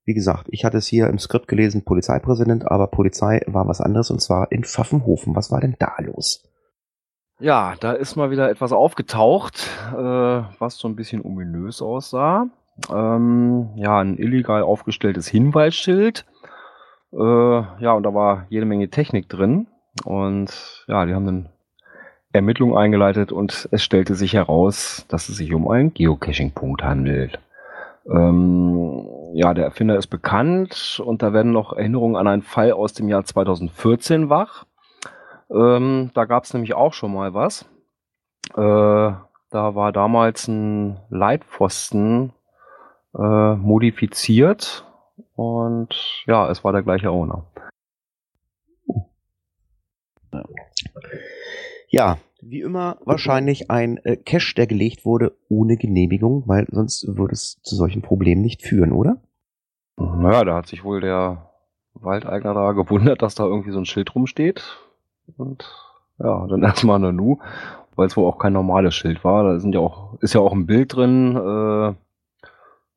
wie 0.04 0.14
gesagt, 0.14 0.46
ich 0.50 0.64
hatte 0.64 0.78
es 0.78 0.86
hier 0.86 1.08
im 1.08 1.18
Skript 1.18 1.48
gelesen, 1.48 1.84
Polizeipräsident, 1.84 2.70
aber 2.70 2.86
Polizei 2.86 3.42
war 3.48 3.66
was 3.66 3.80
anderes 3.80 4.12
und 4.12 4.20
zwar 4.20 4.52
in 4.52 4.62
Pfaffenhofen. 4.62 5.34
Was 5.34 5.50
war 5.50 5.60
denn 5.60 5.74
da 5.80 5.96
los? 5.98 6.49
Ja, 7.40 7.74
da 7.80 7.92
ist 7.92 8.16
mal 8.16 8.30
wieder 8.30 8.50
etwas 8.50 8.70
aufgetaucht, 8.70 9.70
äh, 9.92 9.96
was 9.96 10.76
so 10.76 10.88
ein 10.88 10.94
bisschen 10.94 11.24
ominös 11.24 11.80
aussah. 11.80 12.48
Ähm, 12.92 13.70
ja, 13.76 13.98
ein 13.98 14.18
illegal 14.18 14.62
aufgestelltes 14.62 15.26
Hinweisschild. 15.26 16.26
Äh, 17.14 17.16
ja, 17.18 17.92
und 17.92 18.02
da 18.02 18.12
war 18.12 18.44
jede 18.50 18.66
Menge 18.66 18.90
Technik 18.90 19.30
drin. 19.30 19.68
Und 20.04 20.84
ja, 20.86 21.06
die 21.06 21.14
haben 21.14 21.24
dann 21.24 21.48
Ermittlungen 22.32 22.76
eingeleitet 22.76 23.32
und 23.32 23.68
es 23.72 23.82
stellte 23.82 24.14
sich 24.14 24.34
heraus, 24.34 25.06
dass 25.08 25.30
es 25.30 25.38
sich 25.38 25.54
um 25.54 25.66
einen 25.66 25.94
Geocaching-Punkt 25.94 26.82
handelt. 26.82 27.40
Ähm, 28.06 29.06
ja, 29.32 29.54
der 29.54 29.64
Erfinder 29.64 29.96
ist 29.96 30.08
bekannt 30.08 31.02
und 31.04 31.22
da 31.22 31.32
werden 31.32 31.52
noch 31.52 31.72
Erinnerungen 31.72 32.16
an 32.16 32.28
einen 32.28 32.42
Fall 32.42 32.72
aus 32.72 32.92
dem 32.92 33.08
Jahr 33.08 33.24
2014 33.24 34.28
wach. 34.28 34.66
Ähm, 35.50 36.10
da 36.14 36.24
gab 36.24 36.44
es 36.44 36.54
nämlich 36.54 36.74
auch 36.74 36.92
schon 36.92 37.12
mal 37.12 37.34
was. 37.34 37.66
Äh, 38.54 39.12
da 39.50 39.74
war 39.74 39.92
damals 39.92 40.48
ein 40.48 41.00
Leitpfosten 41.10 42.32
äh, 43.16 43.54
modifiziert 43.56 44.86
und 45.34 46.24
ja, 46.26 46.48
es 46.50 46.62
war 46.62 46.72
der 46.72 46.82
gleiche 46.82 47.10
Owner. 47.10 47.46
Ja, 51.88 52.18
wie 52.40 52.60
immer 52.60 52.98
wahrscheinlich 53.04 53.70
ein 53.70 53.98
äh, 54.04 54.16
Cache, 54.16 54.54
der 54.54 54.66
gelegt 54.66 55.04
wurde 55.04 55.36
ohne 55.48 55.76
Genehmigung, 55.76 56.44
weil 56.46 56.66
sonst 56.70 57.16
würde 57.16 57.32
es 57.32 57.60
zu 57.62 57.74
solchen 57.74 58.02
Problemen 58.02 58.42
nicht 58.42 58.62
führen, 58.62 58.92
oder? 58.92 59.20
Naja, 59.96 60.44
da 60.44 60.54
hat 60.54 60.66
sich 60.66 60.84
wohl 60.84 61.00
der 61.00 61.50
Waldeigner 61.94 62.54
da 62.54 62.72
gewundert, 62.72 63.22
dass 63.22 63.34
da 63.34 63.44
irgendwie 63.44 63.72
so 63.72 63.78
ein 63.78 63.86
Schild 63.86 64.14
rumsteht. 64.14 64.62
Und 65.36 65.64
ja, 66.18 66.46
dann 66.46 66.62
erstmal 66.64 66.96
eine 66.96 67.12
Nu, 67.12 67.38
weil 67.96 68.06
es 68.06 68.16
wohl 68.16 68.26
auch 68.26 68.38
kein 68.38 68.52
normales 68.52 68.94
Schild 68.94 69.24
war. 69.24 69.44
Da 69.44 69.60
sind 69.60 69.74
ja 69.74 69.80
auch, 69.80 70.18
ist 70.20 70.34
ja 70.34 70.40
auch 70.40 70.52
ein 70.52 70.66
Bild 70.66 70.94
drin, 70.94 71.36
äh, 71.36 71.94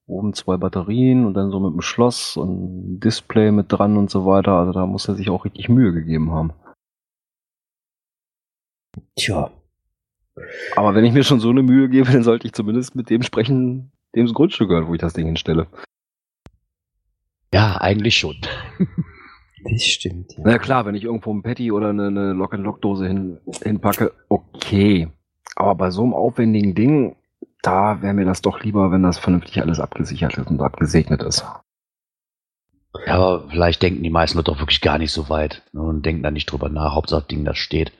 oben 0.06 0.34
zwei 0.34 0.58
Batterien 0.58 1.26
und 1.26 1.34
dann 1.34 1.50
so 1.50 1.60
mit 1.60 1.72
einem 1.72 1.82
Schloss 1.82 2.38
und 2.38 2.50
ein 2.50 3.00
Display 3.00 3.52
mit 3.52 3.72
dran 3.72 3.98
und 3.98 4.10
so 4.10 4.26
weiter. 4.26 4.54
Also 4.54 4.74
da 4.74 4.86
muss 4.86 5.08
er 5.08 5.16
sich 5.16 5.30
auch 5.30 5.46
richtig 5.46 5.70
Mühe 5.70 5.94
gegeben 5.94 6.32
haben. 6.32 6.52
Tja. 9.16 9.50
Aber 10.76 10.96
wenn 10.96 11.06
ich 11.06 11.14
mir 11.14 11.24
schon 11.24 11.40
so 11.40 11.50
eine 11.50 11.64
Mühe 11.64 11.90
gebe, 11.90 12.12
dann 12.12 12.24
sollte 12.24 12.48
ich 12.48 12.54
zumindest 12.54 12.96
mit 12.96 13.10
dem 13.10 13.24
sprechen, 13.24 13.92
dem 14.16 14.26
das 14.26 14.34
Grundstück 14.34 14.70
gehört, 14.70 14.88
wo 14.88 14.94
ich 14.94 15.02
das 15.02 15.14
Ding 15.14 15.26
hinstelle. 15.26 15.68
Ja, 17.54 17.78
eigentlich 17.80 18.18
schon. 18.18 18.38
Das 19.64 19.84
stimmt. 19.84 20.34
Ja. 20.34 20.44
Na 20.46 20.58
klar, 20.58 20.86
wenn 20.86 20.96
ich 20.96 21.04
irgendwo 21.04 21.34
ein 21.34 21.44
Patty 21.44 21.72
oder 21.72 21.90
eine, 21.90 22.08
eine 22.08 22.34
Lock-and-Lock-Dose 22.34 23.08
hin, 23.08 23.40
hinpacke, 23.64 24.14
okay. 24.30 25.10
Aber 25.56 25.76
bei 25.76 25.92
so 25.92 26.04
einem 26.04 26.14
aufwendigen 26.14 26.76
Ding, 26.76 27.16
da 27.62 28.02
wäre 28.02 28.14
mir 28.14 28.26
das 28.26 28.42
doch 28.42 28.62
lieber, 28.62 28.92
wenn 28.92 29.04
das 29.04 29.18
vernünftig 29.18 29.62
alles 29.62 29.80
abgesichert 29.80 30.38
ist 30.38 30.48
und 30.48 30.62
abgesegnet 30.62 31.24
ist. 31.24 31.46
Ja, 33.06 33.16
aber 33.16 33.50
vielleicht 33.50 33.82
denken 33.82 34.04
die 34.04 34.10
meisten 34.10 34.38
Leute 34.38 34.52
doch 34.52 34.60
wirklich 34.60 34.82
gar 34.82 34.98
nicht 34.98 35.12
so 35.12 35.30
weit 35.30 35.64
ne, 35.72 35.82
und 35.82 36.06
denken 36.06 36.24
da 36.24 36.32
nicht 36.32 36.46
drüber 36.46 36.70
nach. 36.70 36.94
Hauptsache, 36.94 37.22
das 37.22 37.28
Ding, 37.28 37.46
das 37.46 37.58
steht. 37.58 37.92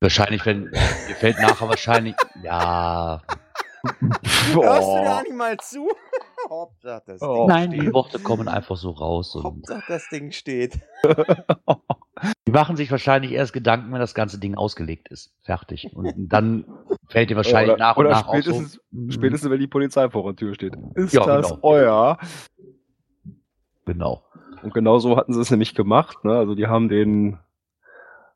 Wahrscheinlich, 0.00 0.44
wenn, 0.46 0.64
mir 0.64 1.14
fällt 1.16 1.38
nachher 1.38 1.68
wahrscheinlich, 1.68 2.14
ja. 2.42 3.22
Hörst 3.82 4.88
du 4.88 5.04
gar 5.04 5.22
nicht 5.22 5.36
mal 5.36 5.56
zu? 5.58 5.88
Hauptsache 6.52 7.02
das 7.06 7.22
oh. 7.22 7.34
Ding 7.34 7.46
Nein, 7.46 7.72
steht. 7.72 7.82
die 7.82 7.94
Worte 7.94 8.18
kommen 8.18 8.46
einfach 8.46 8.76
so 8.76 8.90
raus. 8.90 9.34
Und 9.34 9.44
Hauptsache 9.44 9.84
das 9.88 10.08
Ding 10.10 10.32
steht. 10.32 10.80
die 12.46 12.52
machen 12.52 12.76
sich 12.76 12.90
wahrscheinlich 12.90 13.32
erst 13.32 13.54
Gedanken, 13.54 13.90
wenn 13.90 14.00
das 14.00 14.14
ganze 14.14 14.38
Ding 14.38 14.54
ausgelegt 14.54 15.08
ist. 15.08 15.32
Fertig. 15.42 15.90
Und 15.94 16.12
dann 16.16 16.64
fällt 17.08 17.30
dir 17.30 17.36
wahrscheinlich 17.36 17.74
oder, 17.74 17.78
nach 17.78 17.96
und 17.96 18.06
oder 18.06 18.16
nach 18.16 18.28
spätestens, 18.28 18.72
so, 18.74 18.80
hm. 18.92 19.10
spätestens, 19.10 19.50
wenn 19.50 19.60
die 19.60 19.66
Polizei 19.66 20.10
vor 20.10 20.24
der 20.24 20.36
Tür 20.36 20.54
steht. 20.54 20.74
Ist 20.94 21.14
ja, 21.14 21.24
das 21.24 21.48
genau. 21.48 21.60
euer? 21.62 22.18
Genau. 23.86 24.22
Und 24.62 24.74
genau 24.74 24.98
so 24.98 25.16
hatten 25.16 25.32
sie 25.32 25.40
es 25.40 25.50
nämlich 25.50 25.74
gemacht. 25.74 26.24
Ne? 26.24 26.36
Also 26.36 26.54
die 26.54 26.66
haben 26.66 26.88
den 26.88 27.38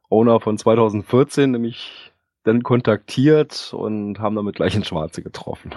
Owner 0.09 0.41
von 0.41 0.57
2014 0.57 1.51
nämlich 1.51 2.13
dann 2.45 2.63
kontaktiert 2.63 3.75
und 3.77 4.21
haben 4.21 4.37
damit 4.37 4.57
gleich 4.57 4.75
ins 4.75 4.89
Schwarze 4.89 5.23
getroffen. 5.23 5.75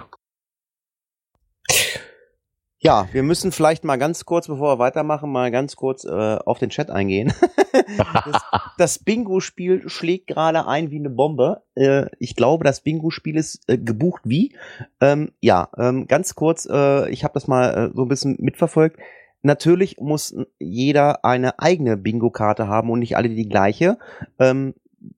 Ja, 2.81 3.09
wir 3.11 3.23
müssen 3.23 3.51
vielleicht 3.51 3.83
mal 3.83 3.97
ganz 3.97 4.23
kurz, 4.23 4.47
bevor 4.47 4.75
wir 4.75 4.79
weitermachen, 4.79 5.29
mal 5.29 5.51
ganz 5.51 5.75
kurz 5.75 6.05
äh, 6.05 6.37
auf 6.45 6.59
den 6.59 6.69
Chat 6.69 6.89
eingehen. 6.89 7.33
das, 7.97 8.41
das 8.77 8.99
Bingo-Spiel 8.99 9.89
schlägt 9.89 10.27
gerade 10.27 10.65
ein 10.65 10.89
wie 10.89 10.99
eine 10.99 11.09
Bombe. 11.09 11.63
Äh, 11.75 12.05
ich 12.19 12.37
glaube, 12.37 12.63
das 12.63 12.79
Bingo-Spiel 12.79 13.35
ist 13.35 13.63
äh, 13.67 13.77
gebucht 13.77 14.21
wie. 14.23 14.55
Ähm, 15.01 15.33
ja, 15.41 15.67
ähm, 15.77 16.07
ganz 16.07 16.35
kurz, 16.35 16.69
äh, 16.71 17.09
ich 17.09 17.25
habe 17.25 17.33
das 17.33 17.47
mal 17.47 17.89
äh, 17.89 17.91
so 17.93 18.03
ein 18.03 18.07
bisschen 18.07 18.37
mitverfolgt. 18.39 18.97
Natürlich 19.41 19.97
muss 19.99 20.33
jeder 20.57 21.25
eine 21.25 21.59
eigene 21.59 21.97
Bingo-Karte 21.97 22.69
haben 22.69 22.89
und 22.91 22.99
nicht 22.99 23.17
alle 23.17 23.27
die 23.27 23.49
gleiche. 23.49 23.97
Ähm, 24.39 24.73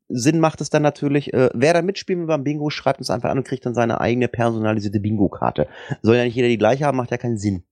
Sinn 0.09 0.39
macht 0.39 0.61
es 0.61 0.69
dann 0.69 0.83
natürlich, 0.83 1.33
äh, 1.33 1.49
wer 1.53 1.73
da 1.73 1.81
mitspielen 1.81 2.21
will 2.21 2.27
beim 2.27 2.43
Bingo, 2.43 2.69
schreibt 2.69 2.99
uns 2.99 3.09
einfach 3.09 3.29
an 3.29 3.37
und 3.37 3.47
kriegt 3.47 3.65
dann 3.65 3.73
seine 3.73 4.01
eigene 4.01 4.27
personalisierte 4.27 4.99
Bingo-Karte. 4.99 5.67
Soll 6.01 6.17
ja 6.17 6.23
nicht 6.23 6.35
jeder 6.35 6.47
die 6.47 6.57
gleiche 6.57 6.85
haben, 6.85 6.97
macht 6.97 7.11
ja 7.11 7.17
keinen 7.17 7.37
Sinn. 7.37 7.63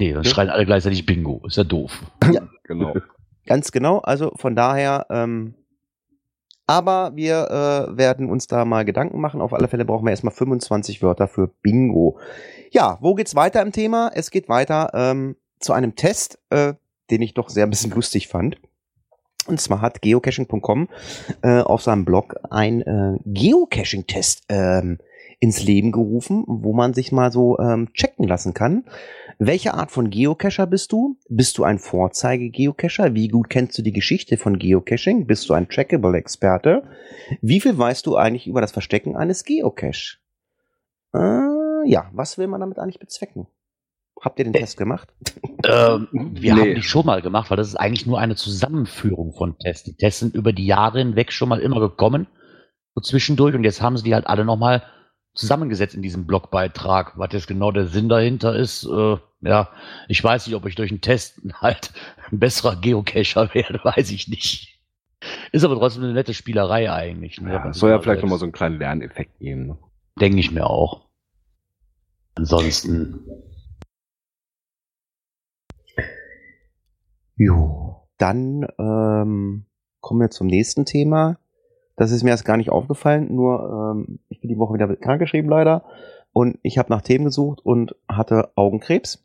Nee, 0.00 0.12
dann 0.12 0.24
ja? 0.24 0.30
schreien 0.30 0.50
alle 0.50 0.66
gleichzeitig 0.66 1.06
Bingo. 1.06 1.42
Ist 1.46 1.56
ja 1.56 1.64
doof. 1.64 2.02
Ja, 2.32 2.42
genau. 2.64 2.94
Ganz 3.46 3.72
genau. 3.72 3.98
Also 3.98 4.32
von 4.36 4.56
daher, 4.56 5.06
ähm, 5.10 5.54
aber 6.66 7.12
wir 7.14 7.50
äh, 7.50 7.96
werden 7.96 8.30
uns 8.30 8.46
da 8.46 8.64
mal 8.64 8.84
Gedanken 8.84 9.20
machen. 9.20 9.40
Auf 9.40 9.52
alle 9.52 9.68
Fälle 9.68 9.84
brauchen 9.84 10.06
wir 10.06 10.10
erstmal 10.10 10.32
25 10.32 11.02
Wörter 11.02 11.28
für 11.28 11.48
Bingo. 11.48 12.18
Ja, 12.70 12.98
wo 13.00 13.14
geht's 13.14 13.34
weiter 13.34 13.62
im 13.62 13.72
Thema? 13.72 14.10
Es 14.14 14.30
geht 14.30 14.48
weiter 14.48 14.90
ähm, 14.94 15.36
zu 15.58 15.72
einem 15.72 15.94
Test, 15.94 16.38
äh, 16.50 16.74
den 17.10 17.22
ich 17.22 17.34
doch 17.34 17.48
sehr 17.48 17.64
ein 17.64 17.70
bisschen 17.70 17.92
lustig 17.92 18.28
fand. 18.28 18.56
Und 19.46 19.60
zwar 19.60 19.80
hat 19.80 20.02
geocaching.com 20.02 20.88
äh, 21.42 21.60
auf 21.60 21.82
seinem 21.82 22.04
Blog 22.04 22.36
ein 22.50 22.82
äh, 22.82 23.18
Geocaching-Test 23.24 24.44
ähm, 24.48 24.98
ins 25.40 25.60
Leben 25.64 25.90
gerufen, 25.90 26.44
wo 26.46 26.72
man 26.72 26.94
sich 26.94 27.10
mal 27.10 27.32
so 27.32 27.58
ähm, 27.58 27.92
checken 27.94 28.28
lassen 28.28 28.54
kann. 28.54 28.84
Welche 29.40 29.74
Art 29.74 29.90
von 29.90 30.08
Geocacher 30.08 30.68
bist 30.68 30.92
du? 30.92 31.16
Bist 31.28 31.58
du 31.58 31.64
ein 31.64 31.80
Vorzeige-Geocacher? 31.80 33.14
Wie 33.14 33.26
gut 33.26 33.50
kennst 33.50 33.76
du 33.76 33.82
die 33.82 33.92
Geschichte 33.92 34.36
von 34.36 34.60
Geocaching? 34.60 35.26
Bist 35.26 35.48
du 35.48 35.54
ein 35.54 35.68
Trackable-Experte? 35.68 36.84
Wie 37.40 37.60
viel 37.60 37.76
weißt 37.76 38.06
du 38.06 38.14
eigentlich 38.14 38.46
über 38.46 38.60
das 38.60 38.70
Verstecken 38.70 39.16
eines 39.16 39.42
Geocache? 39.42 40.18
Äh, 41.12 41.88
ja, 41.88 42.08
was 42.12 42.38
will 42.38 42.46
man 42.46 42.60
damit 42.60 42.78
eigentlich 42.78 43.00
bezwecken? 43.00 43.48
Habt 44.22 44.38
ihr 44.38 44.44
den 44.44 44.54
Test 44.54 44.78
gemacht? 44.78 45.08
Ähm, 45.64 46.08
wir 46.12 46.54
nee. 46.54 46.60
haben 46.60 46.74
die 46.74 46.82
schon 46.82 47.06
mal 47.06 47.22
gemacht, 47.22 47.48
weil 47.48 47.56
das 47.56 47.68
ist 47.68 47.76
eigentlich 47.76 48.04
nur 48.04 48.18
eine 48.18 48.34
Zusammenführung 48.34 49.32
von 49.32 49.56
Tests. 49.60 49.84
Die 49.84 49.94
Tests 49.94 50.18
sind 50.18 50.34
über 50.34 50.52
die 50.52 50.66
Jahre 50.66 50.98
hinweg 50.98 51.30
schon 51.30 51.48
mal 51.48 51.60
immer 51.60 51.78
gekommen, 51.78 52.26
so 52.96 53.00
zwischendurch, 53.00 53.54
und 53.54 53.62
jetzt 53.62 53.80
haben 53.80 53.96
sie 53.96 54.02
die 54.02 54.12
halt 54.12 54.26
alle 54.26 54.44
nochmal 54.44 54.82
zusammengesetzt 55.34 55.94
in 55.94 56.02
diesem 56.02 56.26
Blogbeitrag. 56.26 57.16
Was 57.16 57.32
jetzt 57.32 57.46
genau 57.46 57.70
der 57.70 57.86
Sinn 57.86 58.08
dahinter 58.08 58.56
ist, 58.56 58.84
äh, 58.86 59.18
ja, 59.42 59.68
ich 60.08 60.22
weiß 60.22 60.48
nicht, 60.48 60.56
ob 60.56 60.66
ich 60.66 60.74
durch 60.74 60.90
einen 60.90 61.00
Test 61.00 61.40
halt 61.60 61.92
ein 62.32 62.40
besserer 62.40 62.74
Geocacher 62.74 63.54
werde, 63.54 63.80
weiß 63.84 64.10
ich 64.10 64.26
nicht. 64.26 64.80
Ist 65.52 65.64
aber 65.64 65.76
trotzdem 65.76 66.02
eine 66.02 66.12
nette 66.12 66.34
Spielerei 66.34 66.90
eigentlich. 66.90 67.40
Ne? 67.40 67.52
Ja, 67.52 67.72
soll 67.72 67.90
ja 67.90 68.00
vielleicht 68.00 68.22
nochmal 68.22 68.40
so 68.40 68.46
einen 68.46 68.52
kleinen 68.52 68.80
Lerneffekt 68.80 69.38
geben. 69.38 69.68
Ne? 69.68 69.78
Denke 70.20 70.40
ich 70.40 70.50
mir 70.50 70.66
auch. 70.66 71.02
Ansonsten. 72.34 73.20
Jo, 77.44 78.06
dann 78.18 78.68
ähm, 78.78 79.64
kommen 80.00 80.20
wir 80.20 80.30
zum 80.30 80.46
nächsten 80.46 80.84
Thema. 80.84 81.38
Das 81.96 82.12
ist 82.12 82.22
mir 82.22 82.30
erst 82.30 82.44
gar 82.44 82.56
nicht 82.56 82.70
aufgefallen, 82.70 83.34
nur 83.34 83.94
ähm, 83.96 84.20
ich 84.28 84.40
bin 84.40 84.48
die 84.48 84.58
Woche 84.58 84.74
wieder 84.74 84.94
krankgeschrieben 84.94 85.50
leider 85.50 85.84
und 86.32 86.58
ich 86.62 86.78
habe 86.78 86.90
nach 86.90 87.02
Themen 87.02 87.24
gesucht 87.24 87.60
und 87.64 87.96
hatte 88.08 88.52
Augenkrebs. 88.54 89.24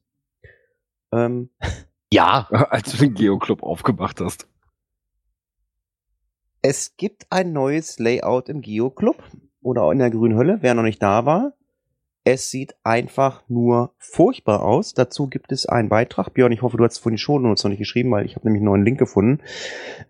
Ähm, 1.11 1.51
ja, 2.11 2.47
als 2.71 2.91
du 2.91 2.97
den 2.97 3.13
Geoclub 3.13 3.61
aufgemacht 3.61 4.19
hast. 4.19 4.47
Es 6.63 6.97
gibt 6.97 7.27
ein 7.29 7.53
neues 7.53 7.99
Layout 7.99 8.49
im 8.49 8.61
Geoclub 8.61 9.21
oder 9.61 9.83
auch 9.83 9.91
in 9.91 9.99
der 9.99 10.09
grünen 10.09 10.37
Hölle, 10.37 10.57
wer 10.61 10.73
noch 10.73 10.81
nicht 10.81 11.03
da 11.03 11.27
war. 11.27 11.53
Es 12.29 12.51
sieht 12.51 12.75
einfach 12.83 13.43
nur 13.47 13.93
furchtbar 13.99 14.61
aus. 14.61 14.93
Dazu 14.93 15.27
gibt 15.27 15.53
es 15.53 15.65
einen 15.65 15.87
Beitrag. 15.87 16.33
Björn, 16.33 16.51
ich 16.51 16.61
hoffe, 16.61 16.75
du 16.75 16.83
hast 16.83 16.97
vorhin 16.97 17.17
schon 17.17 17.43
noch 17.43 17.63
nicht 17.63 17.77
geschrieben, 17.77 18.11
weil 18.11 18.25
ich 18.25 18.35
habe 18.35 18.45
nämlich 18.45 18.59
einen 18.59 18.65
neuen 18.65 18.83
Link 18.83 18.99
gefunden. 18.99 19.41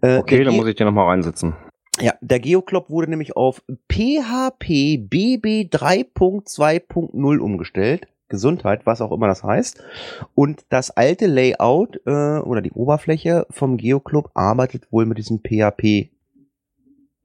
Äh, 0.01 0.18
okay, 0.18 0.43
dann 0.43 0.55
muss 0.55 0.65
ich 0.65 0.74
dir 0.74 0.86
nochmal 0.86 1.09
reinsetzen. 1.09 1.53
Ja, 1.99 2.15
der 2.22 2.39
Geoclub 2.39 2.89
wurde 2.89 3.11
nämlich 3.11 3.38
auf 3.38 3.61
PHP 3.88 4.97
BB 4.97 5.70
3.2.0 5.72 7.38
umgestellt. 7.38 8.07
Gesundheit, 8.30 8.88
was 8.88 9.01
auch 9.01 9.11
immer 9.11 9.28
das 9.28 9.43
heißt. 9.43 9.84
Und 10.34 10.65
das 10.70 10.89
alte 10.89 11.28
Layout 11.28 11.97
äh, 12.07 12.39
oder 12.39 12.63
die 12.63 12.72
Oberfläche 12.72 13.45
vom 13.51 13.78
Geoclub 13.78 14.32
arbeitet 14.34 14.91
wohl 14.91 15.05
mit 15.05 15.20
diesem 15.20 15.41
PHP 15.41 16.09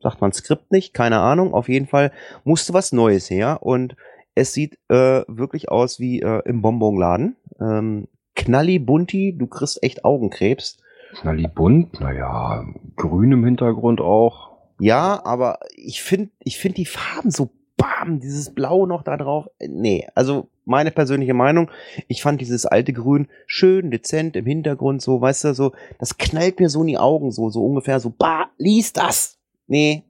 sagt 0.02 0.20
man 0.20 0.32
Skript 0.32 0.72
nicht, 0.72 0.92
keine 0.94 1.20
Ahnung. 1.20 1.54
Auf 1.54 1.68
jeden 1.68 1.86
Fall 1.86 2.10
musste 2.42 2.74
was 2.74 2.90
Neues 2.90 3.30
her 3.30 3.58
und 3.62 3.94
es 4.34 4.52
sieht 4.52 4.78
äh, 4.88 5.22
wirklich 5.28 5.70
aus 5.70 6.00
wie 6.00 6.20
äh, 6.20 6.42
im 6.44 6.62
Bonbonladen. 6.62 7.36
Ähm, 7.60 8.08
knalli 8.34 8.78
bunti, 8.78 9.36
du 9.36 9.46
kriegst 9.46 9.82
echt 9.82 10.04
Augenkrebs. 10.04 10.78
Knalli 11.20 11.48
bunt, 11.48 12.00
naja, 12.00 12.64
grün 12.96 13.32
im 13.32 13.44
Hintergrund 13.44 14.00
auch. 14.00 14.52
Ja, 14.78 15.24
aber 15.24 15.58
ich 15.76 16.02
finde 16.02 16.30
ich 16.40 16.58
finde 16.58 16.76
die 16.76 16.86
Farben 16.86 17.30
so 17.30 17.50
bam, 17.76 18.20
dieses 18.20 18.54
Blau 18.54 18.86
noch 18.86 19.02
da 19.02 19.16
drauf. 19.16 19.48
Nee, 19.60 20.06
also 20.14 20.48
meine 20.64 20.90
persönliche 20.90 21.34
Meinung, 21.34 21.70
ich 22.08 22.22
fand 22.22 22.40
dieses 22.40 22.66
alte 22.66 22.92
Grün 22.92 23.28
schön, 23.46 23.90
dezent 23.90 24.36
im 24.36 24.46
Hintergrund, 24.46 25.02
so, 25.02 25.20
weißt 25.20 25.44
du, 25.44 25.54
so, 25.54 25.72
das 25.98 26.16
knallt 26.18 26.60
mir 26.60 26.68
so 26.68 26.80
in 26.82 26.86
die 26.86 26.98
Augen, 26.98 27.32
so, 27.32 27.50
so 27.50 27.64
ungefähr 27.64 28.00
so, 28.00 28.10
bah, 28.10 28.50
lies 28.58 28.92
das! 28.92 29.38
Nee. 29.66 30.04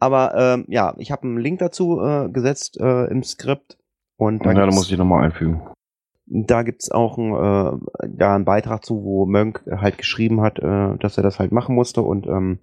Aber 0.00 0.34
ähm, 0.34 0.64
ja, 0.68 0.94
ich 0.98 1.12
habe 1.12 1.22
einen 1.22 1.38
Link 1.38 1.58
dazu 1.60 2.00
äh, 2.00 2.28
gesetzt 2.30 2.80
äh, 2.80 3.04
im 3.06 3.22
Skript. 3.22 3.78
Und 4.16 4.44
da 4.44 4.52
ja, 4.52 4.66
da 4.66 4.74
muss 4.74 4.90
ich 4.90 4.98
nochmal 4.98 5.24
einfügen. 5.24 5.62
Da 6.26 6.62
gibt's 6.62 6.90
auch 6.90 7.18
ein, 7.18 7.32
äh, 7.32 8.06
da 8.08 8.34
einen 8.34 8.44
Beitrag 8.44 8.84
zu, 8.84 9.04
wo 9.04 9.26
Mönk 9.26 9.62
halt 9.70 9.98
geschrieben 9.98 10.40
hat, 10.40 10.58
äh, 10.58 10.96
dass 10.98 11.16
er 11.16 11.22
das 11.22 11.38
halt 11.38 11.52
machen 11.52 11.74
musste. 11.74 12.02
Und 12.02 12.26
ähm, 12.26 12.60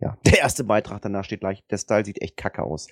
ja, 0.00 0.16
der 0.26 0.40
erste 0.40 0.64
Beitrag 0.64 1.00
danach 1.02 1.24
steht 1.24 1.40
gleich, 1.40 1.62
der 1.70 1.78
Style 1.78 2.04
sieht 2.04 2.20
echt 2.20 2.36
kacke 2.36 2.62
aus. 2.62 2.88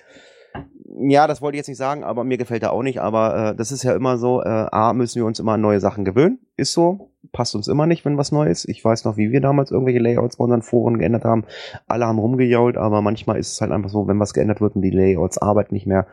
Ja, 0.99 1.29
das 1.29 1.41
wollte 1.41 1.57
ich 1.57 1.61
jetzt 1.61 1.69
nicht 1.69 1.77
sagen, 1.77 2.03
aber 2.03 2.25
mir 2.25 2.37
gefällt 2.37 2.63
er 2.63 2.73
auch 2.73 2.83
nicht. 2.83 3.01
Aber 3.01 3.51
äh, 3.51 3.55
das 3.55 3.71
ist 3.71 3.85
ja 3.85 3.95
immer 3.95 4.19
so, 4.19 4.43
äh, 4.43 4.49
A, 4.49 4.93
müssen 4.93 5.21
wir 5.21 5.27
uns 5.27 5.39
immer 5.39 5.53
an 5.53 5.61
neue 5.61 5.79
Sachen 5.79 6.05
gewöhnen. 6.05 6.41
Ist 6.57 6.73
so. 6.73 7.11
Passt 7.33 7.55
uns 7.55 7.69
immer 7.69 7.87
nicht, 7.87 8.05
wenn 8.05 8.19
was 8.19 8.33
Neues. 8.33 8.67
Ich 8.67 8.85
weiß 8.85 9.05
noch, 9.05 9.17
wie 9.17 9.31
wir 9.31 9.41
damals 9.41 9.71
irgendwelche 9.71 10.01
Layouts 10.01 10.37
bei 10.37 10.45
unseren 10.45 10.63
Foren 10.63 10.99
geändert 10.99 11.25
haben. 11.25 11.45
Alle 11.87 12.07
haben 12.07 12.19
rumgejault, 12.19 12.77
aber 12.77 13.03
manchmal 13.03 13.39
ist 13.39 13.53
es 13.53 13.61
halt 13.61 13.71
einfach 13.71 13.91
so, 13.91 14.09
wenn 14.09 14.19
was 14.19 14.35
geändert 14.35 14.61
wird 14.61 14.75
und 14.75 14.83
die 14.83 14.91
Layouts 14.91 15.39
arbeiten 15.39 15.75
nicht 15.75 15.87
mehr. 15.87 16.07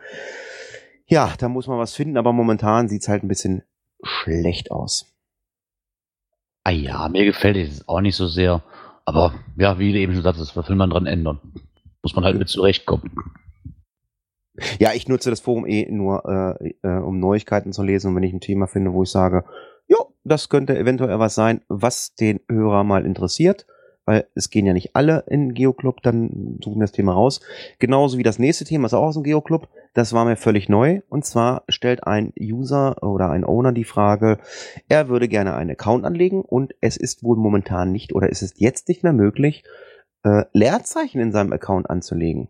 Ja, 1.06 1.32
da 1.38 1.48
muss 1.48 1.66
man 1.66 1.78
was 1.78 1.94
finden, 1.94 2.16
aber 2.16 2.32
momentan 2.32 2.88
sieht's 2.88 3.08
halt 3.08 3.24
ein 3.24 3.28
bisschen 3.28 3.62
schlecht 4.02 4.70
aus. 4.70 5.06
Ah 6.62 6.70
ja, 6.70 7.08
mir 7.08 7.24
gefällt 7.24 7.56
es 7.56 7.88
auch 7.88 8.00
nicht 8.00 8.14
so 8.14 8.28
sehr. 8.28 8.62
Aber 9.06 9.34
ja, 9.56 9.78
wie 9.78 9.92
du 9.92 9.98
eben 9.98 10.12
schon 10.12 10.22
sagtest, 10.22 10.54
was 10.54 10.68
will 10.68 10.76
man 10.76 10.90
dran 10.90 11.06
ändern? 11.06 11.40
Muss 12.02 12.14
man 12.14 12.24
halt 12.24 12.38
mit 12.38 12.48
zurechtkommen. 12.48 13.10
Ja, 14.78 14.92
ich 14.94 15.08
nutze 15.08 15.30
das 15.30 15.40
Forum 15.40 15.66
eh 15.66 15.86
nur, 15.90 16.58
äh, 16.60 16.74
äh, 16.82 17.00
um 17.00 17.18
Neuigkeiten 17.18 17.72
zu 17.72 17.82
lesen 17.82 18.08
und 18.08 18.16
wenn 18.16 18.22
ich 18.22 18.32
ein 18.32 18.40
Thema 18.40 18.66
finde, 18.66 18.92
wo 18.92 19.02
ich 19.02 19.10
sage, 19.10 19.44
jo, 19.86 20.14
das 20.24 20.48
könnte 20.48 20.76
eventuell 20.76 21.18
was 21.18 21.34
sein, 21.34 21.62
was 21.68 22.14
den 22.14 22.40
Hörer 22.48 22.84
mal 22.84 23.06
interessiert, 23.06 23.66
weil 24.04 24.26
es 24.34 24.50
gehen 24.50 24.66
ja 24.66 24.72
nicht 24.72 24.96
alle 24.96 25.24
in 25.26 25.54
Geoclub, 25.54 26.02
dann 26.02 26.58
suchen 26.64 26.80
das 26.80 26.92
Thema 26.92 27.12
raus. 27.12 27.40
Genauso 27.78 28.16
wie 28.16 28.22
das 28.22 28.38
nächste 28.38 28.64
Thema, 28.64 28.86
ist 28.86 28.94
auch 28.94 29.08
aus 29.08 29.14
dem 29.14 29.22
Geoclub, 29.22 29.68
das 29.94 30.12
war 30.12 30.24
mir 30.24 30.36
völlig 30.36 30.68
neu 30.68 31.00
und 31.08 31.24
zwar 31.24 31.64
stellt 31.68 32.06
ein 32.06 32.32
User 32.40 33.02
oder 33.02 33.30
ein 33.30 33.44
Owner 33.44 33.72
die 33.72 33.84
Frage, 33.84 34.38
er 34.88 35.08
würde 35.08 35.28
gerne 35.28 35.54
einen 35.54 35.72
Account 35.72 36.04
anlegen 36.04 36.42
und 36.42 36.74
es 36.80 36.96
ist 36.96 37.22
wohl 37.22 37.36
momentan 37.36 37.92
nicht 37.92 38.14
oder 38.14 38.30
ist 38.30 38.42
es 38.42 38.54
jetzt 38.56 38.88
nicht 38.88 39.02
mehr 39.02 39.12
möglich, 39.12 39.64
äh, 40.22 40.44
Leerzeichen 40.52 41.20
in 41.20 41.32
seinem 41.32 41.52
Account 41.52 41.90
anzulegen. 41.90 42.48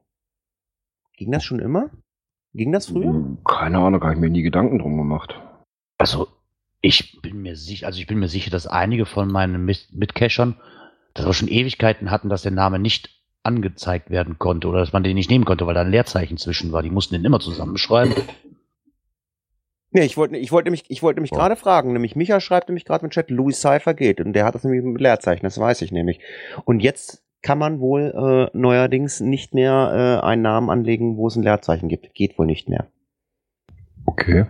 Ging 1.19 1.33
das 1.33 1.43
schon 1.43 1.59
immer? 1.59 1.91
Ging 2.55 2.71
das 2.71 2.87
früher? 2.87 3.13
Hm, 3.13 3.39
keine 3.45 3.79
Ahnung, 3.79 4.01
habe 4.01 4.15
ich 4.15 4.21
mir 4.21 4.31
nie 4.31 4.43
Gedanken 4.43 4.79
drum 4.79 4.97
gemacht. 4.97 5.35
Also, 5.99 6.29
ich 6.81 7.21
bin 7.21 7.43
mir 7.43 7.57
sicher, 7.57 7.87
also 7.87 7.99
ich 7.99 8.07
bin 8.07 8.21
mir 8.21 8.29
sicher, 8.29 8.53
dass 8.53 8.69
einige 8.69 9.05
von 9.05 9.29
meinen 9.29 9.65
Mitcachern 9.65 10.55
das 11.15 11.27
auch 11.27 11.35
schon 11.35 11.49
Ewigkeiten 11.49 12.13
hatten, 12.13 12.29
dass 12.29 12.43
der 12.43 12.53
Name 12.53 12.79
nicht 12.79 13.11
angezeigt 13.43 14.11
werden 14.11 14.39
konnte 14.39 14.69
oder 14.69 14.79
dass 14.79 14.93
man 14.93 15.03
den 15.03 15.17
nicht 15.17 15.29
nehmen 15.29 15.45
konnte, 15.45 15.67
weil 15.67 15.75
da 15.75 15.81
ein 15.81 15.91
Leerzeichen 15.91 16.37
zwischen 16.37 16.71
war. 16.71 16.85
Die 16.85 16.91
mussten 16.91 17.15
den 17.15 17.25
immer 17.25 17.41
zusammenschreiben. 17.41 18.15
Nee, 19.91 20.05
ich 20.05 20.17
wollte 20.17 20.37
ich 20.37 20.53
wollte 20.53 20.71
mich, 20.71 20.85
ich 20.89 21.03
wollte 21.03 21.21
mich 21.21 21.33
oh. 21.33 21.37
gerade 21.37 21.57
fragen, 21.57 21.95
nämlich 21.95 22.15
Micha 22.15 22.41
schreibt 22.41 22.69
nämlich 22.69 22.85
gerade 22.85 23.05
im 23.05 23.11
Chat, 23.11 23.31
Louis 23.31 23.61
Cypher 23.61 23.95
geht 23.95 24.21
und 24.21 24.35
der 24.35 24.45
hat 24.45 24.55
das 24.55 24.63
nämlich 24.63 24.85
mit 24.85 25.01
Leerzeichen, 25.01 25.45
das 25.45 25.59
weiß 25.59 25.83
ich 25.83 25.91
nämlich. 25.91 26.21
Und 26.65 26.81
jetzt 26.81 27.25
kann 27.43 27.59
man 27.59 27.81
wohl 27.81 28.51
äh, 28.53 28.57
neuerdings 28.57 29.21
nicht 29.21 29.55
mehr 29.55 30.21
äh, 30.23 30.27
einen 30.27 30.43
Namen 30.43 30.71
anlegen, 30.71 31.17
wo 31.17 31.29
es 31.29 31.37
ein 31.37 31.43
Leerzeichen 31.43 31.89
gibt. 31.89 32.15
Geht 32.15 32.39
wohl 32.39 32.47
nicht 32.47 32.69
mehr. 32.69 32.89
Okay. 34.07 34.47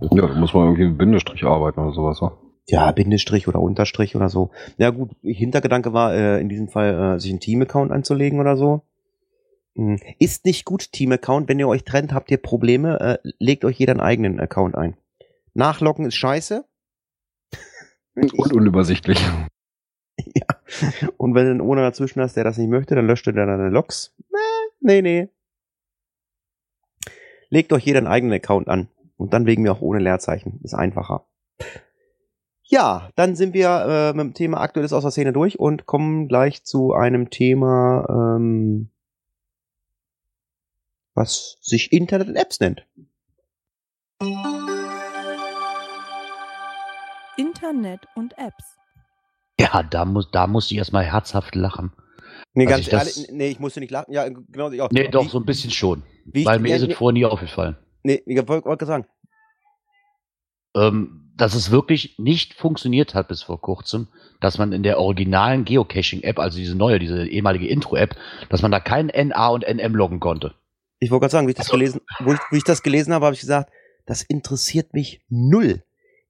Ja, 0.00 0.26
da 0.26 0.34
muss 0.34 0.54
man 0.54 0.64
irgendwie 0.64 0.86
mit 0.88 0.98
Bindestrich 0.98 1.44
arbeiten 1.44 1.80
oder 1.80 1.92
sowas, 1.92 2.20
wa? 2.20 2.38
Ja, 2.66 2.90
Bindestrich 2.92 3.48
oder 3.48 3.60
Unterstrich 3.60 4.16
oder 4.16 4.28
so. 4.28 4.50
Ja 4.78 4.90
gut, 4.90 5.10
Hintergedanke 5.22 5.92
war 5.92 6.14
äh, 6.14 6.40
in 6.40 6.48
diesem 6.48 6.68
Fall, 6.68 7.16
äh, 7.16 7.20
sich 7.20 7.30
einen 7.30 7.40
Team-Account 7.40 7.92
anzulegen 7.92 8.40
oder 8.40 8.56
so. 8.56 8.82
Hm. 9.74 9.98
Ist 10.18 10.44
nicht 10.44 10.64
gut, 10.64 10.92
Team-Account. 10.92 11.48
Wenn 11.48 11.58
ihr 11.58 11.68
euch 11.68 11.84
trennt, 11.84 12.12
habt 12.12 12.30
ihr 12.30 12.38
Probleme, 12.38 13.00
äh, 13.00 13.28
legt 13.38 13.64
euch 13.64 13.78
jeder 13.78 13.92
einen 13.92 14.00
eigenen 14.00 14.40
Account 14.40 14.76
ein. 14.76 14.96
Nachlocken 15.54 16.06
ist 16.06 16.16
scheiße. 16.16 16.64
Und 18.14 18.52
unübersichtlich. 18.52 19.18
ja. 20.34 20.46
Und 21.16 21.34
wenn 21.34 21.44
du 21.44 21.50
einen 21.52 21.60
Owner 21.60 21.82
dazwischen 21.82 22.20
hast, 22.20 22.36
der 22.36 22.44
das 22.44 22.58
nicht 22.58 22.70
möchte, 22.70 22.94
dann 22.94 23.06
löscht 23.06 23.26
er 23.26 23.32
deine 23.32 23.68
Logs. 23.68 24.14
Nee, 24.80 25.02
nee. 25.02 25.28
Legt 27.48 27.72
euch 27.72 27.84
jeder 27.84 27.98
einen 27.98 28.06
eigenen 28.06 28.34
Account 28.34 28.68
an. 28.68 28.88
Und 29.16 29.32
dann 29.32 29.46
wegen 29.46 29.62
mir 29.62 29.72
auch 29.72 29.80
ohne 29.80 30.00
Leerzeichen. 30.00 30.60
Ist 30.64 30.74
einfacher. 30.74 31.26
Ja, 32.64 33.10
dann 33.14 33.36
sind 33.36 33.54
wir 33.54 33.68
äh, 33.68 34.16
mit 34.16 34.24
dem 34.24 34.34
Thema 34.34 34.60
Aktuelles 34.60 34.92
aus 34.92 35.02
der 35.02 35.10
Szene 35.10 35.32
durch 35.32 35.58
und 35.60 35.86
kommen 35.86 36.26
gleich 36.26 36.64
zu 36.64 36.94
einem 36.94 37.28
Thema, 37.28 38.06
ähm, 38.08 38.90
was 41.14 41.58
sich 41.60 41.92
Internet 41.92 42.28
und 42.28 42.36
Apps 42.36 42.60
nennt. 42.60 42.86
Internet 47.36 48.08
und 48.14 48.38
Apps. 48.38 48.78
Ja, 49.62 49.82
da 49.82 50.04
muss, 50.04 50.30
da 50.30 50.46
muss 50.46 50.70
ich 50.70 50.76
erstmal 50.78 51.04
herzhaft 51.04 51.54
lachen. 51.54 51.92
Nee, 52.54 52.66
ganz 52.66 52.90
ehrlich, 52.92 53.28
nee, 53.30 53.48
ich 53.48 53.60
musste 53.60 53.80
nicht 53.80 53.90
lachen. 53.90 54.12
Ja, 54.12 54.28
genau. 54.28 54.70
Ich 54.70 54.80
auch. 54.80 54.90
Nee, 54.90 55.08
doch, 55.08 55.28
so 55.28 55.38
ein 55.38 55.46
bisschen 55.46 55.70
schon. 55.70 56.02
Wie 56.24 56.44
weil 56.44 56.56
ich, 56.56 56.62
mir 56.62 56.68
ja, 56.70 56.76
ist 56.76 56.82
es 56.82 56.94
vorher 56.94 57.12
nie 57.14 57.24
aufgefallen. 57.24 57.76
Nee, 58.02 58.22
ich 58.26 58.36
wollte 58.48 58.62
gerade 58.62 58.84
sagen. 58.86 59.06
Ähm, 60.74 61.30
dass 61.36 61.54
es 61.54 61.70
wirklich 61.70 62.18
nicht 62.18 62.54
funktioniert 62.54 63.14
hat 63.14 63.28
bis 63.28 63.42
vor 63.42 63.60
kurzem, 63.60 64.08
dass 64.40 64.58
man 64.58 64.72
in 64.72 64.82
der 64.82 64.98
originalen 64.98 65.64
Geocaching-App, 65.64 66.38
also 66.38 66.58
diese 66.58 66.74
neue, 66.76 66.98
diese 66.98 67.26
ehemalige 67.26 67.66
Intro-App, 67.68 68.16
dass 68.48 68.62
man 68.62 68.70
da 68.70 68.80
kein 68.80 69.06
NA 69.06 69.48
und 69.48 69.64
NM 69.66 69.94
loggen 69.94 70.20
konnte. 70.20 70.54
Ich 70.98 71.10
wollte 71.10 71.22
gerade 71.22 71.32
sagen, 71.32 71.46
wie 71.46 71.52
ich 71.52 71.56
das 71.56 71.66
Also- 71.66 71.78
gelesen, 71.78 72.00
wo 72.20 72.32
ich, 72.34 72.40
wie 72.50 72.58
ich 72.58 72.64
das 72.64 72.82
gelesen 72.82 73.12
habe, 73.12 73.24
habe 73.26 73.34
ich 73.34 73.40
gesagt, 73.40 73.70
das 74.06 74.22
interessiert 74.22 74.94
mich 74.94 75.20
null. 75.28 75.82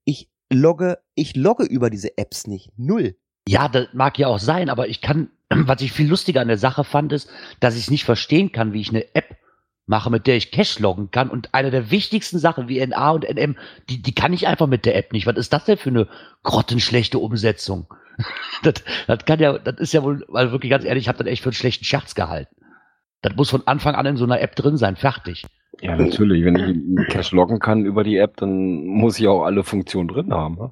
Ich 0.05 0.29
logge, 0.51 0.99
ich 1.15 1.37
logge 1.37 1.65
über 1.65 1.91
diese 1.91 2.17
Apps 2.17 2.47
nicht. 2.47 2.71
Null. 2.77 3.17
Ja, 3.47 3.69
das 3.69 3.89
mag 3.93 4.19
ja 4.19 4.29
auch 4.29 4.39
sein, 4.39 4.71
aber 4.71 4.89
ich 4.89 5.01
kann, 5.01 5.31
was 5.51 5.81
ich 5.81 5.93
viel 5.93 6.09
lustiger 6.09 6.41
an 6.41 6.49
der 6.49 6.59
Sache 6.59 6.85
fand, 6.85 7.13
ist, 7.13 7.31
dass 7.61 7.77
ich 7.77 7.85
es 7.85 7.91
nicht 7.91 8.05
verstehen 8.05 8.53
kann, 8.53 8.73
wie 8.73 8.81
ich 8.81 8.91
eine 8.91 9.15
App 9.15 9.37
mache, 9.87 10.11
mit 10.11 10.27
der 10.27 10.37
ich 10.37 10.53
Cache 10.53 10.81
loggen 10.81 11.11
kann. 11.11 11.29
Und 11.29 11.55
eine 11.55 11.71
der 11.71 11.91
wichtigsten 11.91 12.39
Sachen 12.39 12.69
wie 12.69 12.85
NA 12.85 13.11
und 13.11 13.29
NM, 13.29 13.57
die, 13.89 14.01
die 14.01 14.15
kann 14.15 14.33
ich 14.33 14.47
einfach 14.47 14.67
mit 14.67 14.87
der 14.87 14.97
App 14.97 15.13
nicht. 15.13 15.27
Was 15.27 15.37
ist 15.37 15.53
das 15.53 15.65
denn 15.65 15.77
für 15.77 15.91
eine 15.91 16.09
grottenschlechte 16.45 17.19
Umsetzung? 17.19 17.93
das, 18.63 18.75
das 19.07 19.25
kann 19.25 19.41
ja, 19.41 19.59
das 19.59 19.77
ist 19.79 19.93
ja 19.93 20.03
wohl, 20.03 20.25
weil 20.29 20.53
wirklich 20.53 20.71
ganz 20.71 20.85
ehrlich, 20.85 21.05
ich 21.05 21.09
habe 21.09 21.19
das 21.19 21.27
echt 21.27 21.43
für 21.43 21.49
einen 21.49 21.55
schlechten 21.55 21.85
Scherz 21.85 22.15
gehalten. 22.15 22.55
Das 23.23 23.37
muss 23.37 23.51
von 23.51 23.67
Anfang 23.67 23.95
an 23.95 24.07
in 24.07 24.17
so 24.17 24.25
einer 24.25 24.41
App 24.41 24.57
drin 24.57 24.77
sein, 24.77 24.97
fertig. 24.97 25.45
Ja, 25.81 25.97
natürlich. 25.97 26.45
Wenn 26.45 26.99
ich 26.99 27.09
Cache 27.09 27.35
loggen 27.35 27.59
kann 27.59 27.85
über 27.85 28.05
die 28.05 28.17
App, 28.17 28.37
dann 28.37 28.85
muss 28.85 29.19
ich 29.19 29.27
auch 29.27 29.45
alle 29.45 29.65
Funktionen 29.65 30.09
drin 30.09 30.33
haben. 30.33 30.57
Ne? 30.57 30.71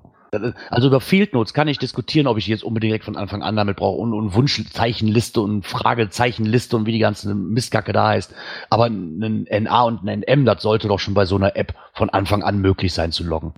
Also 0.71 0.89
über 0.89 1.01
Field 1.01 1.33
Notes 1.33 1.55
kann 1.55 1.69
ich 1.69 1.79
diskutieren, 1.79 2.27
ob 2.27 2.39
ich 2.39 2.47
jetzt 2.47 2.63
unbedingt 2.63 2.91
direkt 2.91 3.05
von 3.05 3.17
Anfang 3.17 3.43
an 3.43 3.57
damit 3.57 3.77
brauche 3.77 4.01
und, 4.01 4.15
und 4.15 4.35
Wunschzeichenliste 4.35 5.41
und 5.41 5.67
Fragezeichenliste 5.67 6.77
und 6.77 6.87
wie 6.87 6.93
die 6.93 6.99
ganze 6.99 7.35
Mistkacke 7.35 7.93
da 7.93 8.09
heißt. 8.09 8.35
Aber 8.69 8.85
ein 8.87 9.47
NA 9.49 9.83
und 9.83 10.05
ein 10.05 10.21
NM, 10.21 10.45
das 10.45 10.63
sollte 10.63 10.89
doch 10.89 11.01
schon 11.01 11.15
bei 11.15 11.25
so 11.25 11.37
einer 11.37 11.57
App 11.57 11.75
von 11.93 12.11
Anfang 12.11 12.43
an 12.43 12.61
möglich 12.61 12.93
sein 12.93 13.13
zu 13.13 13.25
loggen. 13.25 13.55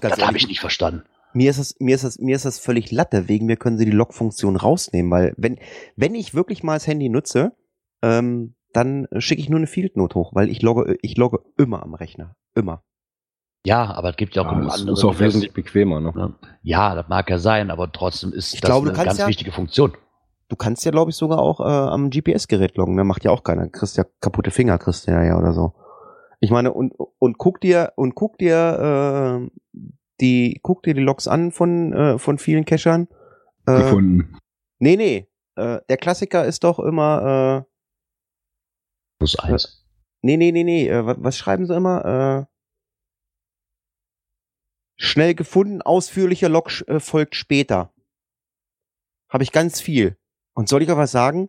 Ganz 0.00 0.16
Das 0.16 0.26
habe 0.26 0.36
ich 0.36 0.48
nicht 0.48 0.60
verstanden. 0.60 1.02
Mir 1.32 1.50
ist 1.50 1.58
das, 1.58 1.76
mir 1.80 1.94
ist 1.94 2.04
das, 2.04 2.18
mir 2.18 2.36
ist 2.36 2.44
das 2.44 2.58
völlig 2.58 2.90
Latte. 2.92 3.28
Wegen 3.28 3.46
mir 3.46 3.56
können 3.56 3.78
sie 3.78 3.84
die 3.84 3.90
Log-Funktion 3.90 4.56
rausnehmen, 4.56 5.10
weil 5.10 5.34
wenn, 5.36 5.58
wenn 5.96 6.14
ich 6.14 6.34
wirklich 6.34 6.62
mal 6.62 6.74
das 6.74 6.86
Handy 6.86 7.08
nutze, 7.08 7.52
ähm, 8.02 8.54
dann 8.72 9.08
schicke 9.18 9.40
ich 9.40 9.48
nur 9.48 9.58
eine 9.58 9.66
Field 9.66 9.96
Note 9.96 10.14
hoch, 10.14 10.34
weil 10.34 10.50
ich 10.50 10.62
logge, 10.62 10.96
ich 11.02 11.16
logge 11.16 11.40
immer 11.56 11.82
am 11.82 11.94
Rechner. 11.94 12.36
Immer. 12.54 12.82
Ja, 13.66 13.92
aber 13.94 14.10
es 14.10 14.16
gibt 14.16 14.36
ja 14.36 14.42
auch 14.42 14.52
Ja, 14.52 14.58
andere. 14.58 14.92
ist 14.92 15.02
auch 15.04 15.18
wesentlich 15.18 15.52
bequemer. 15.52 16.00
Ne? 16.00 16.34
Ja, 16.62 16.94
das 16.94 17.08
mag 17.08 17.28
ja 17.28 17.38
sein, 17.38 17.72
aber 17.72 17.90
trotzdem 17.90 18.32
ist 18.32 18.54
Ich 18.54 18.60
das 18.60 18.68
glaube, 18.70 18.88
eine 18.90 18.96
ganz 18.96 19.18
ja- 19.18 19.26
wichtige 19.26 19.50
Funktion. 19.50 19.92
Du 20.48 20.54
kannst 20.54 20.84
ja, 20.84 20.92
glaube 20.92 21.10
ich, 21.10 21.16
sogar 21.16 21.40
auch 21.40 21.58
äh, 21.58 21.64
am 21.64 22.08
GPS-Gerät 22.10 22.76
loggen. 22.76 22.94
Ne? 22.94 23.02
Macht 23.02 23.24
ja 23.24 23.32
auch 23.32 23.42
keiner. 23.42 23.68
Kriegst 23.68 23.96
ja 23.96 24.04
kaputte 24.20 24.52
Finger, 24.52 24.78
kriegst 24.78 25.08
du 25.08 25.10
ja, 25.10 25.20
ja 25.24 25.36
oder 25.36 25.52
so. 25.52 25.72
Ich 26.38 26.52
meine, 26.52 26.72
und, 26.72 26.92
und 27.18 27.38
guck 27.38 27.60
dir, 27.60 27.92
und 27.96 28.14
guck 28.14 28.38
dir, 28.38 29.40
äh, 29.42 29.80
die, 30.20 30.60
guck 30.62 30.84
dir 30.84 30.94
die 30.94 31.02
Logs 31.02 31.26
an 31.26 31.50
von, 31.50 31.92
äh, 31.92 32.18
von 32.20 32.38
vielen 32.38 32.64
Cachern. 32.64 33.08
Äh, 33.66 33.78
Gefunden. 33.78 34.38
Nee, 34.78 34.94
nee. 34.96 35.28
Äh, 35.56 35.80
der 35.88 35.96
Klassiker 35.96 36.44
ist 36.44 36.62
doch 36.62 36.78
immer, 36.78 37.64
äh, 37.66 37.70
Plus 39.18 39.36
eins. 39.40 39.84
Nee, 40.22 40.36
nee, 40.36 40.52
nee, 40.52 40.62
nee. 40.62 40.88
Äh, 40.88 41.04
wa- 41.04 41.16
was 41.18 41.36
schreiben 41.36 41.66
sie 41.66 41.74
immer? 41.74 42.46
Äh, 42.46 42.55
schnell 44.96 45.34
gefunden, 45.34 45.82
ausführlicher 45.82 46.48
Log 46.48 46.70
äh, 46.88 47.00
folgt 47.00 47.34
später. 47.34 47.92
Habe 49.28 49.44
ich 49.44 49.52
ganz 49.52 49.80
viel. 49.80 50.16
Und 50.54 50.68
soll 50.68 50.82
ich 50.82 50.90
auch 50.90 50.96
was 50.96 51.12
sagen? 51.12 51.48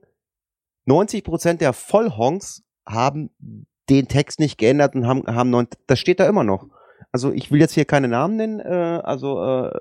90% 0.87 1.57
der 1.57 1.73
Vollhonks 1.73 2.63
haben 2.85 3.29
den 3.89 4.07
Text 4.07 4.39
nicht 4.39 4.57
geändert 4.57 4.95
und 4.95 5.07
haben, 5.07 5.23
haben 5.27 5.49
neun, 5.49 5.67
das 5.87 5.99
steht 5.99 6.19
da 6.19 6.27
immer 6.27 6.43
noch. 6.43 6.67
Also 7.11 7.31
ich 7.31 7.51
will 7.51 7.59
jetzt 7.59 7.73
hier 7.73 7.85
keine 7.85 8.07
Namen 8.07 8.35
nennen, 8.35 8.59
äh, 8.59 9.01
also 9.03 9.43
äh, 9.43 9.79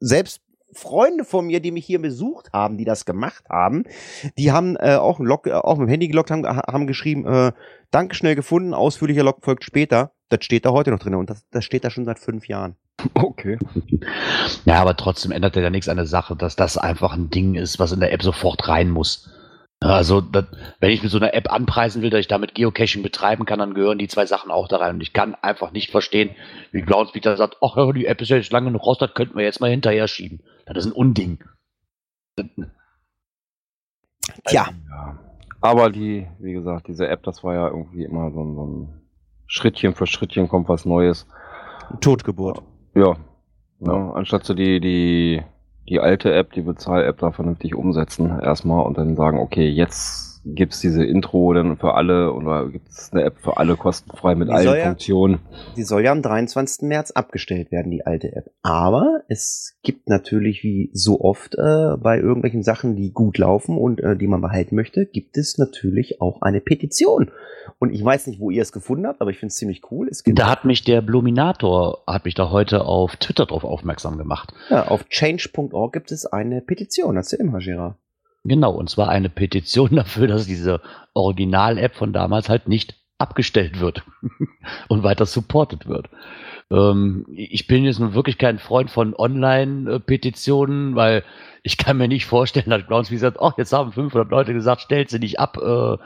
selbst 0.00 0.40
Freunde 0.72 1.24
von 1.24 1.46
mir, 1.46 1.60
die 1.60 1.70
mich 1.70 1.86
hier 1.86 2.00
besucht 2.00 2.52
haben, 2.52 2.76
die 2.76 2.84
das 2.84 3.04
gemacht 3.04 3.44
haben, 3.48 3.84
die 4.36 4.52
haben 4.52 4.76
äh, 4.76 4.96
auch, 4.96 5.18
ein 5.18 5.26
Log, 5.26 5.46
äh, 5.46 5.52
auch 5.52 5.78
mit 5.78 5.88
dem 5.88 5.90
Handy 5.90 6.08
geloggt, 6.08 6.30
haben, 6.30 6.46
haben 6.46 6.86
geschrieben, 6.86 7.26
äh, 7.26 7.52
danke 7.90 8.14
schnell 8.14 8.34
gefunden, 8.34 8.74
ausführlicher 8.74 9.22
Log 9.22 9.44
folgt 9.44 9.64
später. 9.64 10.12
Das 10.28 10.44
steht 10.44 10.66
da 10.66 10.70
heute 10.70 10.90
noch 10.90 10.98
drin 10.98 11.14
und 11.14 11.30
das, 11.30 11.48
das 11.50 11.64
steht 11.64 11.84
da 11.84 11.90
schon 11.90 12.04
seit 12.04 12.18
fünf 12.18 12.48
Jahren. 12.48 12.76
Okay. 13.14 13.58
Ja, 14.64 14.80
aber 14.80 14.96
trotzdem 14.96 15.30
ändert 15.32 15.56
ja 15.56 15.70
nichts 15.70 15.88
an 15.88 15.96
der 15.96 16.06
Sache, 16.06 16.36
dass 16.36 16.56
das 16.56 16.76
einfach 16.76 17.12
ein 17.12 17.30
Ding 17.30 17.54
ist, 17.54 17.78
was 17.78 17.92
in 17.92 18.00
der 18.00 18.12
App 18.12 18.22
sofort 18.22 18.68
rein 18.68 18.90
muss. 18.90 19.30
Also, 19.80 20.20
das, 20.20 20.46
wenn 20.80 20.90
ich 20.90 21.02
mit 21.04 21.12
so 21.12 21.18
einer 21.18 21.34
App 21.34 21.52
anpreisen 21.52 22.02
will, 22.02 22.10
dass 22.10 22.20
ich 22.20 22.26
damit 22.26 22.56
Geocaching 22.56 23.02
betreiben 23.02 23.44
kann, 23.44 23.60
dann 23.60 23.74
gehören 23.74 23.98
die 23.98 24.08
zwei 24.08 24.26
Sachen 24.26 24.50
auch 24.50 24.66
da 24.66 24.78
rein. 24.78 24.96
Und 24.96 25.00
ich 25.02 25.12
kann 25.12 25.36
einfach 25.36 25.70
nicht 25.70 25.92
verstehen, 25.92 26.30
wie 26.72 26.82
Groundspeaker 26.82 27.36
sagt, 27.36 27.58
ach 27.60 27.76
ja, 27.76 27.92
die 27.92 28.06
App 28.06 28.20
ist 28.20 28.28
ja 28.28 28.36
jetzt 28.36 28.50
lange 28.50 28.66
genug 28.66 28.84
raus, 28.84 28.98
das 28.98 29.14
könnten 29.14 29.36
wir 29.36 29.44
jetzt 29.44 29.60
mal 29.60 29.70
hinterher 29.70 30.08
schieben. 30.08 30.40
Das 30.66 30.78
ist 30.78 30.86
ein 30.86 30.92
Unding. 30.92 31.44
Tja, 34.44 34.68
Ja. 34.90 35.18
Aber 35.60 35.90
die, 35.90 36.26
wie 36.38 36.52
gesagt, 36.52 36.88
diese 36.88 37.08
App, 37.08 37.22
das 37.24 37.42
war 37.42 37.54
ja 37.54 37.68
irgendwie 37.68 38.04
immer 38.04 38.30
so 38.30 38.42
ein, 38.42 38.54
so 38.54 38.64
ein 38.66 38.97
Schrittchen 39.48 39.94
für 39.94 40.06
Schrittchen 40.06 40.48
kommt 40.48 40.68
was 40.68 40.84
Neues. 40.84 41.26
Totgeburt. 42.00 42.62
Ja. 42.94 43.16
ja. 43.80 44.10
Anstatt 44.12 44.44
so 44.44 44.54
die, 44.54 44.78
die, 44.78 45.42
die 45.88 45.98
alte 45.98 46.32
App, 46.32 46.52
die 46.52 46.60
Bezahl-App 46.60 47.18
da 47.18 47.32
vernünftig 47.32 47.74
umsetzen 47.74 48.38
erstmal 48.40 48.86
und 48.86 48.98
dann 48.98 49.16
sagen, 49.16 49.38
okay, 49.38 49.68
jetzt 49.68 50.27
gibt's 50.44 50.80
diese 50.80 51.04
Intro 51.04 51.52
dann 51.52 51.76
für 51.76 51.94
alle 51.94 52.32
oder 52.32 52.68
gibt's 52.68 53.12
eine 53.12 53.22
App 53.24 53.38
für 53.38 53.56
alle 53.56 53.76
kostenfrei 53.76 54.34
mit 54.34 54.48
Die 54.48 54.52
allen 54.52 54.76
ja- 54.76 54.84
Funktionen. 54.86 55.38
Die 55.76 55.82
soll 55.82 56.04
ja 56.04 56.12
am 56.12 56.22
23. 56.22 56.86
März 56.88 57.10
abgestellt 57.10 57.70
werden, 57.72 57.90
die 57.90 58.04
alte 58.06 58.34
App. 58.34 58.50
Aber 58.62 59.22
es 59.28 59.78
gibt 59.82 60.08
natürlich 60.08 60.62
wie 60.62 60.90
so 60.92 61.20
oft 61.20 61.54
äh, 61.56 61.96
bei 61.98 62.18
irgendwelchen 62.18 62.62
Sachen, 62.62 62.96
die 62.96 63.12
gut 63.12 63.38
laufen 63.38 63.76
und 63.78 64.00
äh, 64.00 64.16
die 64.16 64.26
man 64.26 64.40
behalten 64.40 64.74
möchte, 64.74 65.06
gibt 65.06 65.36
es 65.36 65.58
natürlich 65.58 66.20
auch 66.20 66.42
eine 66.42 66.60
Petition. 66.60 67.30
Und 67.78 67.90
ich 67.92 68.04
weiß 68.04 68.26
nicht, 68.26 68.40
wo 68.40 68.50
ihr 68.50 68.62
es 68.62 68.72
gefunden 68.72 69.06
habt, 69.06 69.20
aber 69.20 69.30
ich 69.30 69.38
finde 69.38 69.50
es 69.50 69.56
ziemlich 69.56 69.82
cool. 69.90 70.08
Es 70.08 70.24
gibt 70.24 70.38
Da 70.38 70.50
hat 70.50 70.64
mich 70.64 70.82
der 70.84 71.00
Bluminator, 71.00 72.02
hat 72.06 72.24
mich 72.24 72.34
da 72.34 72.50
heute 72.50 72.84
auf 72.84 73.16
Twitter 73.16 73.46
drauf 73.46 73.64
aufmerksam 73.64 74.18
gemacht. 74.18 74.52
ja, 74.70 74.88
auf 74.88 75.08
change.org 75.08 75.92
gibt 75.92 76.10
es 76.10 76.26
eine 76.26 76.60
Petition. 76.60 77.14
Ja 77.14 77.22
immer, 77.38 77.58
Gerard. 77.58 77.96
Genau, 78.44 78.72
und 78.72 78.88
zwar 78.88 79.08
eine 79.08 79.28
Petition 79.28 79.90
dafür, 79.96 80.26
dass 80.26 80.46
diese 80.46 80.80
Original-App 81.14 81.94
von 81.94 82.12
damals 82.12 82.48
halt 82.48 82.68
nicht 82.68 82.94
abgestellt 83.18 83.80
wird 83.80 84.04
und 84.88 85.02
weiter 85.02 85.26
supported 85.26 85.88
wird. 85.88 86.08
Ähm, 86.70 87.26
ich 87.34 87.66
bin 87.66 87.84
jetzt 87.84 87.98
nun 87.98 88.14
wirklich 88.14 88.38
kein 88.38 88.58
Freund 88.58 88.90
von 88.90 89.14
Online-Petitionen, 89.14 90.94
weil 90.94 91.24
ich 91.62 91.76
kann 91.78 91.96
mir 91.96 92.08
nicht 92.08 92.26
vorstellen, 92.26 92.70
dass 92.70 92.86
Groundspeak 92.86 93.18
sagt, 93.18 93.38
oh, 93.40 93.52
jetzt 93.56 93.72
haben 93.72 93.92
500 93.92 94.30
Leute 94.30 94.52
gesagt, 94.54 94.82
stellt 94.82 95.10
sie 95.10 95.18
nicht 95.18 95.40
ab. 95.40 95.58
Äh, 95.58 95.96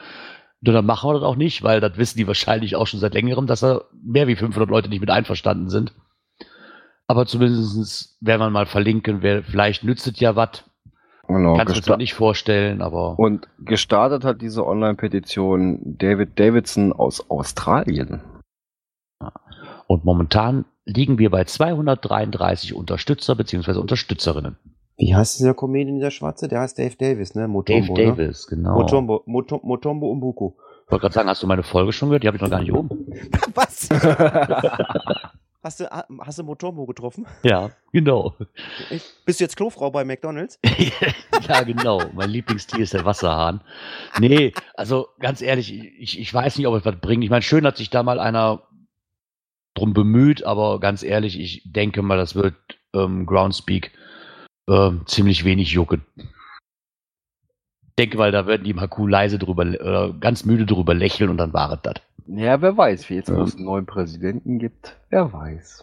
dann 0.62 0.86
machen 0.86 1.10
wir 1.10 1.14
das 1.14 1.22
auch 1.24 1.36
nicht, 1.36 1.62
weil 1.62 1.80
das 1.80 1.96
wissen 1.96 2.18
die 2.18 2.26
wahrscheinlich 2.26 2.76
auch 2.76 2.86
schon 2.86 3.00
seit 3.00 3.14
längerem, 3.14 3.46
dass 3.46 3.60
da 3.60 3.82
mehr 4.02 4.28
wie 4.28 4.36
500 4.36 4.70
Leute 4.70 4.88
nicht 4.88 5.00
mit 5.00 5.10
einverstanden 5.10 5.68
sind. 5.68 5.92
Aber 7.08 7.26
zumindest 7.26 8.16
werden 8.20 8.40
wir 8.40 8.50
mal 8.50 8.66
verlinken, 8.66 9.22
wer, 9.22 9.42
vielleicht 9.42 9.84
nützt 9.84 10.06
es 10.06 10.20
ja 10.20 10.36
was. 10.36 10.64
Genau. 11.28 11.54
Kannst 11.56 11.68
du 11.68 11.72
mir 11.74 11.78
gesta- 11.80 11.84
zwar 11.86 11.96
nicht 11.98 12.14
vorstellen, 12.14 12.82
aber. 12.82 13.18
Und 13.18 13.48
gestartet 13.58 14.24
hat 14.24 14.42
diese 14.42 14.66
Online-Petition 14.66 15.96
David 15.98 16.38
Davidson 16.38 16.92
aus 16.92 17.28
Australien. 17.30 18.20
Und 19.86 20.04
momentan 20.04 20.64
liegen 20.84 21.18
wir 21.18 21.30
bei 21.30 21.44
233 21.44 22.74
Unterstützer 22.74 23.36
bzw. 23.36 23.78
Unterstützerinnen. 23.78 24.56
Wie 24.96 25.14
heißt 25.14 25.38
dieser 25.38 25.54
Comedian, 25.54 25.96
dieser 25.96 26.10
Schwarze? 26.10 26.48
Der 26.48 26.60
heißt 26.60 26.78
Dave 26.78 26.96
Davis, 26.96 27.34
ne? 27.34 27.48
Motombo, 27.48 27.94
Dave 27.94 28.10
ne? 28.10 28.16
Davis, 28.16 28.46
genau. 28.46 28.74
Motombo, 28.74 29.22
Motom, 29.26 29.60
Motombo 29.62 30.10
Umbuku. 30.10 30.52
Ich 30.86 30.90
wollte 30.92 31.02
gerade 31.02 31.14
sagen, 31.14 31.28
hast 31.28 31.42
du 31.42 31.46
meine 31.46 31.62
Folge 31.62 31.92
schon 31.92 32.08
gehört? 32.10 32.22
Die 32.24 32.26
habe 32.26 32.36
ich 32.36 32.42
noch 32.42 32.50
gar 32.50 32.60
nicht 32.60 32.72
oben. 32.72 32.90
Was? 33.54 33.88
hast, 35.62 35.80
du, 35.80 35.90
hast 35.90 36.38
du 36.38 36.42
Motombo 36.44 36.86
getroffen? 36.86 37.26
Ja, 37.42 37.70
genau. 37.92 38.34
Bist 39.24 39.40
du 39.40 39.44
jetzt 39.44 39.56
Klofrau 39.56 39.90
bei 39.90 40.04
McDonalds? 40.04 40.58
ja, 41.48 41.62
genau. 41.62 42.02
Mein 42.12 42.30
Lieblingstier 42.30 42.80
ist 42.80 42.94
der 42.94 43.04
Wasserhahn. 43.04 43.62
Nee, 44.18 44.52
also 44.74 45.08
ganz 45.18 45.42
ehrlich, 45.42 45.72
ich, 45.72 46.18
ich 46.18 46.32
weiß 46.32 46.58
nicht, 46.58 46.66
ob 46.66 46.74
es 46.74 46.84
was 46.84 46.96
bringt. 46.96 47.24
Ich 47.24 47.30
meine, 47.30 47.42
schön 47.42 47.66
hat 47.66 47.76
sich 47.76 47.90
da 47.90 48.02
mal 48.02 48.18
einer 48.18 48.62
drum 49.74 49.92
bemüht, 49.94 50.44
aber 50.44 50.80
ganz 50.80 51.02
ehrlich, 51.02 51.38
ich 51.38 51.62
denke 51.64 52.02
mal, 52.02 52.18
das 52.18 52.34
wird 52.34 52.54
ähm, 52.94 53.26
Groundspeak 53.26 53.92
ähm, 54.68 55.02
ziemlich 55.06 55.44
wenig 55.44 55.70
jucken. 55.72 56.04
Denke 57.98 58.16
mal, 58.16 58.32
da 58.32 58.46
werden 58.46 58.64
die 58.64 58.74
cool 58.98 59.10
leise 59.10 59.38
drüber, 59.38 59.64
äh, 59.66 60.12
ganz 60.18 60.44
müde 60.44 60.66
drüber 60.66 60.94
lächeln 60.94 61.30
und 61.30 61.36
dann 61.38 61.52
war 61.52 61.72
es 61.72 61.78
das. 61.82 61.94
Ja, 62.26 62.60
wer 62.62 62.76
weiß, 62.76 63.08
wie 63.10 63.16
jetzt, 63.16 63.30
wo 63.30 63.36
Ja. 63.38 63.42
es 63.44 63.56
einen 63.56 63.64
neuen 63.66 63.86
Präsidenten 63.86 64.58
gibt, 64.58 64.96
wer 65.10 65.32
weiß. 65.32 65.82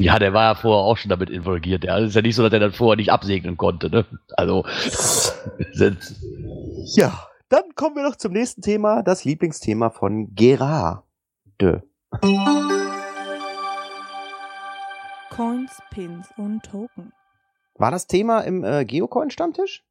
Ja, 0.00 0.18
der 0.18 0.32
war 0.32 0.44
ja 0.44 0.54
vorher 0.54 0.84
auch 0.84 0.96
schon 0.96 1.08
damit 1.10 1.28
involviert. 1.30 1.84
Ja, 1.84 1.98
es 1.98 2.10
ist 2.10 2.14
ja 2.14 2.22
nicht 2.22 2.36
so, 2.36 2.42
dass 2.44 2.52
er 2.52 2.60
das 2.60 2.76
vorher 2.76 2.96
nicht 2.96 3.10
absegnen 3.12 3.56
konnte. 3.56 3.90
Ne? 3.90 4.04
Also, 4.36 4.64
Ja, 6.94 7.26
dann 7.48 7.74
kommen 7.74 7.96
wir 7.96 8.02
noch 8.04 8.16
zum 8.16 8.32
nächsten 8.32 8.62
Thema, 8.62 9.02
das 9.02 9.24
Lieblingsthema 9.24 9.90
von 9.90 10.34
Gerard. 10.34 11.02
Coins, 15.30 15.82
Pins 15.90 16.28
und 16.36 16.62
Token. 16.64 17.12
War 17.74 17.90
das 17.90 18.06
Thema 18.06 18.40
im 18.40 18.64
äh, 18.64 18.84
Geocoin-Stammtisch? 18.84 19.84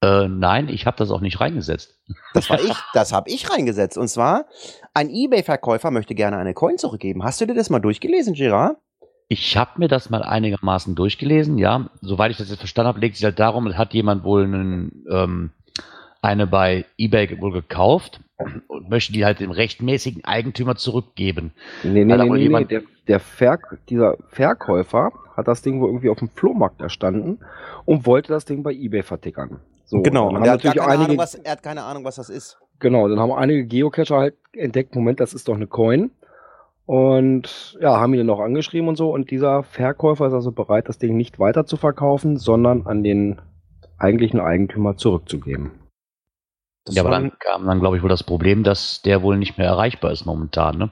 Äh, 0.00 0.28
nein, 0.28 0.68
ich 0.68 0.86
habe 0.86 0.96
das 0.96 1.10
auch 1.10 1.20
nicht 1.20 1.40
reingesetzt. 1.40 1.98
Das 2.34 2.48
war 2.50 2.60
ich, 2.60 2.74
das 2.94 3.12
habe 3.12 3.30
ich 3.30 3.50
reingesetzt. 3.50 3.98
Und 3.98 4.08
zwar, 4.08 4.46
ein 4.94 5.10
Ebay-Verkäufer 5.10 5.90
möchte 5.90 6.14
gerne 6.14 6.36
eine 6.36 6.54
Coin 6.54 6.78
zurückgeben. 6.78 7.24
Hast 7.24 7.40
du 7.40 7.46
dir 7.46 7.54
das 7.54 7.70
mal 7.70 7.80
durchgelesen, 7.80 8.34
Gerard? 8.34 8.76
Ich 9.28 9.56
habe 9.56 9.72
mir 9.76 9.88
das 9.88 10.08
mal 10.08 10.22
einigermaßen 10.22 10.94
durchgelesen, 10.94 11.58
ja. 11.58 11.90
Soweit 12.00 12.30
ich 12.30 12.38
das 12.38 12.48
jetzt 12.48 12.60
verstanden 12.60 12.88
habe, 12.88 13.00
legt 13.00 13.16
sich 13.16 13.24
halt 13.24 13.38
darum, 13.38 13.76
hat 13.76 13.92
jemand 13.92 14.24
wohl 14.24 14.44
einen, 14.44 15.04
ähm, 15.10 15.50
eine 16.22 16.46
bei 16.46 16.86
eBay 16.96 17.40
wohl 17.40 17.52
gekauft 17.52 18.20
und 18.68 18.88
möchte 18.88 19.12
die 19.12 19.24
halt 19.24 19.40
dem 19.40 19.50
rechtmäßigen 19.50 20.24
Eigentümer 20.24 20.76
zurückgeben. 20.76 21.52
Nee, 21.82 22.04
nee, 22.04 22.16
nee, 22.16 22.28
nee, 22.28 22.48
nee. 22.48 22.64
Der, 22.64 22.82
der 23.06 23.20
Ver 23.20 23.58
dieser 23.88 24.16
Verkäufer 24.28 25.12
hat 25.36 25.48
das 25.48 25.62
Ding 25.62 25.80
wohl 25.80 25.88
irgendwie 25.88 26.10
auf 26.10 26.18
dem 26.18 26.28
Flohmarkt 26.28 26.80
erstanden 26.80 27.38
und 27.84 28.06
wollte 28.06 28.32
das 28.32 28.44
Ding 28.44 28.62
bei 28.62 28.72
eBay 28.72 29.02
vertickern. 29.02 29.60
So, 29.84 30.02
genau, 30.02 30.28
und 30.28 30.36
er 30.44 30.52
hat, 30.52 30.64
natürlich 30.64 30.82
einige, 30.82 31.04
Ahnung, 31.04 31.18
was, 31.18 31.34
er 31.34 31.52
hat 31.52 31.62
keine 31.62 31.82
Ahnung, 31.82 32.04
was 32.04 32.16
das 32.16 32.28
ist. 32.28 32.58
Genau, 32.78 33.08
dann 33.08 33.18
haben 33.18 33.32
einige 33.32 33.64
Geocacher 33.64 34.18
halt 34.18 34.34
entdeckt, 34.52 34.94
Moment, 34.94 35.18
das 35.20 35.34
ist 35.34 35.48
doch 35.48 35.54
eine 35.54 35.66
Coin. 35.66 36.10
Und 36.86 37.76
ja, 37.80 38.00
haben 38.00 38.14
ihn 38.14 38.20
dann 38.20 38.30
auch 38.30 38.40
angeschrieben 38.40 38.88
und 38.88 38.96
so. 38.96 39.12
Und 39.12 39.30
dieser 39.30 39.62
Verkäufer 39.62 40.26
ist 40.26 40.32
also 40.32 40.52
bereit, 40.52 40.88
das 40.88 40.98
Ding 40.98 41.16
nicht 41.16 41.38
weiter 41.38 41.66
zu 41.66 41.76
verkaufen, 41.76 42.38
sondern 42.38 42.86
an 42.86 43.02
den 43.02 43.40
eigentlichen 43.98 44.40
Eigentümer 44.40 44.96
zurückzugeben. 44.96 45.72
Das 46.88 46.96
ja, 46.96 47.02
aber 47.02 47.10
dann 47.10 47.38
kam 47.38 47.66
dann, 47.66 47.80
glaube 47.80 47.96
ich, 47.96 48.02
wohl 48.02 48.08
das 48.08 48.24
Problem, 48.24 48.64
dass 48.64 49.02
der 49.02 49.22
wohl 49.22 49.36
nicht 49.36 49.58
mehr 49.58 49.66
erreichbar 49.66 50.10
ist 50.10 50.24
momentan, 50.24 50.78
ne? 50.78 50.90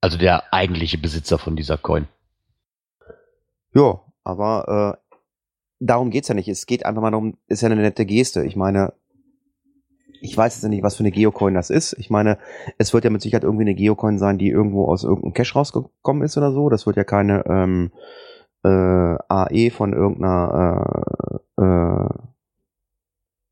Also 0.00 0.16
der 0.16 0.52
eigentliche 0.52 0.96
Besitzer 0.96 1.38
von 1.38 1.56
dieser 1.56 1.76
Coin. 1.76 2.08
Ja, 3.74 4.00
aber 4.24 4.96
äh, 4.98 5.14
darum 5.78 6.10
geht's 6.10 6.28
ja 6.28 6.34
nicht. 6.34 6.48
Es 6.48 6.64
geht 6.64 6.86
einfach 6.86 7.02
mal 7.02 7.10
darum, 7.10 7.36
ist 7.48 7.60
ja 7.60 7.66
eine 7.66 7.82
nette 7.82 8.06
Geste. 8.06 8.44
Ich 8.44 8.56
meine, 8.56 8.94
ich 10.22 10.36
weiß 10.36 10.56
jetzt 10.56 10.70
nicht, 10.70 10.82
was 10.82 10.96
für 10.96 11.02
eine 11.02 11.10
Geocoin 11.10 11.54
das 11.54 11.68
ist. 11.68 11.94
Ich 11.98 12.08
meine, 12.08 12.38
es 12.78 12.94
wird 12.94 13.04
ja 13.04 13.10
mit 13.10 13.20
Sicherheit 13.20 13.44
irgendwie 13.44 13.64
eine 13.64 13.74
Geocoin 13.74 14.18
sein, 14.18 14.38
die 14.38 14.48
irgendwo 14.48 14.86
aus 14.86 15.04
irgendeinem 15.04 15.34
Cache 15.34 15.54
rausgekommen 15.54 16.22
ist 16.22 16.36
oder 16.38 16.52
so. 16.52 16.70
Das 16.70 16.86
wird 16.86 16.96
ja 16.96 17.04
keine 17.04 17.44
ähm, 17.46 17.92
äh, 18.64 18.68
AE 19.28 19.70
von 19.70 19.92
irgendeiner 19.92 21.40
äh, 21.58 21.62
äh, 21.62 22.08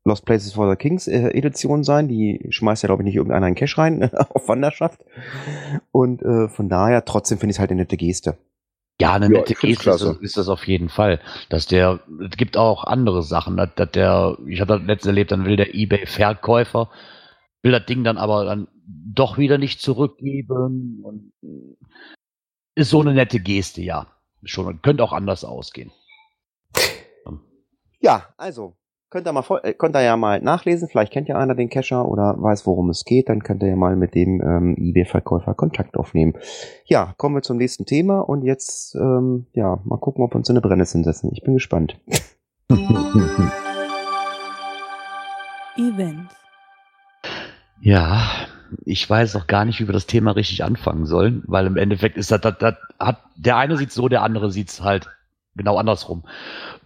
Lost 0.05 0.25
Places 0.25 0.53
for 0.53 0.69
the 0.69 0.75
Kings 0.75 1.07
äh, 1.07 1.29
Edition 1.29 1.83
sein. 1.83 2.07
Die 2.07 2.47
schmeißt 2.49 2.83
ja, 2.83 2.87
glaube 2.87 3.03
ich, 3.03 3.05
nicht 3.05 3.15
irgendeiner 3.15 3.47
in 3.47 3.55
Cache 3.55 3.77
rein 3.77 4.11
auf 4.29 4.47
Wanderschaft. 4.47 5.03
Und 5.91 6.21
äh, 6.21 6.47
von 6.49 6.69
daher, 6.69 7.05
trotzdem 7.05 7.37
finde 7.37 7.51
ich 7.51 7.57
es 7.57 7.59
halt 7.59 7.71
eine 7.71 7.81
nette 7.81 7.97
Geste. 7.97 8.37
Ja, 9.01 9.13
eine 9.13 9.29
nette 9.29 9.53
ja, 9.53 9.59
Geste 9.59 9.91
ist, 9.91 10.01
ist, 10.21 10.37
das 10.37 10.49
auf 10.49 10.67
jeden 10.67 10.89
Fall. 10.89 11.21
Dass 11.49 11.67
der, 11.67 12.01
es 12.29 12.35
gibt 12.37 12.57
auch 12.57 12.83
andere 12.83 13.23
Sachen, 13.23 13.55
dass, 13.55 13.69
dass 13.75 13.91
der, 13.91 14.37
ich 14.47 14.59
hatte 14.59 14.79
das 14.79 14.87
letztens 14.87 15.07
erlebt, 15.07 15.31
dann 15.31 15.45
will 15.45 15.55
der 15.55 15.73
Ebay-Verkäufer, 15.73 16.89
will 17.61 17.71
das 17.71 17.85
Ding 17.85 18.03
dann 18.03 18.17
aber 18.17 18.45
dann 18.45 18.67
doch 18.85 19.37
wieder 19.37 19.57
nicht 19.57 19.81
zurückgeben 19.81 21.01
und 21.03 21.31
ist 22.75 22.89
so 22.89 23.01
eine 23.01 23.13
nette 23.13 23.39
Geste, 23.39 23.81
ja. 23.81 24.07
Schon, 24.43 24.81
könnte 24.81 25.03
auch 25.03 25.11
anders 25.11 25.43
ausgehen. 25.43 25.91
Ja, 27.99 28.33
also, 28.37 28.77
Könnt 29.11 29.27
ihr, 29.27 29.33
mal, 29.33 29.43
äh, 29.63 29.73
könnt 29.73 29.95
ihr 29.95 30.03
ja 30.03 30.15
mal 30.17 30.39
nachlesen, 30.39 30.87
vielleicht 30.87 31.11
kennt 31.11 31.27
ja 31.27 31.35
einer 31.35 31.55
den 31.55 31.71
Cacher 31.71 32.07
oder 32.07 32.35
weiß, 32.37 32.67
worum 32.67 32.91
es 32.91 33.05
geht, 33.05 33.27
dann 33.27 33.41
könnt 33.41 33.63
ihr 33.63 33.69
ja 33.69 33.75
mal 33.75 33.95
mit 33.95 34.13
dem 34.13 34.39
ähm, 34.39 34.75
eBay-Verkäufer 34.77 35.55
Kontakt 35.55 35.97
aufnehmen. 35.97 36.33
Ja, 36.85 37.15
kommen 37.17 37.33
wir 37.33 37.41
zum 37.41 37.57
nächsten 37.57 37.87
Thema 37.87 38.19
und 38.19 38.43
jetzt, 38.43 38.93
ähm, 38.93 39.47
ja, 39.53 39.79
mal 39.83 39.97
gucken, 39.97 40.23
ob 40.23 40.33
wir 40.33 40.35
uns 40.35 40.47
in 40.49 40.53
eine 40.53 40.61
Brennnessel 40.61 41.03
setzen. 41.03 41.31
Ich 41.33 41.41
bin 41.41 41.55
gespannt. 41.55 41.99
Event. 45.75 46.29
Ja, 47.81 48.29
ich 48.85 49.09
weiß 49.09 49.35
auch 49.37 49.47
gar 49.47 49.65
nicht, 49.65 49.79
wie 49.79 49.87
wir 49.87 49.93
das 49.93 50.05
Thema 50.05 50.33
richtig 50.33 50.63
anfangen 50.63 51.07
sollen, 51.07 51.43
weil 51.47 51.65
im 51.65 51.77
Endeffekt 51.77 52.15
ist 52.15 52.29
das, 52.31 52.41
das, 52.41 52.59
das 52.59 52.75
hat, 52.99 53.23
der 53.35 53.57
eine 53.57 53.75
sieht 53.75 53.91
so, 53.91 54.07
der 54.07 54.21
andere 54.21 54.51
sieht 54.51 54.69
halt 54.83 55.09
genau 55.59 55.77
andersrum. 55.77 56.23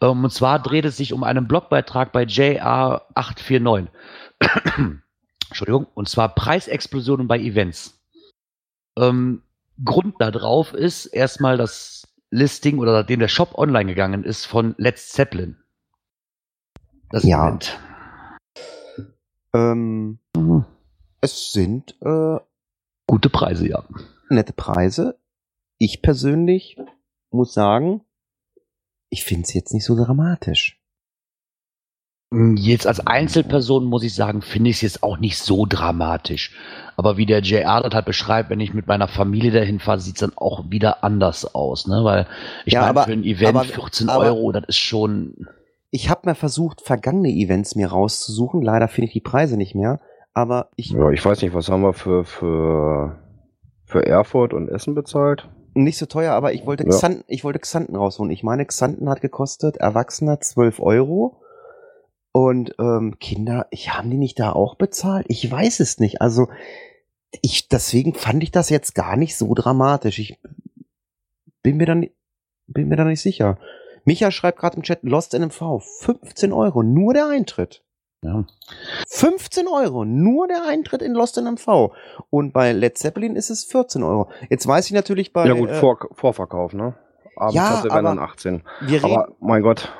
Ähm, 0.02 0.26
und 0.26 0.30
zwar 0.32 0.60
dreht 0.60 0.84
es 0.84 0.98
sich 0.98 1.14
um 1.14 1.24
einen 1.24 1.48
Blogbeitrag 1.48 2.12
bei 2.12 2.24
JR849. 2.24 3.88
Entschuldigung, 5.48 5.88
und 5.94 6.10
zwar 6.10 6.36
Preisexplosionen 6.36 7.28
bei 7.28 7.40
Events. 7.40 8.02
Ähm, 8.98 9.44
Grund 9.84 10.16
darauf 10.20 10.74
ist 10.74 11.06
erstmal 11.06 11.58
das 11.58 12.08
Listing 12.32 12.80
oder 12.80 12.92
nachdem 12.92 13.20
der 13.20 13.28
Shop 13.28 13.56
online 13.56 13.86
gegangen 13.86 14.24
ist 14.24 14.46
von 14.46 14.76
Let's 14.78 15.10
Zeppelin. 15.10 15.58
Das 17.10 17.24
ja. 17.24 17.48
Event. 17.48 17.80
Ähm, 19.54 20.20
mhm. 20.36 20.66
Es 21.22 21.52
sind 21.52 21.96
äh, 22.02 22.40
gute 23.08 23.30
Preise, 23.30 23.68
ja. 23.68 23.84
Nette 24.30 24.54
Preise. 24.54 25.20
Ich 25.78 26.02
persönlich 26.02 26.78
muss 27.32 27.54
sagen, 27.54 28.02
ich 29.14 29.24
finde 29.24 29.44
es 29.44 29.54
jetzt 29.54 29.74
nicht 29.74 29.86
so 29.86 29.96
dramatisch. 29.96 30.80
Hm, 32.34 32.56
jetzt 32.58 32.88
als 32.88 33.06
Einzelperson 33.06 33.86
muss 33.86 34.04
ich 34.04 34.16
sagen, 34.16 34.42
finde 34.42 34.72
ich 34.72 34.78
es 34.78 34.82
jetzt 34.82 35.04
auch 35.04 35.20
nicht 35.20 35.38
so 35.38 35.68
dramatisch. 35.68 36.52
Aber 36.98 37.16
wie 37.16 37.28
der 37.28 37.42
JR 37.42 37.82
das 37.82 37.94
halt 37.94 38.06
beschreibt, 38.06 38.50
wenn 38.50 38.60
ich 38.60 38.74
mit 38.74 38.88
meiner 38.88 39.08
Familie 39.08 39.52
dahin 39.52 39.80
fahre, 39.80 40.00
sieht 40.00 40.16
es 40.16 40.22
dann 40.22 40.34
auch 40.36 40.72
wieder 40.72 41.04
anders 41.04 41.54
aus, 41.54 41.88
ne? 41.88 42.04
Weil 42.04 42.28
ich 42.66 42.74
ja, 42.74 42.92
meine, 42.92 43.06
für 43.06 43.14
ein 43.14 43.24
Event 43.24 43.56
aber, 43.56 43.64
14 43.66 44.10
aber, 44.10 44.26
Euro, 44.26 44.52
das 44.52 44.64
ist 44.68 44.78
schon. 44.78 45.48
Ich 45.92 46.10
habe 46.10 46.22
mal 46.26 46.36
versucht, 46.36 46.82
vergangene 46.82 47.30
Events 47.30 47.76
mir 47.76 47.90
rauszusuchen. 47.90 48.64
Leider 48.64 48.88
finde 48.88 49.10
ich 49.10 49.14
die 49.14 49.22
Preise 49.22 49.58
nicht 49.58 49.76
mehr. 49.76 50.00
Aber 50.34 50.70
ich. 50.76 50.90
Ja, 50.90 51.12
ich 51.12 51.24
weiß 51.24 51.44
nicht, 51.44 51.54
was 51.54 51.70
haben 51.70 51.84
wir 51.84 51.94
für, 51.94 52.26
für, 52.26 53.20
für 53.86 54.08
Erfurt 54.08 54.56
und 54.56 54.70
Essen 54.70 54.96
bezahlt? 54.96 55.50
Nicht 55.74 55.98
so 55.98 56.06
teuer, 56.06 56.34
aber 56.34 56.54
ich 56.54 56.66
wollte, 56.66 56.84
ja. 56.84 56.90
Xanten, 56.90 57.24
ich 57.28 57.44
wollte 57.44 57.60
Xanten 57.60 57.96
rausholen. 57.96 58.32
Ich 58.32 58.44
meine, 58.44 58.66
Xanten 58.66 59.10
hat 59.10 59.22
gekostet, 59.22 59.78
Erwachsener 59.78 60.40
12 60.40 60.80
Euro. 60.80 61.40
Und 62.32 62.76
ähm, 62.80 63.18
Kinder, 63.20 63.68
ich 63.70 63.94
haben 63.94 64.10
die 64.10 64.18
nicht 64.18 64.40
da 64.40 64.52
auch 64.52 64.76
bezahlt? 64.76 65.26
Ich 65.30 65.50
weiß 65.50 65.80
es 65.80 66.00
nicht. 66.00 66.22
Also 66.22 66.48
ich 67.42 67.70
deswegen 67.70 68.14
fand 68.14 68.44
ich 68.44 68.52
das 68.52 68.70
jetzt 68.70 68.96
gar 68.96 69.18
nicht 69.18 69.38
so 69.38 69.54
dramatisch. 69.54 70.20
Ich 70.20 70.40
bin 71.62 71.78
mir 71.78 71.86
dann 71.86 72.08
bin 72.68 72.88
mir 72.88 72.96
da 72.96 73.04
nicht 73.04 73.22
sicher. 73.22 73.60
Micha 74.06 74.32
schreibt 74.32 74.60
gerade 74.60 74.78
im 74.78 74.84
Chat 74.84 75.04
Lost 75.04 75.34
NMV 75.34 75.84
15 76.02 76.52
Euro 76.54 76.84
nur 76.84 77.14
der 77.14 77.28
Eintritt. 77.28 77.84
Ja. 78.24 78.46
15 79.10 79.68
Euro, 79.68 80.06
nur 80.06 80.48
der 80.48 80.66
Eintritt 80.68 81.02
in 81.02 81.14
Lost 81.14 81.38
in 81.38 81.46
MV. 81.46 81.92
Und 82.30 82.54
bei 82.54 82.72
Led 82.72 82.98
Zeppelin 82.98 83.36
ist 83.36 83.50
es 83.50 83.66
14 83.66 84.04
Euro. 84.04 84.30
Jetzt 84.50 84.68
weiß 84.68 84.86
ich 84.88 84.94
natürlich 84.94 85.34
bei. 85.34 85.46
Ja 85.46 85.54
gut, 85.54 85.70
äh, 85.70 85.76
Vor 85.76 85.98
Vorverkauf, 86.14 86.74
ne? 86.74 86.96
Abendkasse 87.36 87.88
ja, 87.88 87.94
werden 87.94 88.06
dann 88.06 88.20
18. 88.20 88.64
Wir 88.82 89.04
reden, 89.04 89.14
aber 89.14 89.30
mein 89.40 89.64
Gott. 89.64 89.92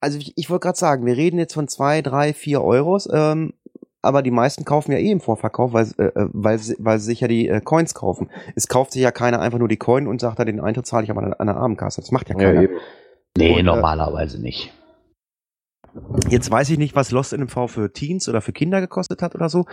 Also 0.00 0.18
ich, 0.18 0.32
ich 0.36 0.50
wollte 0.50 0.64
gerade 0.64 0.78
sagen, 0.78 1.06
wir 1.06 1.16
reden 1.16 1.38
jetzt 1.38 1.54
von 1.54 1.68
2, 1.68 2.02
3, 2.02 2.32
4 2.32 2.62
Euros, 2.62 3.08
ähm, 3.12 3.54
aber 4.02 4.22
die 4.22 4.32
meisten 4.32 4.64
kaufen 4.64 4.90
ja 4.90 4.98
eh 4.98 5.10
im 5.10 5.20
Vorverkauf, 5.20 5.72
weil, 5.72 5.86
äh, 5.98 6.06
äh, 6.06 6.28
weil, 6.32 6.58
weil 6.78 6.98
sie 6.98 7.06
sich 7.06 7.20
ja 7.20 7.28
die 7.28 7.48
äh, 7.48 7.60
Coins 7.60 7.94
kaufen. 7.94 8.28
Es 8.56 8.66
kauft 8.66 8.92
sich 8.92 9.02
ja 9.02 9.12
keiner 9.12 9.40
einfach 9.40 9.58
nur 9.58 9.68
die 9.68 9.76
Coin 9.76 10.08
und 10.08 10.20
sagt, 10.20 10.40
da 10.40 10.44
den 10.44 10.60
Eintritt 10.60 10.86
zahle 10.86 11.04
ich 11.04 11.10
aber 11.10 11.22
an, 11.22 11.32
an 11.34 11.46
der 11.46 11.56
Abendkasse. 11.56 12.00
Das 12.00 12.10
macht 12.10 12.28
ja 12.28 12.34
keiner. 12.34 12.62
Ja, 12.62 12.68
nee, 13.38 13.52
und, 13.52 13.60
äh, 13.60 13.62
normalerweise 13.62 14.40
nicht. 14.40 14.72
Jetzt 16.28 16.50
weiß 16.50 16.70
ich 16.70 16.78
nicht, 16.78 16.94
was 16.94 17.10
Lost 17.10 17.32
in 17.32 17.42
MV 17.42 17.68
für 17.68 17.92
Teens 17.92 18.28
oder 18.28 18.40
für 18.40 18.52
Kinder 18.52 18.80
gekostet 18.80 19.22
hat 19.22 19.34
oder 19.34 19.48
so. 19.48 19.66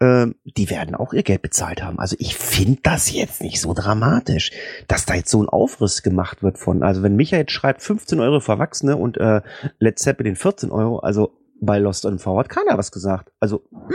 Ähm, 0.00 0.34
die 0.44 0.68
werden 0.70 0.94
auch 0.94 1.12
ihr 1.12 1.22
Geld 1.22 1.42
bezahlt 1.42 1.82
haben. 1.82 1.98
Also 1.98 2.16
ich 2.18 2.36
finde 2.36 2.80
das 2.82 3.12
jetzt 3.12 3.42
nicht 3.42 3.60
so 3.60 3.72
dramatisch, 3.72 4.50
dass 4.88 5.06
da 5.06 5.14
jetzt 5.14 5.30
so 5.30 5.42
ein 5.42 5.48
Aufriss 5.48 6.02
gemacht 6.02 6.42
wird 6.42 6.58
von. 6.58 6.82
Also 6.82 7.02
wenn 7.02 7.16
Michael 7.16 7.42
jetzt 7.42 7.52
schreibt 7.52 7.82
15 7.82 8.20
Euro 8.20 8.40
für 8.40 8.52
Erwachsene 8.52 8.96
und 8.96 9.16
äh, 9.18 9.40
Led 9.78 9.98
Zeppelin 9.98 10.36
14 10.36 10.70
Euro, 10.70 10.98
also 10.98 11.32
bei 11.60 11.78
Lost 11.78 12.04
in 12.04 12.14
MV 12.14 12.26
hat 12.38 12.48
keiner 12.48 12.76
was 12.76 12.92
gesagt. 12.92 13.32
Also 13.40 13.62
hm, 13.70 13.94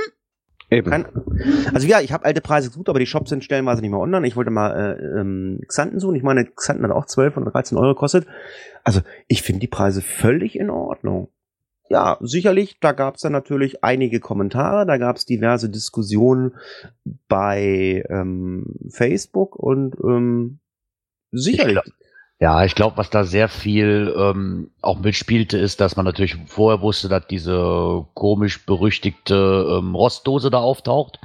Eben. 0.70 0.92
Kein, 0.92 1.06
also 1.74 1.88
ja, 1.88 2.02
ich 2.02 2.12
habe 2.12 2.26
alte 2.26 2.42
Preise 2.42 2.68
gesucht, 2.68 2.90
aber 2.90 3.00
die 3.00 3.06
Shops 3.06 3.30
sind 3.30 3.44
stellenweise 3.44 3.82
nicht 3.82 3.92
mehr 3.92 4.02
online. 4.02 4.28
Ich 4.28 4.36
wollte 4.36 4.52
mal 4.52 4.72
äh, 4.76 5.20
ähm, 5.20 5.62
Xanten 5.66 6.00
suchen. 6.00 6.16
Ich 6.16 6.24
meine, 6.24 6.46
Xanten 6.46 6.84
hat 6.84 6.92
auch 6.92 7.06
12 7.06 7.38
oder 7.38 7.52
13 7.52 7.78
Euro 7.78 7.94
gekostet. 7.94 8.28
Also 8.84 9.00
ich 9.28 9.44
finde 9.44 9.62
die 9.62 9.68
Preise 9.68 10.02
völlig 10.02 10.60
in 10.60 10.70
Ordnung 10.70 11.30
ja, 11.90 12.18
sicherlich, 12.22 12.80
da 12.80 12.92
gab 12.92 13.16
es 13.16 13.22
dann 13.22 13.32
natürlich 13.32 13.84
einige 13.84 14.20
Kommentare, 14.20 14.86
da 14.86 14.98
gab 14.98 15.16
es 15.18 15.26
diverse 15.26 15.70
Diskussionen 15.70 16.56
bei 17.28 18.04
ähm, 18.10 18.76
Facebook 18.90 19.56
und 19.56 19.96
ähm, 20.04 20.60
sicherlich. 21.32 21.78
Ich 21.86 21.94
ja, 22.40 22.64
ich 22.64 22.76
glaube, 22.76 22.98
was 22.98 23.10
da 23.10 23.24
sehr 23.24 23.50
viel 23.50 24.14
ähm, 24.16 24.70
auch 24.82 25.00
mitspielte, 25.00 25.58
ist, 25.58 25.82
dass 25.82 25.96
man 25.96 26.06
natürlich 26.06 26.38
vorher 26.46 26.82
wusste, 26.82 27.10
dass 27.10 27.26
diese 27.26 28.06
komisch 28.14 28.64
berüchtigte 28.64 29.80
ähm, 29.80 29.96
Rostdose 29.96 30.52
da 30.52 30.60
auftaucht. 30.60 31.20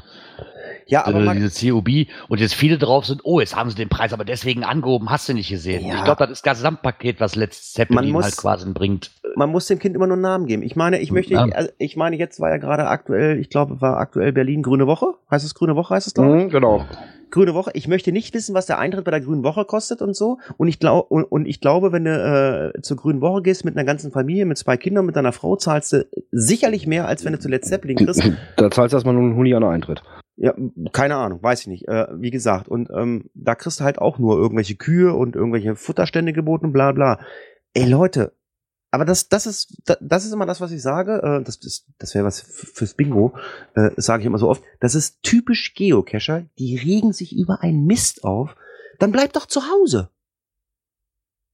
Ja, 0.87 1.07
aber 1.07 1.25
äh, 1.25 1.35
diese 1.35 1.71
COB 1.73 1.89
und 2.29 2.41
jetzt 2.41 2.55
viele 2.55 2.79
drauf 2.79 3.07
sind, 3.07 3.21
oh, 3.25 3.41
jetzt 3.41 3.57
haben 3.57 3.71
sie 3.71 3.77
den 3.77 3.89
Preis 3.89 4.13
aber 4.13 4.25
deswegen 4.25 4.65
angehoben, 4.65 5.11
hast 5.11 5.29
du 5.29 5.35
nicht 5.35 5.49
gesehen. 5.49 5.87
Ja. 5.87 5.97
Ich 5.97 6.05
glaube, 6.05 6.19
das 6.27 6.31
ist 6.33 6.47
das 6.47 6.57
Gesamtpaket, 6.59 7.21
was 7.21 7.37
Man 7.37 7.49
Zeppelin 7.51 8.11
muss- 8.11 8.25
halt 8.25 8.37
quasi 8.37 8.71
bringt. 8.73 9.11
man 9.37 9.51
muss 9.51 9.67
dem 9.67 9.79
Kind 9.79 9.95
immer 9.97 10.07
nur 10.07 10.15
einen 10.17 10.23
Namen 10.23 10.47
geben. 10.47 10.63
Ich 10.63 10.77
meine, 10.77 10.99
ich 11.01 11.11
möchte, 11.13 11.35
Ja. 11.35 11.45
also 11.45 11.71
ich 11.79 11.97
meine, 11.97 12.17
jetzt 12.17 12.41
war 12.41 12.51
ja 12.51 12.57
gerade 12.59 12.87
aktuell, 12.89 13.39
ich 13.39 13.49
glaube, 13.51 13.81
war 13.81 13.99
aktuell 13.99 14.33
Berlin 14.33 14.63
Grüne 14.63 14.87
Woche. 14.87 15.07
Heißt 15.31 15.45
es 15.45 15.55
Grüne 15.55 15.77
Woche, 15.77 15.95
heißt 15.95 16.07
es, 16.07 16.15
glaube 16.15 16.39
ich? 16.39 16.45
Mhm, 16.45 16.51
genau. 16.51 16.85
Grüne 17.31 17.55
Woche. 17.55 17.71
Ich 17.73 17.89
möchte 17.89 18.13
nicht 18.13 18.35
wissen, 18.35 18.55
was 18.55 18.67
der 18.67 18.79
Eintritt 18.79 19.05
bei 19.07 19.11
der 19.11 19.23
Grünen 19.23 19.43
Woche 19.43 19.65
kostet 19.65 20.03
und 20.03 20.15
so. 20.15 20.37
Und 20.59 20.69
ich 20.69 20.79
glaube, 20.79 21.09
und, 21.09 21.25
und 21.25 21.47
ich 21.47 21.63
glaube, 21.63 21.91
wenn 21.91 22.05
du 22.05 22.73
äh, 22.77 22.83
zur 22.83 22.99
Grünen 22.99 23.23
Woche 23.23 23.41
gehst 23.41 23.65
mit 23.65 23.75
einer 23.75 23.87
ganzen 23.87 24.13
Familie, 24.13 24.45
mit 24.45 24.59
zwei 24.59 24.77
Kindern, 24.77 25.07
mit 25.07 25.17
deiner 25.17 25.33
Frau, 25.33 25.57
zahlst 25.57 25.95
du 25.95 26.07
sicherlich 26.31 26.87
mehr, 26.87 27.09
als 27.09 27.25
wenn 27.25 27.33
du 27.33 27.39
zu 27.39 27.49
Led 27.49 27.65
Zeppelin 27.65 27.97
kriegst. 27.97 28.23
Da 28.57 28.71
zahlst 28.71 28.93
du 28.93 28.97
erstmal 28.99 29.15
nur 29.15 29.23
einen 29.25 29.35
Huni 29.37 29.55
an 29.55 29.65
Eintritt. 29.65 30.03
Ja, 30.37 30.55
keine 30.93 31.17
Ahnung, 31.17 31.43
weiß 31.43 31.61
ich 31.63 31.67
nicht. 31.67 31.89
Äh, 31.89 32.07
wie 32.21 32.31
gesagt, 32.31 32.69
und 32.69 32.89
ähm, 32.91 33.29
da 33.35 33.55
kriegst 33.55 33.81
du 33.81 33.85
halt 33.85 33.99
auch 33.99 34.19
nur 34.19 34.37
irgendwelche 34.39 34.77
Kühe 34.77 35.13
und 35.15 35.37
irgendwelche 35.37 35.77
Futterstände 35.77 36.33
geboten, 36.33 36.73
bla 36.73 36.93
bla. 36.93 37.21
Ey 37.75 37.87
Leute, 37.89 38.33
aber 38.91 39.05
das, 39.05 39.29
das 39.29 39.47
ist, 39.47 39.77
da- 39.85 39.97
das 40.01 40.25
ist 40.25 40.33
immer 40.33 40.47
das, 40.47 40.61
was 40.61 40.73
ich 40.73 40.83
sage. 40.83 41.21
Äh, 41.23 41.45
das 41.45 41.61
das, 41.61 41.87
das 41.99 42.15
wäre 42.15 42.25
was 42.25 42.41
fürs 42.41 42.95
Bingo, 42.95 43.35
äh, 43.75 43.91
sage 43.97 44.23
ich 44.23 44.27
immer 44.27 44.39
so 44.39 44.49
oft. 44.49 44.63
Das 44.81 44.95
ist 44.95 45.23
typisch 45.23 45.75
Geocacher. 45.75 46.47
Die 46.59 46.77
regen 46.77 47.13
sich 47.13 47.37
über 47.37 47.61
einen 47.63 47.85
Mist 47.87 48.25
auf. 48.25 48.55
Dann 48.99 49.13
bleib 49.13 49.33
doch 49.35 49.47
zu 49.47 49.63
Hause. 49.71 50.11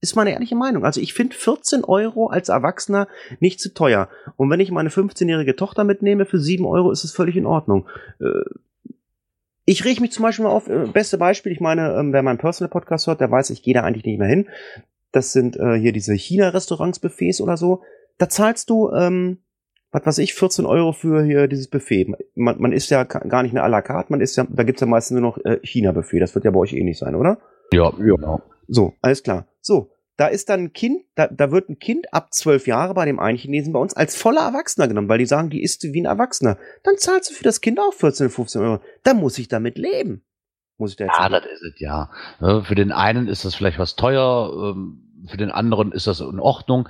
Ist 0.01 0.15
meine 0.15 0.31
ehrliche 0.31 0.55
Meinung. 0.55 0.85
Also 0.85 1.01
ich 1.01 1.13
finde 1.13 1.35
14 1.35 1.83
Euro 1.83 2.27
als 2.27 2.47
Erwachsener 2.47 3.09
nicht 3.41 3.59
zu 3.59 3.73
teuer. 3.73 4.07
Und 4.37 4.49
wenn 4.49 4.61
ich 4.61 4.71
meine 4.71 4.89
15-jährige 4.89 5.57
Tochter 5.57 5.83
mitnehme, 5.83 6.25
für 6.25 6.39
7 6.39 6.65
Euro 6.65 6.91
ist 6.91 7.03
es 7.03 7.11
völlig 7.11 7.35
in 7.35 7.45
Ordnung. 7.45 7.87
Äh, 8.21 8.25
ich 9.69 9.85
reg 9.85 10.01
mich 10.01 10.11
zum 10.11 10.23
Beispiel 10.23 10.45
mal 10.45 10.51
auf, 10.51 10.67
äh, 10.67 10.87
beste 10.87 11.19
Beispiel, 11.19 11.51
ich 11.51 11.59
meine, 11.59 11.93
ähm, 11.93 12.11
wer 12.11 12.23
meinen 12.23 12.39
Personal-Podcast 12.39 13.05
hört, 13.05 13.21
der 13.21 13.29
weiß, 13.29 13.51
ich 13.51 13.61
gehe 13.61 13.75
da 13.75 13.83
eigentlich 13.83 14.03
nicht 14.03 14.17
mehr 14.17 14.27
hin. 14.27 14.49
Das 15.11 15.31
sind 15.31 15.57
äh, 15.57 15.75
hier 15.75 15.91
diese 15.91 16.15
China-Restaurants, 16.15 16.97
Buffets 16.97 17.39
oder 17.39 17.55
so. 17.55 17.83
Da 18.17 18.29
zahlst 18.29 18.71
du, 18.71 18.89
ähm, 18.91 19.43
was 19.91 20.05
weiß 20.07 20.17
ich, 20.19 20.33
14 20.33 20.65
Euro 20.65 20.91
für 20.91 21.23
hier 21.23 21.47
dieses 21.47 21.67
Buffet. 21.67 22.07
Man, 22.33 22.59
man 22.59 22.71
isst 22.71 22.89
ja 22.89 23.03
gar 23.03 23.43
nicht 23.43 23.51
eine 23.51 23.63
à 23.63 23.69
la 23.69 23.83
carte, 23.83 24.11
man 24.11 24.21
isst 24.21 24.37
ja, 24.37 24.47
da 24.49 24.63
gibt's 24.63 24.81
ja 24.81 24.87
meistens 24.87 25.19
nur 25.19 25.29
noch 25.29 25.37
äh, 25.45 25.59
China-Buffet. 25.61 26.19
Das 26.19 26.33
wird 26.33 26.45
ja 26.45 26.51
bei 26.51 26.59
euch 26.59 26.73
eh 26.73 26.83
nicht 26.83 26.97
sein, 26.97 27.13
oder? 27.13 27.37
Ja, 27.71 27.91
genau. 27.91 28.41
So, 28.67 28.93
alles 29.01 29.21
klar. 29.21 29.45
So, 29.61 29.91
da 30.19 30.27
ist 30.27 30.49
dann 30.49 30.59
ein 30.65 30.73
Kind, 30.73 31.05
da, 31.15 31.27
da 31.27 31.49
wird 31.49 31.69
ein 31.69 31.79
Kind 31.79 32.13
ab 32.13 32.33
zwölf 32.33 32.67
Jahre 32.67 32.93
bei 32.93 33.05
dem 33.05 33.21
einen 33.21 33.37
Chinesen 33.37 33.71
bei 33.71 33.79
uns 33.79 33.93
als 33.93 34.17
voller 34.17 34.41
Erwachsener 34.41 34.89
genommen, 34.89 35.07
weil 35.07 35.17
die 35.19 35.25
sagen, 35.25 35.49
die 35.49 35.63
isst 35.63 35.81
wie 35.83 36.01
ein 36.01 36.05
Erwachsener. 36.05 36.57
Dann 36.83 36.97
zahlst 36.97 37.29
du 37.29 37.33
für 37.35 37.45
das 37.45 37.61
Kind 37.61 37.79
auch 37.79 37.93
14, 37.93 38.29
15 38.29 38.61
Euro. 38.61 38.81
Da 39.03 39.13
muss 39.13 39.37
ich 39.37 39.47
damit 39.47 39.77
leben. 39.77 40.21
Muss 40.77 40.91
ich 40.91 40.97
da 40.97 41.05
jetzt 41.05 41.15
Ja, 41.15 41.29
sagen. 41.29 41.33
das 41.35 41.45
ist 41.45 41.63
es, 41.63 41.79
ja. 41.79 42.09
Ja, 42.41 42.61
Für 42.63 42.75
den 42.75 42.91
einen 42.91 43.29
ist 43.29 43.45
das 43.45 43.55
vielleicht 43.55 43.79
was 43.79 43.95
teuer, 43.95 44.73
ähm, 44.75 45.03
für 45.27 45.37
den 45.37 45.51
anderen 45.51 45.93
ist 45.93 46.05
das 46.05 46.19
in 46.19 46.39
Ordnung. 46.41 46.89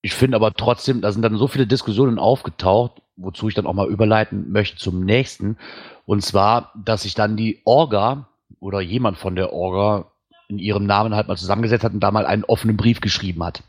Ich 0.00 0.14
finde 0.14 0.36
aber 0.36 0.54
trotzdem, 0.54 1.00
da 1.00 1.10
sind 1.10 1.22
dann 1.22 1.36
so 1.38 1.48
viele 1.48 1.66
Diskussionen 1.66 2.20
aufgetaucht, 2.20 3.02
wozu 3.16 3.48
ich 3.48 3.54
dann 3.54 3.66
auch 3.66 3.72
mal 3.72 3.88
überleiten 3.88 4.52
möchte 4.52 4.76
zum 4.76 5.04
nächsten. 5.04 5.58
Und 6.04 6.22
zwar, 6.22 6.72
dass 6.84 7.02
sich 7.02 7.14
dann 7.14 7.36
die 7.36 7.62
Orga 7.64 8.28
oder 8.60 8.80
jemand 8.80 9.18
von 9.18 9.34
der 9.34 9.52
Orga 9.52 10.12
in 10.48 10.58
ihrem 10.58 10.86
Namen 10.86 11.14
halt 11.14 11.28
mal 11.28 11.36
zusammengesetzt 11.36 11.84
hat 11.84 11.92
und 11.92 12.00
da 12.00 12.10
mal 12.10 12.26
einen 12.26 12.44
offenen 12.44 12.76
Brief 12.76 13.00
geschrieben 13.00 13.42
hat. 13.44 13.62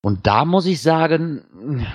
Und 0.00 0.26
da 0.26 0.44
muss 0.44 0.66
ich 0.66 0.80
sagen, 0.82 1.86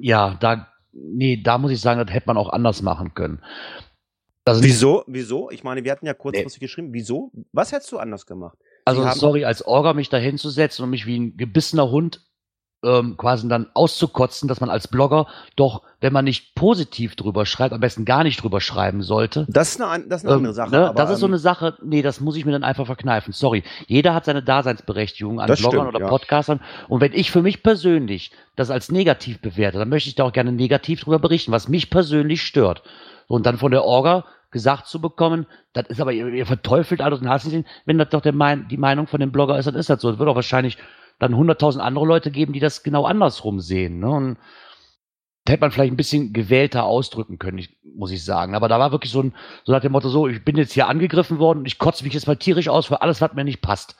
ja, 0.00 0.36
da, 0.40 0.68
nee, 0.92 1.42
da 1.42 1.58
muss 1.58 1.72
ich 1.72 1.80
sagen, 1.80 2.04
das 2.04 2.14
hätte 2.14 2.26
man 2.28 2.36
auch 2.36 2.50
anders 2.50 2.82
machen 2.82 3.14
können. 3.14 3.42
Da 4.44 4.54
sind- 4.54 4.64
Wieso? 4.64 5.04
Wieso? 5.06 5.50
Ich 5.50 5.64
meine, 5.64 5.84
wir 5.84 5.92
hatten 5.92 6.06
ja 6.06 6.14
kurzfristig 6.14 6.60
geschrieben. 6.60 6.92
Wieso? 6.92 7.32
Was 7.52 7.72
hättest 7.72 7.90
du 7.92 7.98
anders 7.98 8.26
gemacht? 8.26 8.56
Also 8.84 9.02
sorry, 9.12 9.44
als 9.44 9.60
Orga 9.66 9.92
mich 9.92 10.08
da 10.08 10.16
hinzusetzen 10.16 10.82
und 10.84 10.90
mich 10.90 11.04
wie 11.04 11.18
ein 11.18 11.36
gebissener 11.36 11.90
Hund 11.90 12.22
ähm, 12.84 13.16
quasi 13.16 13.48
dann 13.48 13.66
auszukotzen, 13.74 14.48
dass 14.48 14.60
man 14.60 14.70
als 14.70 14.86
Blogger 14.86 15.26
doch, 15.56 15.82
wenn 16.00 16.12
man 16.12 16.24
nicht 16.24 16.54
positiv 16.54 17.16
drüber 17.16 17.44
schreibt, 17.44 17.72
am 17.72 17.80
besten 17.80 18.04
gar 18.04 18.22
nicht 18.22 18.42
drüber 18.42 18.60
schreiben 18.60 19.02
sollte. 19.02 19.46
Das 19.48 19.70
ist 19.70 19.82
eine, 19.82 20.04
das 20.06 20.22
ist 20.22 20.26
eine 20.26 20.34
Ähm, 20.34 20.38
andere 20.38 20.54
Sache. 20.54 20.70
ne, 20.70 20.88
aber, 20.90 20.94
das 20.94 21.10
ist 21.10 21.18
so 21.18 21.26
ähm, 21.26 21.32
eine 21.32 21.38
Sache, 21.38 21.76
nee, 21.82 22.02
das 22.02 22.20
muss 22.20 22.36
ich 22.36 22.44
mir 22.44 22.52
dann 22.52 22.62
einfach 22.62 22.86
verkneifen. 22.86 23.32
Sorry. 23.32 23.64
Jeder 23.88 24.14
hat 24.14 24.26
seine 24.26 24.42
Daseinsberechtigung 24.42 25.40
an 25.40 25.48
Das 25.48 25.58
Bloggern 25.58 25.80
stimmt, 25.88 25.96
oder 25.96 26.04
ja. 26.04 26.08
Podcastern. 26.08 26.60
Und 26.88 27.00
wenn 27.00 27.12
ich 27.14 27.32
für 27.32 27.42
mich 27.42 27.64
persönlich 27.64 28.30
das 28.54 28.70
als 28.70 28.92
negativ 28.92 29.40
bewerte, 29.40 29.78
dann 29.78 29.88
möchte 29.88 30.08
ich 30.08 30.14
da 30.14 30.24
auch 30.24 30.32
gerne 30.32 30.52
negativ 30.52 31.00
drüber 31.00 31.18
berichten, 31.18 31.50
was 31.50 31.68
mich 31.68 31.90
persönlich 31.90 32.42
stört. 32.42 32.82
Und 33.26 33.44
dann 33.46 33.58
von 33.58 33.72
der 33.72 33.84
Orga 33.84 34.24
gesagt 34.50 34.86
zu 34.86 35.00
bekommen, 35.00 35.46
das 35.72 35.88
ist 35.88 36.00
aber, 36.00 36.12
ihr, 36.12 36.28
ihr 36.28 36.46
verteufelt 36.46 37.00
alles 37.00 37.20
und 37.20 37.28
hast 37.28 37.46
nicht, 37.46 37.66
wenn 37.84 37.98
das 37.98 38.08
doch 38.10 38.22
der 38.22 38.32
mein, 38.32 38.68
die 38.68 38.78
Meinung 38.78 39.06
von 39.06 39.20
dem 39.20 39.32
Blogger 39.32 39.58
ist, 39.58 39.66
dann 39.66 39.74
ist 39.74 39.90
das 39.90 40.00
so. 40.00 40.10
Es 40.10 40.18
wird 40.18 40.28
auch 40.28 40.36
wahrscheinlich 40.36 40.78
dann 41.18 41.34
100.000 41.34 41.78
andere 41.78 42.06
Leute 42.06 42.30
geben, 42.30 42.52
die 42.52 42.60
das 42.60 42.82
genau 42.82 43.04
andersrum 43.04 43.60
sehen. 43.60 43.98
Ne? 43.98 44.10
Und 44.10 44.38
hätte 45.48 45.60
man 45.60 45.70
vielleicht 45.70 45.92
ein 45.92 45.96
bisschen 45.96 46.32
gewählter 46.32 46.84
ausdrücken 46.84 47.38
können, 47.38 47.64
muss 47.96 48.10
ich 48.10 48.24
sagen. 48.24 48.54
Aber 48.54 48.68
da 48.68 48.78
war 48.78 48.92
wirklich 48.92 49.12
so 49.12 49.22
ein, 49.22 49.34
so 49.64 49.72
nach 49.72 49.80
dem 49.80 49.92
Motto, 49.92 50.08
so, 50.08 50.28
ich 50.28 50.44
bin 50.44 50.56
jetzt 50.56 50.72
hier 50.72 50.88
angegriffen 50.88 51.38
worden 51.38 51.60
und 51.60 51.66
ich 51.66 51.78
kotze 51.78 52.04
mich 52.04 52.14
jetzt 52.14 52.26
mal 52.26 52.36
tierisch 52.36 52.68
aus 52.68 52.86
für 52.86 53.02
alles, 53.02 53.20
was 53.20 53.32
mir 53.34 53.44
nicht 53.44 53.62
passt. 53.62 53.96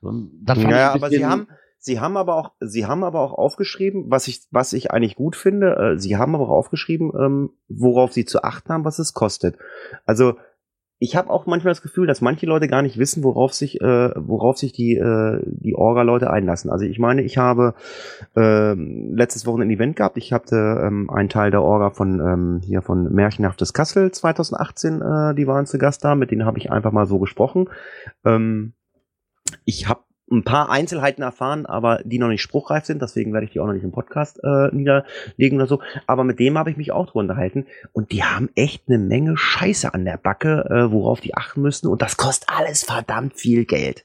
Und 0.00 0.30
das 0.42 0.58
fand 0.58 0.70
Ja, 0.70 0.88
ich 0.88 0.94
ein 0.94 0.96
aber 0.96 1.10
sie 1.10 1.24
haben, 1.24 1.48
sie 1.78 2.00
haben 2.00 2.16
aber 2.16 2.36
auch, 2.36 2.52
sie 2.60 2.86
haben 2.86 3.04
aber 3.04 3.20
auch 3.20 3.32
aufgeschrieben, 3.32 4.10
was 4.10 4.28
ich, 4.28 4.42
was 4.50 4.72
ich 4.72 4.90
eigentlich 4.90 5.16
gut 5.16 5.36
finde. 5.36 5.94
Äh, 5.94 5.98
sie 5.98 6.16
haben 6.16 6.34
aber 6.34 6.44
auch 6.44 6.56
aufgeschrieben, 6.56 7.12
ähm, 7.18 7.50
worauf 7.68 8.12
sie 8.12 8.24
zu 8.24 8.42
achten 8.42 8.72
haben, 8.72 8.84
was 8.84 8.98
es 8.98 9.14
kostet. 9.14 9.56
Also 10.04 10.34
ich 11.00 11.14
habe 11.14 11.30
auch 11.30 11.46
manchmal 11.46 11.70
das 11.70 11.82
Gefühl, 11.82 12.06
dass 12.06 12.20
manche 12.20 12.46
Leute 12.46 12.66
gar 12.66 12.82
nicht 12.82 12.98
wissen, 12.98 13.22
worauf 13.22 13.54
sich, 13.54 13.80
äh, 13.80 14.10
worauf 14.16 14.58
sich 14.58 14.72
die 14.72 14.96
äh, 14.96 15.40
die 15.46 15.76
Orga-Leute 15.76 16.30
einlassen. 16.30 16.70
Also 16.70 16.86
ich 16.86 16.98
meine, 16.98 17.22
ich 17.22 17.38
habe 17.38 17.74
ähm, 18.34 19.14
letztes 19.14 19.46
Wochenende 19.46 19.72
ein 19.72 19.76
Event 19.76 19.96
gehabt. 19.96 20.16
Ich 20.16 20.32
hatte 20.32 20.56
ähm, 20.56 21.08
einen 21.08 21.28
Teil 21.28 21.52
der 21.52 21.62
Orga 21.62 21.90
von 21.90 22.20
ähm, 22.20 22.60
hier 22.64 22.82
von 22.82 23.12
Märchenhaftes 23.12 23.72
Kassel 23.72 24.10
2018, 24.10 25.00
äh, 25.00 25.34
die 25.34 25.46
waren 25.46 25.66
zu 25.66 25.78
Gast 25.78 26.04
da. 26.04 26.16
Mit 26.16 26.32
denen 26.32 26.44
habe 26.44 26.58
ich 26.58 26.72
einfach 26.72 26.92
mal 26.92 27.06
so 27.06 27.20
gesprochen. 27.20 27.68
Ähm, 28.24 28.72
ich 29.64 29.88
habe 29.88 30.00
ein 30.30 30.44
paar 30.44 30.70
Einzelheiten 30.70 31.22
erfahren, 31.22 31.66
aber 31.66 32.00
die 32.04 32.18
noch 32.18 32.28
nicht 32.28 32.42
spruchreif 32.42 32.84
sind, 32.84 33.00
deswegen 33.00 33.32
werde 33.32 33.46
ich 33.46 33.52
die 33.52 33.60
auch 33.60 33.66
noch 33.66 33.72
nicht 33.72 33.84
im 33.84 33.92
Podcast 33.92 34.40
äh, 34.42 34.68
niederlegen 34.74 35.58
oder 35.58 35.66
so. 35.66 35.80
Aber 36.06 36.24
mit 36.24 36.38
dem 36.38 36.58
habe 36.58 36.70
ich 36.70 36.76
mich 36.76 36.92
auch 36.92 37.06
drüber 37.06 37.20
unterhalten 37.20 37.66
und 37.92 38.12
die 38.12 38.24
haben 38.24 38.50
echt 38.54 38.84
eine 38.88 38.98
Menge 38.98 39.36
Scheiße 39.36 39.92
an 39.92 40.04
der 40.04 40.18
Backe, 40.18 40.66
äh, 40.70 40.92
worauf 40.92 41.20
die 41.20 41.34
achten 41.34 41.62
müssen 41.62 41.88
und 41.88 42.02
das 42.02 42.16
kostet 42.16 42.48
alles 42.50 42.84
verdammt 42.84 43.34
viel 43.34 43.64
Geld. 43.64 44.04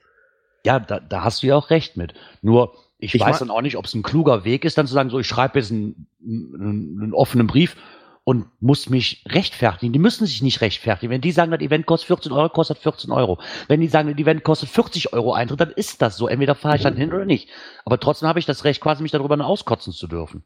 Ja, 0.66 0.80
da, 0.80 1.00
da 1.00 1.24
hast 1.24 1.44
du 1.44 1.48
ja 1.48 1.56
auch 1.56 1.70
recht 1.70 1.98
mit. 1.98 2.14
Nur, 2.42 2.74
ich, 3.00 3.14
Ich 3.14 3.22
weiß 3.22 3.40
dann 3.40 3.52
auch 3.52 3.62
nicht, 3.62 3.76
ob 3.76 3.86
es 3.86 3.94
ein 3.94 4.04
kluger 4.04 4.46
Weg 4.46 4.64
ist, 4.64 4.78
dann 4.78 4.88
zu 4.88 4.94
sagen, 4.94 5.10
so, 5.10 5.20
ich 5.20 5.28
schreibe 5.28 5.60
jetzt 5.60 5.72
einen, 5.72 6.08
einen, 6.24 7.00
einen 7.02 7.14
offenen 7.14 7.48
Brief 7.48 7.76
und 8.26 8.46
muss 8.62 8.90
mich 8.90 9.24
rechtfertigen. 9.28 9.92
Die 9.92 10.00
müssen 10.00 10.26
sich 10.26 10.42
nicht 10.42 10.62
rechtfertigen. 10.62 11.12
Wenn 11.12 11.22
die 11.22 11.32
sagen, 11.32 11.52
das 11.52 11.60
Event 11.60 11.86
kostet 11.86 12.08
14 12.08 12.32
Euro, 12.32 12.50
kostet 12.50 12.78
14 12.78 13.12
Euro. 13.12 13.40
Wenn 13.68 13.82
die 13.82 13.90
sagen, 13.90 14.10
das 14.10 14.18
Event 14.18 14.44
kostet 14.44 14.70
40 14.70 15.14
Euro 15.14 15.34
Eintritt, 15.34 15.60
dann 15.60 15.72
ist 15.72 16.02
das 16.02 16.16
so. 16.16 16.28
Entweder 16.28 16.56
fahre 16.56 16.78
ich 16.78 16.84
dann 16.84 16.96
hin 16.96 17.14
oder 17.14 17.26
nicht. 17.26 17.50
Aber 17.84 18.00
trotzdem 18.00 18.30
habe 18.30 18.40
ich 18.40 18.46
das 18.46 18.64
Recht, 18.64 18.82
quasi 18.82 19.04
mich 19.04 19.12
darüber 19.12 19.36
nur 19.36 19.48
auskotzen 19.48 19.92
zu 19.92 20.08
dürfen. 20.08 20.44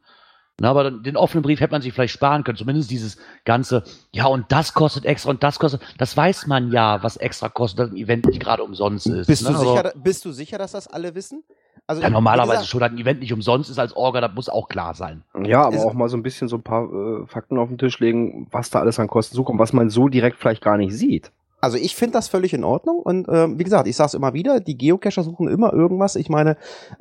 Na, 0.59 0.71
aber 0.71 0.89
den 0.89 1.17
offenen 1.17 1.43
Brief 1.43 1.59
hätte 1.59 1.71
man 1.71 1.83
sich 1.83 1.93
vielleicht 1.93 2.15
sparen 2.15 2.43
können. 2.43 2.57
Zumindest 2.57 2.89
dieses 2.89 3.17
ganze, 3.45 3.83
ja, 4.11 4.25
und 4.25 4.51
das 4.51 4.73
kostet 4.73 5.05
extra 5.05 5.29
und 5.29 5.43
das 5.43 5.59
kostet. 5.59 5.81
Das 5.99 6.17
weiß 6.17 6.47
man 6.47 6.71
ja, 6.71 7.03
was 7.03 7.17
extra 7.17 7.47
kostet, 7.49 7.79
dass 7.79 7.89
ein 7.91 7.97
Event 7.97 8.25
nicht 8.25 8.39
gerade 8.39 8.63
umsonst 8.63 9.05
ist. 9.05 9.27
Bist, 9.27 9.43
ne? 9.43 9.51
du 9.51 9.59
sicher, 9.59 9.93
bist 9.95 10.25
du 10.25 10.31
sicher, 10.31 10.57
dass 10.57 10.71
das 10.71 10.87
alle 10.87 11.13
wissen? 11.13 11.43
Also 11.89 12.01
ja, 12.01 12.09
normalerweise 12.09 12.51
gesagt, 12.51 12.67
schon, 12.67 12.83
ein 12.83 12.97
Event 12.97 13.21
nicht 13.21 13.31
umsonst 13.33 13.69
ist 13.69 13.79
als 13.79 13.95
Orga, 13.95 14.19
das 14.21 14.35
muss 14.35 14.49
auch 14.49 14.67
klar 14.67 14.93
sein. 14.93 15.23
Ja, 15.43 15.63
aber 15.63 15.75
Es- 15.77 15.85
auch 15.85 15.93
mal 15.93 16.09
so 16.09 16.17
ein 16.17 16.23
bisschen 16.23 16.49
so 16.49 16.57
ein 16.57 16.61
paar 16.63 16.83
äh, 16.83 17.25
Fakten 17.27 17.57
auf 17.57 17.69
den 17.69 17.77
Tisch 17.77 17.99
legen, 17.99 18.47
was 18.51 18.69
da 18.69 18.79
alles 18.79 18.99
an 18.99 19.07
Kosten 19.07 19.35
zukommt, 19.35 19.59
was 19.59 19.71
man 19.73 19.89
so 19.89 20.09
direkt 20.09 20.37
vielleicht 20.37 20.61
gar 20.61 20.77
nicht 20.77 20.93
sieht. 20.93 21.31
Also 21.59 21.77
ich 21.77 21.95
finde 21.95 22.13
das 22.13 22.27
völlig 22.27 22.53
in 22.53 22.63
Ordnung 22.63 22.99
und 22.99 23.27
ähm, 23.31 23.57
wie 23.57 23.63
gesagt, 23.63 23.87
ich 23.87 23.95
sage 23.95 24.07
es 24.07 24.13
immer 24.13 24.33
wieder, 24.35 24.59
die 24.59 24.77
Geocacher 24.77 25.23
suchen 25.23 25.47
immer 25.47 25.73
irgendwas. 25.73 26.15
Ich 26.15 26.29
meine, 26.29 26.55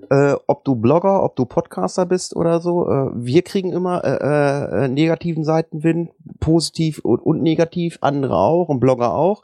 äh, 0.09 0.34
ob 0.47 0.64
du 0.64 0.76
Blogger, 0.76 1.22
ob 1.24 1.37
du 1.37 1.45
Podcaster 1.45 2.07
bist 2.07 2.34
oder 2.34 2.61
so, 2.61 2.89
äh, 2.89 3.11
wir 3.12 3.43
kriegen 3.43 3.70
immer 3.72 4.03
äh, 4.03 4.84
äh, 4.84 4.89
negativen 4.89 5.45
Seitenwind, 5.45 6.11
positiv 6.41 7.01
und, 7.01 7.18
und 7.18 7.43
negativ, 7.43 7.99
andere 8.01 8.37
auch 8.37 8.70
und 8.70 8.80
Blogger 8.80 9.12
auch. 9.14 9.43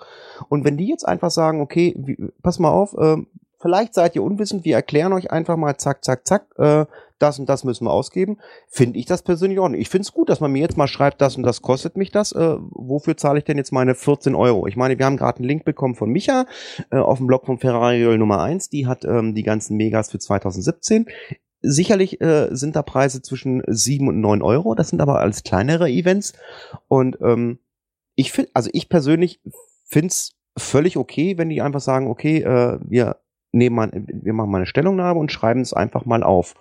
Und 0.49 0.65
wenn 0.65 0.79
die 0.79 0.87
jetzt 0.89 1.07
einfach 1.07 1.31
sagen, 1.31 1.61
okay, 1.61 1.95
wie, 1.99 2.17
pass 2.43 2.59
mal 2.59 2.71
auf, 2.71 2.97
ähm, 2.99 3.27
vielleicht 3.63 3.95
seid 3.95 4.17
ihr 4.17 4.23
unwissend, 4.23 4.65
wir 4.65 4.75
erklären 4.75 5.13
euch 5.13 5.31
einfach 5.31 5.57
mal 5.57 5.77
zack, 5.79 6.05
zack, 6.05 6.27
zack, 6.27 6.47
äh, 6.59 6.85
das 7.23 7.39
und 7.39 7.49
das 7.49 7.65
müssen 7.65 7.87
wir 7.87 7.93
ausgeben, 7.93 8.39
finde 8.69 8.99
ich 8.99 9.07
das 9.07 9.23
persönlich 9.23 9.59
nicht. 9.61 9.81
Ich 9.81 9.89
finde 9.89 10.03
es 10.03 10.13
gut, 10.13 10.29
dass 10.29 10.41
man 10.41 10.51
mir 10.51 10.61
jetzt 10.61 10.77
mal 10.77 10.89
schreibt, 10.89 11.21
das 11.21 11.37
und 11.37 11.45
das 11.45 11.63
kostet 11.63 11.97
mich 11.97 12.11
das. 12.11 12.33
Äh, 12.33 12.57
wofür 12.71 13.17
zahle 13.17 13.39
ich 13.39 13.45
denn 13.45 13.57
jetzt 13.57 13.73
meine 13.73 13.95
14 13.95 14.35
Euro? 14.35 14.67
Ich 14.67 14.77
meine, 14.77 14.99
wir 14.99 15.07
haben 15.07 15.17
gerade 15.17 15.39
einen 15.39 15.49
Link 15.49 15.65
bekommen 15.65 15.95
von 15.95 16.11
Micha 16.11 16.47
äh, 16.91 16.97
auf 16.97 17.19
dem 17.19 17.29
Blog 17.29 17.47
von 17.47 17.59
Ferrari 17.59 18.19
Nummer 18.19 18.43
1. 18.43 18.71
Die 18.71 18.87
hat 18.87 19.05
ähm, 19.05 19.35
die 19.35 19.45
ganzen 19.45 19.77
Megas 19.77 20.11
für 20.11 20.19
2017. 20.19 21.07
Sicherlich 21.61 22.21
äh, 22.21 22.49
sind 22.51 22.75
da 22.75 22.83
Preise 22.83 23.23
zwischen 23.23 23.63
7 23.69 24.09
und 24.09 24.21
9 24.21 24.43
Euro. 24.43 24.75
Das 24.75 24.89
sind 24.89 25.01
aber 25.01 25.21
alles 25.21 25.45
kleinere 25.45 25.89
Events. 25.89 26.33
Und 26.89 27.19
ähm, 27.23 27.61
ich 28.17 28.33
finde, 28.33 28.51
also 28.53 28.69
ich 28.73 28.89
persönlich 28.89 29.41
finde 29.85 30.09
es 30.09 30.33
völlig 30.57 30.97
okay, 30.97 31.39
wenn 31.39 31.49
die 31.49 31.63
einfach 31.63 31.81
sagen, 31.81 32.09
okay, 32.09 32.43
äh, 32.43 32.79
wir 32.83 33.22
nehmen 33.53 33.77
wir 34.07 34.33
machen 34.33 34.51
mal 34.51 34.59
eine 34.59 34.67
Stellungnahme 34.67 35.21
und 35.21 35.31
schreiben 35.31 35.61
es 35.61 35.73
einfach 35.73 36.05
mal 36.05 36.23
auf. 36.23 36.55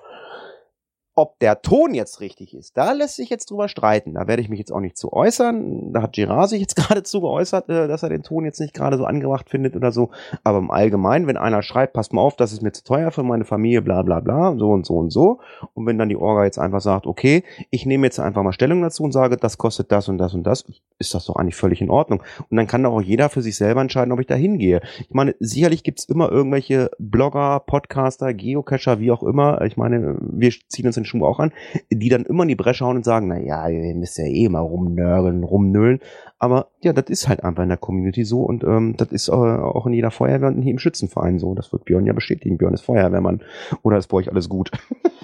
Ob 1.14 1.40
der 1.40 1.62
Ton 1.62 1.94
jetzt 1.94 2.22
richtig 2.22 2.54
ist, 2.54 2.78
da 2.78 2.94
lässt 2.94 3.18
sich 3.18 3.30
jetzt 3.30 3.52
drüber 3.52 3.68
streiten. 3.68 4.14
Da 4.14 4.28
werde 4.28 4.42
ich 4.42 4.48
mich 4.48 4.60
jetzt 4.60 4.72
auch 4.72 4.80
nicht 4.80 4.98
zu 4.98 5.12
äußern. 5.12 5.92
Da 5.92 6.04
hat 6.04 6.14
Girard 6.14 6.50
sich 6.50 6.62
jetzt 6.62 6.76
geradezu 6.78 7.20
geäußert, 7.20 7.68
äh, 7.70 7.88
dass 7.90 8.04
er 8.04 8.10
den 8.10 8.24
Ton 8.24 8.46
jetzt 8.46 8.62
nicht 8.62 8.74
gerade 8.74 8.98
so 8.98 9.04
angebracht 9.04 9.50
findet 9.50 9.76
oder 9.76 9.92
so. 9.92 10.12
Aber 10.46 10.60
im 10.60 10.72
Allgemeinen, 10.72 11.28
wenn 11.28 11.36
einer 11.36 11.64
schreibt, 11.64 11.94
passt 11.94 12.14
mal 12.14 12.22
auf, 12.22 12.38
das 12.38 12.54
ist 12.54 12.62
mir 12.62 12.72
zu 12.72 12.86
teuer 12.86 13.12
für 13.12 13.24
meine 13.24 13.44
Familie, 13.44 13.82
bla 13.82 14.04
bla 14.04 14.22
bla, 14.22 14.56
so 14.58 14.72
und 14.72 14.86
so 14.86 14.98
und 14.98 15.12
so. 15.12 15.40
Und 15.74 15.86
wenn 15.86 15.98
dann 15.98 16.08
die 16.08 16.16
Orga 16.16 16.46
jetzt 16.46 16.60
einfach 16.60 16.82
sagt, 16.82 17.06
okay, 17.06 17.44
ich 17.72 17.86
nehme 17.86 18.08
jetzt 18.08 18.20
einfach 18.20 18.44
mal 18.44 18.54
Stellung 18.54 18.82
dazu 18.82 19.04
und 19.04 19.12
sage, 19.12 19.36
das 19.36 19.58
kostet 19.58 19.92
das 19.92 20.08
und 20.08 20.18
das 20.18 20.34
und 20.34 20.44
das, 20.44 20.64
ist 20.98 21.14
das 21.14 21.26
doch 21.26 21.36
eigentlich 21.36 21.56
völlig 21.56 21.82
in 21.82 21.90
Ordnung. 21.90 22.24
Und 22.50 22.56
dann 22.56 22.68
kann 22.68 22.84
doch 22.84 22.94
auch 22.94 23.02
jeder 23.02 23.28
für 23.28 23.42
sich 23.42 23.58
selber 23.58 23.82
entscheiden, 23.82 24.14
ob 24.14 24.22
ich 24.22 24.28
da 24.28 24.36
hingehe. 24.36 24.82
Ich 25.00 25.14
meine, 25.14 25.36
sicherlich 25.40 25.84
gibt's 25.84 26.06
immer 26.06 26.32
irgendwelche 26.32 26.90
Blogger, 27.00 27.60
Podcaster, 27.60 28.34
Geocacher, 28.34 29.00
wie 29.00 29.12
auch 29.12 29.24
immer. 29.24 29.62
Ich 29.64 29.76
meine, 29.76 30.18
wir 30.22 30.52
ziehen 30.70 30.88
uns 30.88 31.01
den 31.02 31.06
Schuh 31.06 31.26
auch 31.26 31.40
an, 31.40 31.52
die 31.90 32.10
dann 32.10 32.26
immer 32.26 32.44
in 32.44 32.50
die 32.50 32.56
Bresche 32.56 32.86
hauen 32.86 32.98
und 32.98 33.06
sagen, 33.06 33.28
na 33.28 33.40
ja, 33.40 33.68
ihr 33.68 33.96
müsst 33.96 34.18
ja 34.18 34.26
eh 34.26 34.50
mal 34.50 34.60
rumnörgeln, 34.60 35.44
rumnölen. 35.44 36.00
Aber 36.40 36.68
ja, 36.82 36.94
das 36.94 37.06
ist 37.10 37.28
halt 37.28 37.44
einfach 37.44 37.64
in 37.64 37.70
der 37.70 37.78
Community 37.78 38.24
so 38.24 38.42
und 38.42 38.64
ähm, 38.64 38.96
das 38.98 39.12
ist 39.12 39.28
äh, 39.30 39.32
auch 39.32 39.86
in 39.86 39.94
jeder 39.94 40.12
Feuerwehr 40.12 40.50
und 40.50 40.62
hier 40.62 40.72
im 40.72 40.80
Schützenverein 40.80 41.38
so. 41.40 41.54
Das 41.54 41.72
wird 41.72 41.86
Björn 41.86 42.06
ja 42.06 42.14
bestätigen. 42.14 42.58
Björn 42.58 42.74
ist 42.74 42.82
Feuerwehrmann. 42.82 43.42
Oder 43.84 43.98
ist 43.98 44.08
bei 44.08 44.18
euch 44.18 44.32
alles 44.32 44.50
gut? 44.50 44.72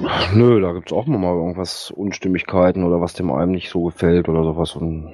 Ach, 0.05 0.35
nö, 0.35 0.61
da 0.61 0.73
gibt's 0.73 0.93
auch 0.93 1.07
mal 1.07 1.33
irgendwas 1.33 1.91
Unstimmigkeiten 1.91 2.83
oder 2.83 3.01
was 3.01 3.13
dem 3.13 3.31
einem 3.31 3.51
nicht 3.51 3.69
so 3.69 3.85
gefällt 3.85 4.29
oder 4.29 4.43
sowas. 4.43 4.75
Und 4.75 5.13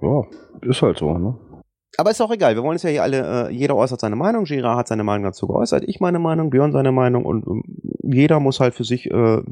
ja, 0.00 0.24
ist 0.62 0.82
halt 0.82 0.98
so, 0.98 1.18
ne? 1.18 1.36
Aber 1.98 2.10
ist 2.10 2.20
auch 2.22 2.30
egal, 2.30 2.54
wir 2.54 2.62
wollen 2.62 2.76
es 2.76 2.82
ja 2.82 2.90
hier 2.90 3.02
alle, 3.02 3.48
äh, 3.48 3.52
jeder 3.52 3.76
äußert 3.76 4.00
seine 4.00 4.16
Meinung, 4.16 4.44
Girard 4.44 4.78
hat 4.78 4.88
seine 4.88 5.04
Meinung 5.04 5.24
dazu 5.24 5.46
geäußert, 5.46 5.84
ich 5.86 6.00
meine 6.00 6.18
Meinung, 6.18 6.48
Björn 6.48 6.72
seine 6.72 6.90
Meinung 6.90 7.26
und 7.26 7.46
ähm, 7.46 7.62
jeder 8.02 8.40
muss 8.40 8.60
halt 8.60 8.74
für 8.74 8.84
sich 8.84 9.10
äh, 9.10 9.42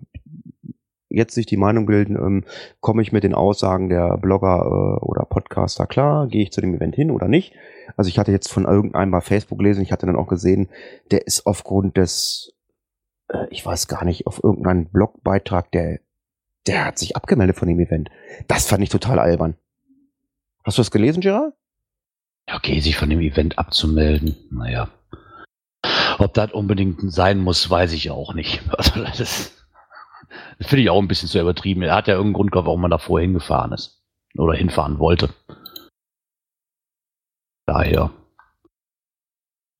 jetzt 1.10 1.34
sich 1.34 1.46
die 1.46 1.56
Meinung 1.56 1.86
bilden, 1.86 2.16
ähm, 2.16 2.44
komme 2.80 3.02
ich 3.02 3.12
mit 3.12 3.24
den 3.24 3.34
Aussagen 3.34 3.88
der 3.88 4.16
Blogger 4.16 4.62
äh, 4.64 5.04
oder 5.04 5.24
Podcaster 5.24 5.86
klar, 5.86 6.28
gehe 6.28 6.42
ich 6.42 6.52
zu 6.52 6.60
dem 6.60 6.74
Event 6.74 6.94
hin 6.94 7.10
oder 7.10 7.28
nicht. 7.28 7.52
Also 7.96 8.08
ich 8.08 8.18
hatte 8.18 8.32
jetzt 8.32 8.50
von 8.50 8.64
irgendeinem 8.64 9.10
bei 9.10 9.20
Facebook 9.20 9.58
gelesen, 9.58 9.82
ich 9.82 9.92
hatte 9.92 10.06
dann 10.06 10.16
auch 10.16 10.28
gesehen, 10.28 10.68
der 11.10 11.26
ist 11.26 11.46
aufgrund 11.46 11.96
des, 11.96 12.54
äh, 13.28 13.46
ich 13.50 13.66
weiß 13.66 13.88
gar 13.88 14.04
nicht, 14.04 14.26
auf 14.26 14.42
irgendeinen 14.42 14.86
Blogbeitrag, 14.86 15.70
der, 15.72 15.98
der 16.66 16.86
hat 16.86 16.98
sich 16.98 17.16
abgemeldet 17.16 17.56
von 17.56 17.68
dem 17.68 17.80
Event. 17.80 18.08
Das 18.46 18.66
fand 18.66 18.82
ich 18.82 18.88
total 18.88 19.18
albern. 19.18 19.56
Hast 20.64 20.78
du 20.78 20.82
das 20.82 20.90
gelesen, 20.90 21.20
Gerard? 21.20 21.52
Ja, 22.48 22.56
okay, 22.56 22.80
sich 22.80 22.96
von 22.96 23.10
dem 23.10 23.20
Event 23.20 23.58
abzumelden, 23.58 24.36
naja. 24.50 24.90
Ob 26.18 26.34
das 26.34 26.52
unbedingt 26.52 27.12
sein 27.12 27.38
muss, 27.38 27.70
weiß 27.70 27.92
ich 27.92 28.10
auch 28.10 28.34
nicht. 28.34 28.62
Also 28.76 29.02
das 29.02 29.20
ist 29.20 29.59
das 30.58 30.68
finde 30.68 30.82
ich 30.82 30.90
auch 30.90 31.00
ein 31.00 31.08
bisschen 31.08 31.28
zu 31.28 31.40
übertrieben. 31.40 31.82
Er 31.82 31.94
hat 31.94 32.08
ja 32.08 32.14
irgendeinen 32.14 32.34
Grund 32.34 32.52
gehabt, 32.52 32.66
warum 32.66 32.80
man 32.80 32.90
da 32.90 32.98
vorher 32.98 33.26
hingefahren 33.26 33.72
ist. 33.72 34.02
Oder 34.36 34.54
hinfahren 34.54 34.98
wollte. 34.98 35.30
Daher. 37.66 38.10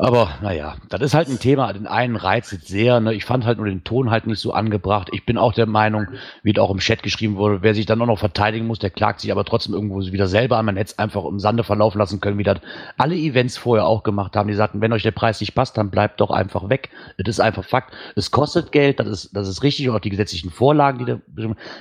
Aber 0.01 0.31
naja, 0.41 0.77
das 0.89 1.03
ist 1.03 1.15
halt 1.15 1.29
ein 1.29 1.39
Thema. 1.39 1.71
Den 1.75 1.87
einen 1.87 2.17
reizt 2.17 2.55
es 2.55 2.67
sehr. 2.67 3.01
Ne? 3.01 3.13
Ich 3.13 3.27
fand 3.27 3.45
halt 3.45 3.59
nur 3.59 3.67
den 3.67 3.85
Ton 3.85 4.11
halt 4.11 4.27
nicht 4.27 4.41
so 4.41 4.55
angebracht. 4.55 5.11
Ich 5.13 5.27
bin 5.27 5.37
auch 5.37 5.53
der 5.53 5.67
Meinung, 5.67 6.07
wie 6.43 6.53
es 6.53 6.59
auch 6.59 6.71
im 6.71 6.79
Chat 6.79 7.03
geschrieben 7.03 7.37
wurde, 7.37 7.63
wer 7.63 7.75
sich 7.75 7.85
dann 7.85 8.01
auch 8.01 8.07
noch 8.07 8.19
verteidigen 8.19 8.67
muss, 8.67 8.79
der 8.79 8.89
klagt 8.89 9.21
sich 9.21 9.31
aber 9.31 9.45
trotzdem 9.45 9.75
irgendwo 9.75 10.01
wieder 10.01 10.27
selber 10.27 10.57
an. 10.57 10.65
Man 10.65 10.77
hätte 10.79 10.93
es 10.93 10.99
einfach 10.99 11.27
im 11.27 11.39
Sande 11.39 11.65
verlaufen 11.65 11.99
lassen 11.99 12.19
können, 12.19 12.39
wie 12.39 12.45
das 12.45 12.61
alle 12.97 13.15
Events 13.15 13.59
vorher 13.59 13.85
auch 13.85 14.03
gemacht 14.03 14.37
haben. 14.37 14.49
Die 14.49 14.55
sagten, 14.55 14.81
wenn 14.81 14.95
euch 14.95 15.03
der 15.03 15.11
Preis 15.11 15.39
nicht 15.39 15.55
passt, 15.55 15.77
dann 15.77 15.91
bleibt 15.91 16.23
doch 16.23 16.31
einfach 16.31 16.71
weg. 16.71 16.89
Das 17.19 17.29
ist 17.29 17.41
einfach 17.41 17.65
Fakt. 17.65 17.93
Es 18.17 18.31
kostet 18.31 18.73
Geld, 18.73 19.01
das 19.01 19.09
ist, 19.09 19.37
das 19.37 19.49
ist 19.49 19.63
richtig, 19.63 19.87
und 19.91 19.97
auch 19.97 20.01
die 20.01 20.09
gesetzlichen 20.09 20.51
Vorlagen, 20.51 20.99
die 20.99 21.05
da, 21.05 21.21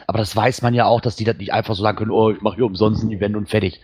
aber 0.08 0.18
das 0.18 0.36
weiß 0.36 0.62
man 0.62 0.74
ja 0.74 0.88
auch, 0.88 1.00
dass 1.00 1.16
die 1.16 1.24
das 1.24 1.38
nicht 1.38 1.54
einfach 1.54 1.74
so 1.74 1.84
sagen 1.84 1.98
können, 1.98 2.12
oh, 2.12 2.32
ich 2.32 2.42
mache 2.42 2.56
hier 2.56 2.66
umsonst 2.66 3.02
ein 3.02 3.12
Event 3.12 3.38
und 3.38 3.50
fertig. 3.50 3.80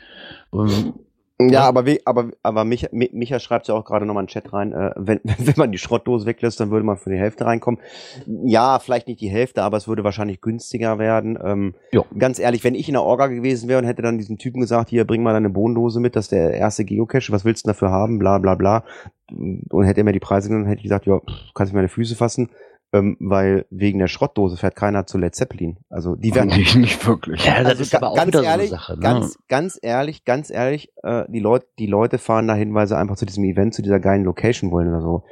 Ähm, 0.53 0.93
ja, 1.39 1.63
aber, 1.63 1.85
wie, 1.85 1.99
aber, 2.05 2.29
aber 2.43 2.63
Micha, 2.63 2.87
Micha 2.91 3.39
schreibt 3.39 3.67
ja 3.67 3.75
auch 3.75 3.83
gerade 3.83 4.05
nochmal 4.05 4.23
in 4.23 4.27
den 4.27 4.31
Chat 4.31 4.53
rein, 4.53 4.71
äh, 4.71 4.91
wenn, 4.95 5.19
wenn 5.37 5.53
man 5.57 5.71
die 5.71 5.77
Schrottdose 5.77 6.25
weglässt, 6.25 6.59
dann 6.59 6.71
würde 6.71 6.85
man 6.85 6.97
für 6.97 7.09
die 7.09 7.17
Hälfte 7.17 7.45
reinkommen. 7.45 7.81
Ja, 8.25 8.79
vielleicht 8.79 9.07
nicht 9.07 9.19
die 9.19 9.29
Hälfte, 9.29 9.61
aber 9.63 9.75
es 9.75 9.87
würde 9.87 10.05
wahrscheinlich 10.05 10.39
günstiger 10.39 10.97
werden. 10.97 11.37
Ähm, 11.43 11.75
ganz 12.17 12.39
ehrlich, 12.39 12.63
wenn 12.63 12.75
ich 12.75 12.87
in 12.87 12.93
der 12.93 13.03
Orga 13.03 13.27
gewesen 13.27 13.67
wäre 13.67 13.79
und 13.79 13.85
hätte 13.85 14.01
dann 14.01 14.17
diesen 14.17 14.37
Typen 14.37 14.61
gesagt, 14.61 14.89
hier, 14.89 15.05
bring 15.05 15.23
mal 15.23 15.33
deine 15.33 15.49
Bodendose 15.49 15.99
mit, 15.99 16.15
das 16.15 16.25
ist 16.25 16.31
der 16.31 16.53
erste 16.53 16.85
Geocache, 16.85 17.31
was 17.31 17.43
willst 17.43 17.65
du 17.65 17.69
dafür 17.69 17.91
haben, 17.91 18.17
bla 18.17 18.37
bla 18.37 18.55
bla. 18.55 18.83
Und 19.29 19.83
hätte 19.83 20.01
er 20.01 20.03
mir 20.03 20.13
die 20.13 20.19
Preise 20.19 20.47
genommen, 20.47 20.67
hätte 20.67 20.79
ich 20.79 20.83
gesagt, 20.83 21.05
ja, 21.05 21.19
kannst 21.53 21.73
du 21.73 21.75
meine 21.75 21.89
Füße 21.89 22.15
fassen 22.15 22.49
ähm, 22.93 23.17
weil 23.19 23.65
wegen 23.69 23.99
der 23.99 24.07
Schrottdose 24.07 24.57
fährt 24.57 24.75
keiner 24.75 25.05
zu 25.05 25.17
Led 25.17 25.35
Zeppelin. 25.35 25.77
Also 25.89 26.15
die 26.15 26.33
werden 26.33 26.55
nicht, 26.55 26.75
nicht 26.75 27.05
wirklich. 27.05 27.45
Ja, 27.45 27.59
das 27.59 27.71
also 27.71 27.83
ist 27.83 27.95
aber 27.95 28.09
auch 28.09 28.15
ganz 28.15 28.35
ehrlich, 28.35 28.69
so 28.69 28.75
Sache, 28.75 28.93
ne? 28.93 28.99
ganz, 28.99 29.37
ganz 29.47 29.79
ehrlich, 29.81 30.25
ganz 30.25 30.49
ehrlich, 30.49 30.89
äh, 31.03 31.25
die 31.27 31.39
Leute, 31.39 31.67
die 31.79 31.87
Leute 31.87 32.17
fahren 32.17 32.47
dahin, 32.47 32.73
weil 32.73 32.87
sie 32.87 32.97
einfach 32.97 33.17
zu 33.17 33.25
diesem 33.25 33.43
Event, 33.43 33.73
zu 33.73 33.81
dieser 33.81 33.99
geilen 33.99 34.23
Location 34.23 34.71
wollen 34.71 34.87
oder 34.87 35.01
so. 35.01 35.23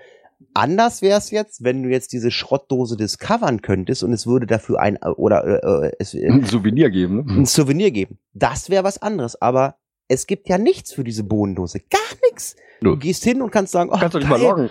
Anders 0.53 1.01
wäre 1.01 1.17
es 1.17 1.31
jetzt, 1.31 1.63
wenn 1.63 1.83
du 1.83 1.89
jetzt 1.89 2.11
diese 2.11 2.29
Schrottdose 2.29 2.97
discovern 2.97 3.61
könntest 3.61 4.03
und 4.03 4.13
es 4.13 4.27
würde 4.27 4.45
dafür 4.45 4.79
ein 4.79 4.97
oder 4.97 5.43
äh, 5.45 5.87
äh 5.87 5.91
es, 5.99 6.13
äh, 6.13 6.27
ein 6.27 6.45
Souvenir 6.45 6.91
geben, 6.91 7.25
ne? 7.25 7.33
Ein 7.39 7.45
Souvenir 7.45 7.91
geben. 7.91 8.19
Das 8.33 8.69
wäre 8.69 8.83
was 8.83 9.01
anderes, 9.01 9.41
aber 9.41 9.77
es 10.09 10.27
gibt 10.27 10.49
ja 10.49 10.57
nichts 10.57 10.93
für 10.93 11.03
diese 11.03 11.23
Bohnendose. 11.23 11.79
Gar 11.79 12.29
nichts. 12.29 12.55
Du 12.81 12.97
gehst 12.97 13.23
hin 13.23 13.41
und 13.41 13.51
kannst 13.51 13.71
sagen, 13.71 13.89
oh, 13.91 13.97
kannst 13.97 14.15
du 14.15 14.19
nicht 14.19 14.29
mal 14.29 14.41
loggen 14.41 14.69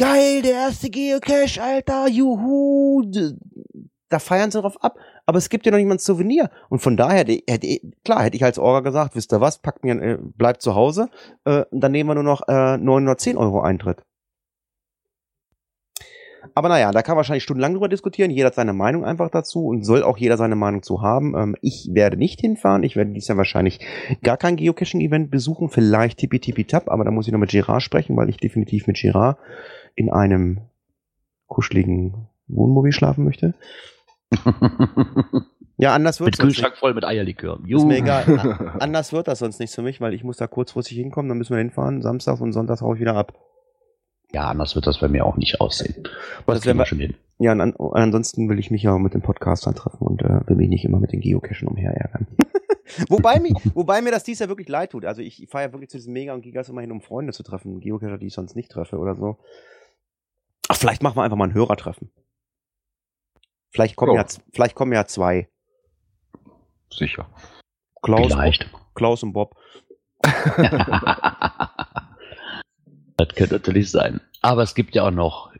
geil, 0.00 0.42
der 0.42 0.52
erste 0.52 0.90
Geocache, 0.90 1.62
Alter, 1.62 2.08
juhu. 2.08 3.04
Da 4.08 4.18
feiern 4.18 4.50
sie 4.50 4.60
drauf 4.60 4.82
ab. 4.82 4.96
Aber 5.26 5.38
es 5.38 5.50
gibt 5.50 5.66
ja 5.66 5.72
noch 5.72 5.78
niemand 5.78 6.00
Souvenir. 6.00 6.50
Und 6.68 6.80
von 6.80 6.96
daher, 6.96 7.18
hätte, 7.18 7.80
klar, 8.04 8.24
hätte 8.24 8.36
ich 8.36 8.44
als 8.44 8.58
Orga 8.58 8.80
gesagt, 8.80 9.14
wisst 9.14 9.32
ihr 9.32 9.40
was, 9.40 9.58
packt 9.58 9.84
mir, 9.84 10.00
äh, 10.02 10.18
bleibt 10.20 10.62
zu 10.62 10.74
Hause, 10.74 11.08
äh, 11.44 11.64
dann 11.70 11.92
nehmen 11.92 12.10
wir 12.10 12.14
nur 12.14 12.24
noch 12.24 12.48
äh, 12.48 12.78
910 12.78 13.36
Euro 13.36 13.60
Eintritt. 13.60 14.02
Aber 16.54 16.68
naja, 16.68 16.90
da 16.90 17.02
kann 17.02 17.12
man 17.12 17.18
wahrscheinlich 17.18 17.44
stundenlang 17.44 17.74
drüber 17.74 17.88
diskutieren. 17.88 18.30
Jeder 18.30 18.46
hat 18.46 18.54
seine 18.54 18.72
Meinung 18.72 19.04
einfach 19.04 19.30
dazu 19.30 19.66
und 19.66 19.84
soll 19.84 20.02
auch 20.02 20.16
jeder 20.16 20.36
seine 20.36 20.56
Meinung 20.56 20.82
zu 20.82 21.02
haben. 21.02 21.34
Ähm, 21.36 21.56
ich 21.60 21.90
werde 21.92 22.16
nicht 22.16 22.40
hinfahren. 22.40 22.82
Ich 22.82 22.96
werde 22.96 23.12
dieses 23.12 23.28
Jahr 23.28 23.38
wahrscheinlich 23.38 23.80
gar 24.22 24.38
kein 24.38 24.56
Geocaching-Event 24.56 25.30
besuchen. 25.30 25.68
Vielleicht 25.68 26.18
Tippi 26.18 26.40
Tippi 26.40 26.64
Tap, 26.64 26.90
aber 26.90 27.04
da 27.04 27.10
muss 27.10 27.26
ich 27.26 27.32
noch 27.32 27.38
mit 27.38 27.50
Girard 27.50 27.82
sprechen, 27.82 28.16
weil 28.16 28.30
ich 28.30 28.38
definitiv 28.38 28.86
mit 28.86 28.96
Girard 28.96 29.38
in 29.94 30.10
einem 30.10 30.62
kuscheligen 31.46 32.28
Wohnmobil 32.46 32.92
schlafen 32.92 33.24
möchte. 33.24 33.54
ja, 35.76 35.94
anders 35.94 36.20
wird 36.20 36.30
Mit 36.30 36.38
Kühlschrank 36.38 36.76
voll 36.76 36.94
mit 36.94 37.04
Eierlikör. 37.04 37.58
Juhu. 37.64 37.82
Ist 37.82 37.86
mir 37.86 37.98
egal. 37.98 38.76
anders 38.80 39.12
wird 39.12 39.28
das 39.28 39.40
sonst 39.40 39.58
nicht 39.58 39.74
für 39.74 39.82
mich, 39.82 40.00
weil 40.00 40.14
ich 40.14 40.24
muss 40.24 40.36
da 40.36 40.46
kurzfristig 40.46 40.96
hinkommen, 40.96 41.28
dann 41.28 41.38
müssen 41.38 41.54
wir 41.54 41.58
hinfahren. 41.58 42.02
Samstags 42.02 42.40
und 42.40 42.52
Sonntags 42.52 42.82
hau 42.82 42.94
ich 42.94 43.00
wieder 43.00 43.16
ab. 43.16 43.34
Ja, 44.32 44.48
anders 44.48 44.76
wird 44.76 44.86
das 44.86 45.00
bei 45.00 45.08
mir 45.08 45.26
auch 45.26 45.36
nicht 45.36 45.60
aussehen. 45.60 46.04
Aber 46.44 46.54
das, 46.54 46.62
das 46.62 46.76
wir 46.76 46.86
schon 46.86 47.00
hin. 47.00 47.14
Ja, 47.38 47.52
an, 47.52 47.74
ansonsten 47.76 48.48
will 48.48 48.58
ich 48.58 48.70
mich 48.70 48.82
ja 48.82 48.96
mit 48.98 49.14
den 49.14 49.22
Podcastern 49.22 49.74
treffen 49.74 50.06
und 50.06 50.22
äh, 50.22 50.46
will 50.46 50.56
mich 50.56 50.68
nicht 50.68 50.84
immer 50.84 51.00
mit 51.00 51.12
den 51.12 51.20
Geocachen 51.20 51.66
umher 51.66 51.92
ärgern. 51.92 52.28
wobei, 53.08 53.40
mir, 53.40 53.54
wobei 53.74 54.02
mir 54.02 54.12
das 54.12 54.22
dies 54.22 54.38
ja 54.38 54.48
wirklich 54.48 54.68
leid 54.68 54.90
tut. 54.90 55.04
Also 55.04 55.22
ich, 55.22 55.42
ich 55.42 55.48
fahre 55.48 55.64
ja 55.64 55.72
wirklich 55.72 55.90
zu 55.90 55.96
diesen 55.96 56.12
Mega 56.12 56.32
und 56.34 56.42
Gigas 56.42 56.68
immer 56.68 56.82
hin, 56.82 56.92
um 56.92 57.00
Freunde 57.00 57.32
zu 57.32 57.42
treffen. 57.42 57.80
Geocacher, 57.80 58.18
die 58.18 58.26
ich 58.26 58.34
sonst 58.34 58.54
nicht 58.54 58.70
treffe 58.70 58.98
oder 58.98 59.16
so. 59.16 59.38
Ach, 60.70 60.76
vielleicht 60.76 61.02
machen 61.02 61.16
wir 61.16 61.24
einfach 61.24 61.36
mal 61.36 61.48
ein 61.48 61.54
Hörertreffen. 61.54 62.12
Vielleicht 63.72 63.96
kommen, 63.96 64.14
ja, 64.14 64.24
vielleicht 64.52 64.76
kommen 64.76 64.92
ja 64.92 65.04
zwei. 65.04 65.48
Sicher. 66.92 67.28
Klaus, 68.02 68.32
vielleicht. 68.32 68.70
Klaus 68.94 69.24
und 69.24 69.32
Bob. 69.32 69.56
das 70.22 70.38
könnte 73.34 73.54
natürlich 73.54 73.90
sein. 73.90 74.20
Aber 74.42 74.62
es 74.62 74.76
gibt 74.76 74.94
ja 74.94 75.08
auch 75.08 75.10
noch 75.10 75.52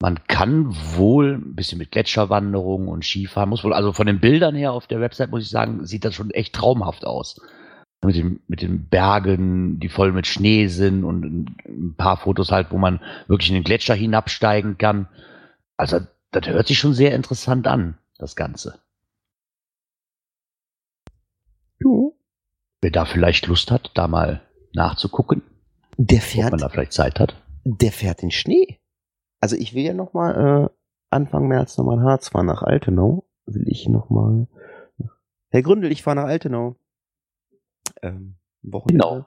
Man 0.00 0.24
kann 0.28 0.74
wohl 0.96 1.34
ein 1.34 1.56
bisschen 1.56 1.78
mit 1.78 1.90
Gletscherwanderung 1.90 2.86
und 2.86 3.04
Skifahren, 3.04 3.48
muss 3.48 3.64
wohl, 3.64 3.72
also 3.72 3.92
von 3.92 4.06
den 4.06 4.20
Bildern 4.20 4.54
her 4.54 4.72
auf 4.72 4.86
der 4.86 5.00
Website 5.00 5.30
muss 5.30 5.42
ich 5.42 5.50
sagen, 5.50 5.84
sieht 5.86 6.04
das 6.04 6.14
schon 6.14 6.30
echt 6.30 6.54
traumhaft 6.54 7.04
aus. 7.04 7.40
Mit, 8.04 8.14
dem, 8.14 8.40
mit 8.46 8.62
den 8.62 8.88
Bergen, 8.88 9.80
die 9.80 9.88
voll 9.88 10.12
mit 10.12 10.28
Schnee 10.28 10.68
sind 10.68 11.02
und 11.02 11.24
ein 11.66 11.94
paar 11.96 12.16
Fotos 12.16 12.52
halt, 12.52 12.70
wo 12.70 12.78
man 12.78 13.00
wirklich 13.26 13.48
in 13.48 13.56
den 13.56 13.64
Gletscher 13.64 13.94
hinabsteigen 13.94 14.78
kann. 14.78 15.08
Also, 15.76 15.98
das 16.30 16.46
hört 16.46 16.68
sich 16.68 16.78
schon 16.78 16.94
sehr 16.94 17.12
interessant 17.16 17.66
an, 17.66 17.98
das 18.18 18.36
Ganze. 18.36 18.78
Du? 21.80 22.16
Wer 22.80 22.92
da 22.92 23.04
vielleicht 23.04 23.48
Lust 23.48 23.72
hat, 23.72 23.90
da 23.94 24.06
mal 24.06 24.47
nachzugucken. 24.78 25.42
Der 25.96 26.20
fährt. 26.20 26.46
Ob 26.46 26.52
man 26.52 26.60
da 26.60 26.68
vielleicht 26.68 26.92
Zeit 26.92 27.20
hat. 27.20 27.34
Der 27.64 27.92
fährt 27.92 28.22
in 28.22 28.30
Schnee. 28.30 28.78
Also 29.40 29.56
ich 29.56 29.74
will 29.74 29.84
ja 29.84 29.92
noch 29.92 30.14
mal 30.14 30.70
äh, 30.70 30.74
Anfang 31.10 31.48
März 31.48 31.76
noch 31.76 31.84
mal 31.84 32.00
Harz 32.00 32.30
fahren 32.30 32.46
nach 32.46 32.62
Altenau. 32.62 33.24
Will 33.46 33.68
ich 33.68 33.88
noch 33.88 34.10
mal. 34.10 34.46
Herr 35.50 35.62
Gründel, 35.62 35.92
ich 35.92 36.02
fahre 36.02 36.16
nach 36.16 36.24
Altenau. 36.24 36.76
Ähm, 38.02 38.36
Wochenende. 38.62 39.26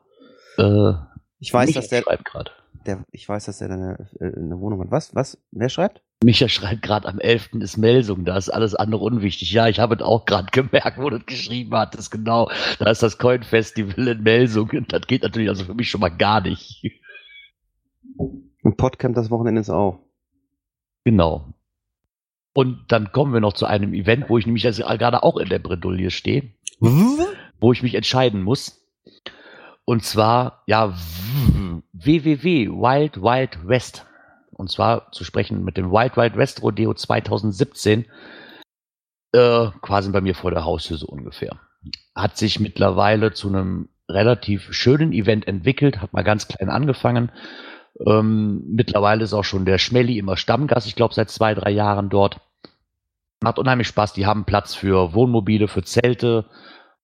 Genau. 0.58 0.92
Äh, 0.92 0.96
ich 1.40 1.54
weiß, 1.54 1.74
dass 1.74 1.90
der 1.90 2.04
schreibt 2.04 2.26
gerade. 2.26 2.52
Der, 2.86 3.04
ich 3.12 3.28
weiß, 3.28 3.46
dass 3.46 3.62
er 3.62 3.68
da 3.68 3.74
eine, 3.76 4.10
äh, 4.20 4.36
eine 4.36 4.60
Wohnung 4.60 4.82
hat. 4.82 4.92
Was? 4.92 5.14
Was? 5.14 5.38
Wer 5.52 5.70
schreibt? 5.70 6.02
Micha 6.24 6.48
schreibt 6.48 6.84
gerade 6.84 7.08
am 7.08 7.20
11. 7.20 7.54
ist 7.62 7.78
Melsung, 7.78 8.26
da 8.26 8.38
ist 8.38 8.50
alles 8.50 8.76
andere 8.76 9.04
unwichtig. 9.04 9.52
Ja, 9.52 9.68
ich 9.68 9.80
habe 9.80 9.96
es 9.96 10.02
auch 10.02 10.26
gerade 10.26 10.48
gemerkt, 10.52 10.98
wo 10.98 11.10
du 11.10 11.18
das 11.18 11.26
geschrieben 11.26 11.76
hattest, 11.76 12.12
genau. 12.12 12.50
Da 12.80 12.90
ist 12.92 13.02
das 13.02 13.18
Coin 13.18 13.44
Festival 13.44 14.08
in 14.08 14.24
Melsung 14.24 14.70
das 14.88 15.08
geht 15.08 15.24
natürlich 15.24 15.50
also 15.50 15.66
für 15.66 15.74
mich 15.74 15.90
schon 15.90 16.02
mal 16.02 16.10
gar 16.10 16.42
nicht. 16.42 16.84
Und 18.18 18.78
Podcamp 18.78 19.16
das 19.16 19.32
Wochenende 19.32 19.62
ist 19.62 19.70
auch. 19.70 20.00
Genau. 21.04 21.54
Und 22.54 22.84
dann 22.90 23.12
kommen 23.12 23.34
wir 23.34 23.40
noch 23.40 23.54
zu 23.54 23.66
einem 23.66 23.94
Event, 23.94 24.30
wo 24.30 24.38
ich 24.38 24.46
nämlich 24.46 24.66
also 24.66 24.84
gerade 24.84 25.24
auch 25.24 25.38
in 25.38 25.50
der 25.50 25.60
Bredouille 25.60 26.12
stehe. 26.12 26.52
wo 27.60 27.72
ich 27.72 27.82
mich 27.82 27.96
entscheiden 27.96 28.44
muss. 28.44 28.81
Und 29.86 30.04
zwar, 30.04 30.64
ja, 30.68 30.94
www, 31.94 32.70
Wild 32.70 33.22
Wild 33.22 33.68
West. 33.68 34.06
Und 34.52 34.70
zwar 34.70 35.12
zu 35.12 35.24
sprechen 35.24 35.64
mit 35.64 35.78
dem 35.78 35.92
Wild 35.92 36.18
Wild 36.18 36.38
West 36.38 36.62
Rodeo 36.62 36.94
2017. 36.94 38.06
Äh, 39.34 39.68
quasi 39.82 40.12
bei 40.12 40.22
mir 40.22 40.36
vor 40.36 40.52
der 40.52 40.66
Haustür 40.66 40.98
so 40.98 41.08
ungefähr. 41.08 41.60
Hat 42.16 42.38
sich 42.38 42.60
mittlerweile 42.60 43.32
zu 43.32 43.48
einem 43.48 43.90
relativ 44.10 44.74
schönen 44.74 45.14
Event 45.14 45.48
entwickelt, 45.48 46.02
hat 46.02 46.14
mal 46.14 46.24
ganz 46.24 46.48
klein 46.48 46.70
angefangen. 46.70 47.32
Ähm, 48.06 48.64
mittlerweile 48.68 49.24
ist 49.24 49.34
auch 49.34 49.44
schon 49.44 49.66
der 49.66 49.78
Schmelly 49.78 50.18
immer 50.18 50.38
Stammgast, 50.38 50.88
ich 50.88 50.96
glaube 50.96 51.14
seit 51.14 51.30
zwei, 51.30 51.54
drei 51.54 51.72
Jahren 51.72 52.10
dort. 52.10 52.40
Macht 53.42 53.58
unheimlich 53.58 53.88
Spaß, 53.88 54.14
die 54.14 54.26
haben 54.26 54.46
Platz 54.46 54.76
für 54.76 55.14
Wohnmobile, 55.14 55.68
für 55.68 55.84
Zelte, 55.84 56.46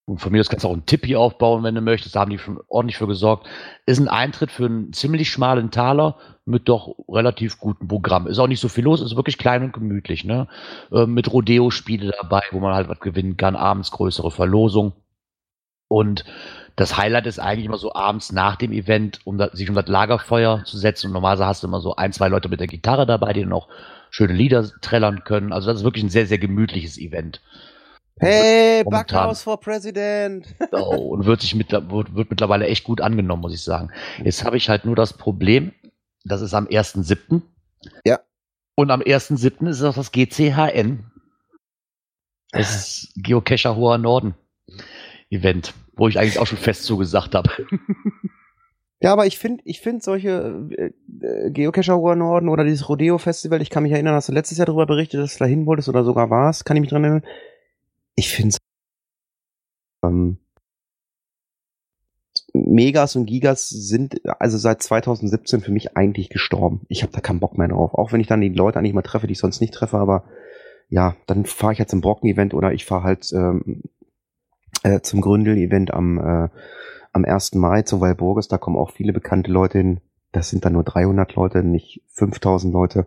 und 0.08 0.18
von 0.18 0.32
mir 0.32 0.40
aus 0.40 0.48
kannst 0.48 0.64
du 0.64 0.68
auch 0.68 0.74
ein 0.74 0.86
Tippi 0.86 1.16
aufbauen, 1.16 1.62
wenn 1.64 1.74
du 1.74 1.82
möchtest. 1.82 2.16
Da 2.16 2.20
haben 2.20 2.30
die 2.30 2.38
schon 2.38 2.58
ordentlich 2.68 2.96
für 2.96 3.06
gesorgt. 3.06 3.46
Ist 3.84 4.00
ein 4.00 4.08
Eintritt 4.08 4.50
für 4.50 4.64
einen 4.64 4.94
ziemlich 4.94 5.28
schmalen 5.28 5.70
Taler 5.70 6.16
mit 6.46 6.66
doch 6.66 6.94
relativ 7.10 7.58
gutem 7.58 7.88
Programm. 7.88 8.26
Ist 8.26 8.38
auch 8.38 8.46
nicht 8.46 8.60
so 8.60 8.68
viel 8.68 8.84
los, 8.84 9.02
ist 9.02 9.16
wirklich 9.16 9.36
klein 9.36 9.62
und 9.62 9.74
gemütlich. 9.74 10.24
Ne? 10.24 10.48
Äh, 10.90 11.04
mit 11.04 11.30
Rodeo-Spiele 11.30 12.14
dabei, 12.22 12.40
wo 12.52 12.58
man 12.58 12.74
halt 12.74 12.88
was 12.88 13.00
gewinnen 13.00 13.36
kann. 13.36 13.54
Abends 13.54 13.90
größere 13.90 14.30
Verlosung. 14.30 14.94
Und 15.88 16.24
das 16.74 16.96
Highlight 16.96 17.26
ist 17.26 17.38
eigentlich 17.38 17.66
immer 17.66 17.76
so 17.76 17.94
abends 17.94 18.32
nach 18.32 18.56
dem 18.56 18.72
Event, 18.72 19.20
um 19.24 19.36
da, 19.36 19.50
sich 19.54 19.68
um 19.68 19.74
das 19.74 19.88
Lagerfeuer 19.88 20.64
zu 20.64 20.78
setzen. 20.78 21.08
Und 21.08 21.12
normalerweise 21.12 21.44
hast 21.44 21.62
du 21.62 21.66
immer 21.66 21.82
so 21.82 21.96
ein, 21.96 22.14
zwei 22.14 22.28
Leute 22.28 22.48
mit 22.48 22.60
der 22.60 22.66
Gitarre 22.66 23.04
dabei, 23.04 23.34
die 23.34 23.42
dann 23.42 23.52
auch 23.52 23.68
schöne 24.08 24.32
Lieder 24.32 24.66
trällern 24.80 25.24
können. 25.24 25.52
Also 25.52 25.68
das 25.68 25.80
ist 25.80 25.84
wirklich 25.84 26.04
ein 26.04 26.10
sehr, 26.10 26.26
sehr 26.26 26.38
gemütliches 26.38 26.96
Event. 26.96 27.42
Hey, 28.20 28.84
Backhaus 28.84 29.42
for 29.42 29.60
President. 29.60 30.46
oh, 30.72 31.14
und 31.14 31.24
wird 31.24 31.40
sich 31.40 31.54
mit, 31.54 31.70
wird, 31.72 32.14
wird 32.14 32.30
mittlerweile 32.30 32.66
echt 32.66 32.84
gut 32.84 33.00
angenommen, 33.00 33.42
muss 33.42 33.54
ich 33.54 33.62
sagen. 33.62 33.90
Jetzt 34.22 34.44
habe 34.44 34.56
ich 34.56 34.68
halt 34.68 34.84
nur 34.84 34.96
das 34.96 35.12
Problem, 35.12 35.72
das 36.24 36.40
ist 36.40 36.54
am 36.54 36.66
1.7. 36.66 37.42
Ja. 38.04 38.20
Und 38.74 38.90
am 38.90 39.00
1.7. 39.00 39.68
ist 39.68 39.82
auch 39.82 39.94
das 39.94 40.12
GCHN. 40.12 41.10
Das 42.50 42.74
ist 42.74 43.12
Geocacher 43.16 43.76
Hoher 43.76 43.98
Norden 43.98 44.34
Event, 45.30 45.74
wo 45.94 46.08
ich 46.08 46.18
eigentlich 46.18 46.38
auch 46.38 46.46
schon 46.46 46.58
fest 46.58 46.84
zugesagt 46.84 47.34
habe. 47.34 47.50
Ja, 49.00 49.12
aber 49.12 49.26
ich 49.26 49.38
finde, 49.38 49.62
ich 49.64 49.80
finde 49.80 50.02
solche 50.02 50.68
äh, 50.76 51.50
Geocacher 51.52 51.96
Hoher 51.96 52.16
Norden 52.16 52.48
oder 52.48 52.64
dieses 52.64 52.88
Rodeo 52.88 53.18
Festival, 53.18 53.62
ich 53.62 53.70
kann 53.70 53.84
mich 53.84 53.92
erinnern, 53.92 54.16
hast 54.16 54.28
du 54.28 54.32
letztes 54.32 54.58
Jahr 54.58 54.66
darüber 54.66 54.86
berichtet, 54.86 55.20
dass 55.20 55.34
du 55.34 55.38
da 55.38 55.44
hin 55.44 55.66
wolltest 55.66 55.88
oder 55.88 56.02
sogar 56.02 56.30
warst, 56.30 56.64
kann 56.64 56.76
ich 56.76 56.80
mich 56.80 56.90
dran 56.90 57.04
erinnern 57.04 57.22
ich 58.18 58.30
finde 58.30 58.56
ähm, 60.04 60.38
Megas 62.52 63.14
und 63.14 63.26
Gigas 63.26 63.68
sind 63.68 64.20
also 64.40 64.58
seit 64.58 64.82
2017 64.82 65.60
für 65.60 65.70
mich 65.70 65.96
eigentlich 65.96 66.28
gestorben. 66.28 66.80
Ich 66.88 67.02
habe 67.02 67.12
da 67.12 67.20
keinen 67.20 67.38
Bock 67.38 67.56
mehr 67.56 67.68
drauf. 67.68 67.94
Auch 67.94 68.12
wenn 68.12 68.20
ich 68.20 68.26
dann 68.26 68.40
die 68.40 68.48
Leute 68.48 68.78
eigentlich 68.78 68.94
mal 68.94 69.02
treffe, 69.02 69.28
die 69.28 69.34
ich 69.34 69.38
sonst 69.38 69.60
nicht 69.60 69.72
treffe, 69.72 69.98
aber 69.98 70.24
ja, 70.88 71.14
dann 71.26 71.44
fahre 71.44 71.74
ich 71.74 71.78
halt 71.78 71.90
zum 71.90 72.00
Brocken-Event 72.00 72.54
oder 72.54 72.72
ich 72.72 72.84
fahre 72.86 73.04
halt 73.04 73.30
ähm, 73.32 73.82
äh, 74.82 75.00
zum 75.00 75.20
Gründel-Event 75.20 75.94
am, 75.94 76.18
äh, 76.18 76.48
am 77.12 77.24
1. 77.24 77.54
Mai 77.54 77.82
zu 77.82 78.00
Walburgis. 78.00 78.48
Da 78.48 78.58
kommen 78.58 78.76
auch 78.76 78.90
viele 78.90 79.12
bekannte 79.12 79.52
Leute 79.52 79.78
hin. 79.78 80.00
Das 80.32 80.50
sind 80.50 80.64
dann 80.64 80.72
nur 80.72 80.84
300 80.84 81.36
Leute, 81.36 81.62
nicht 81.62 82.02
5000 82.14 82.72
Leute. 82.72 83.06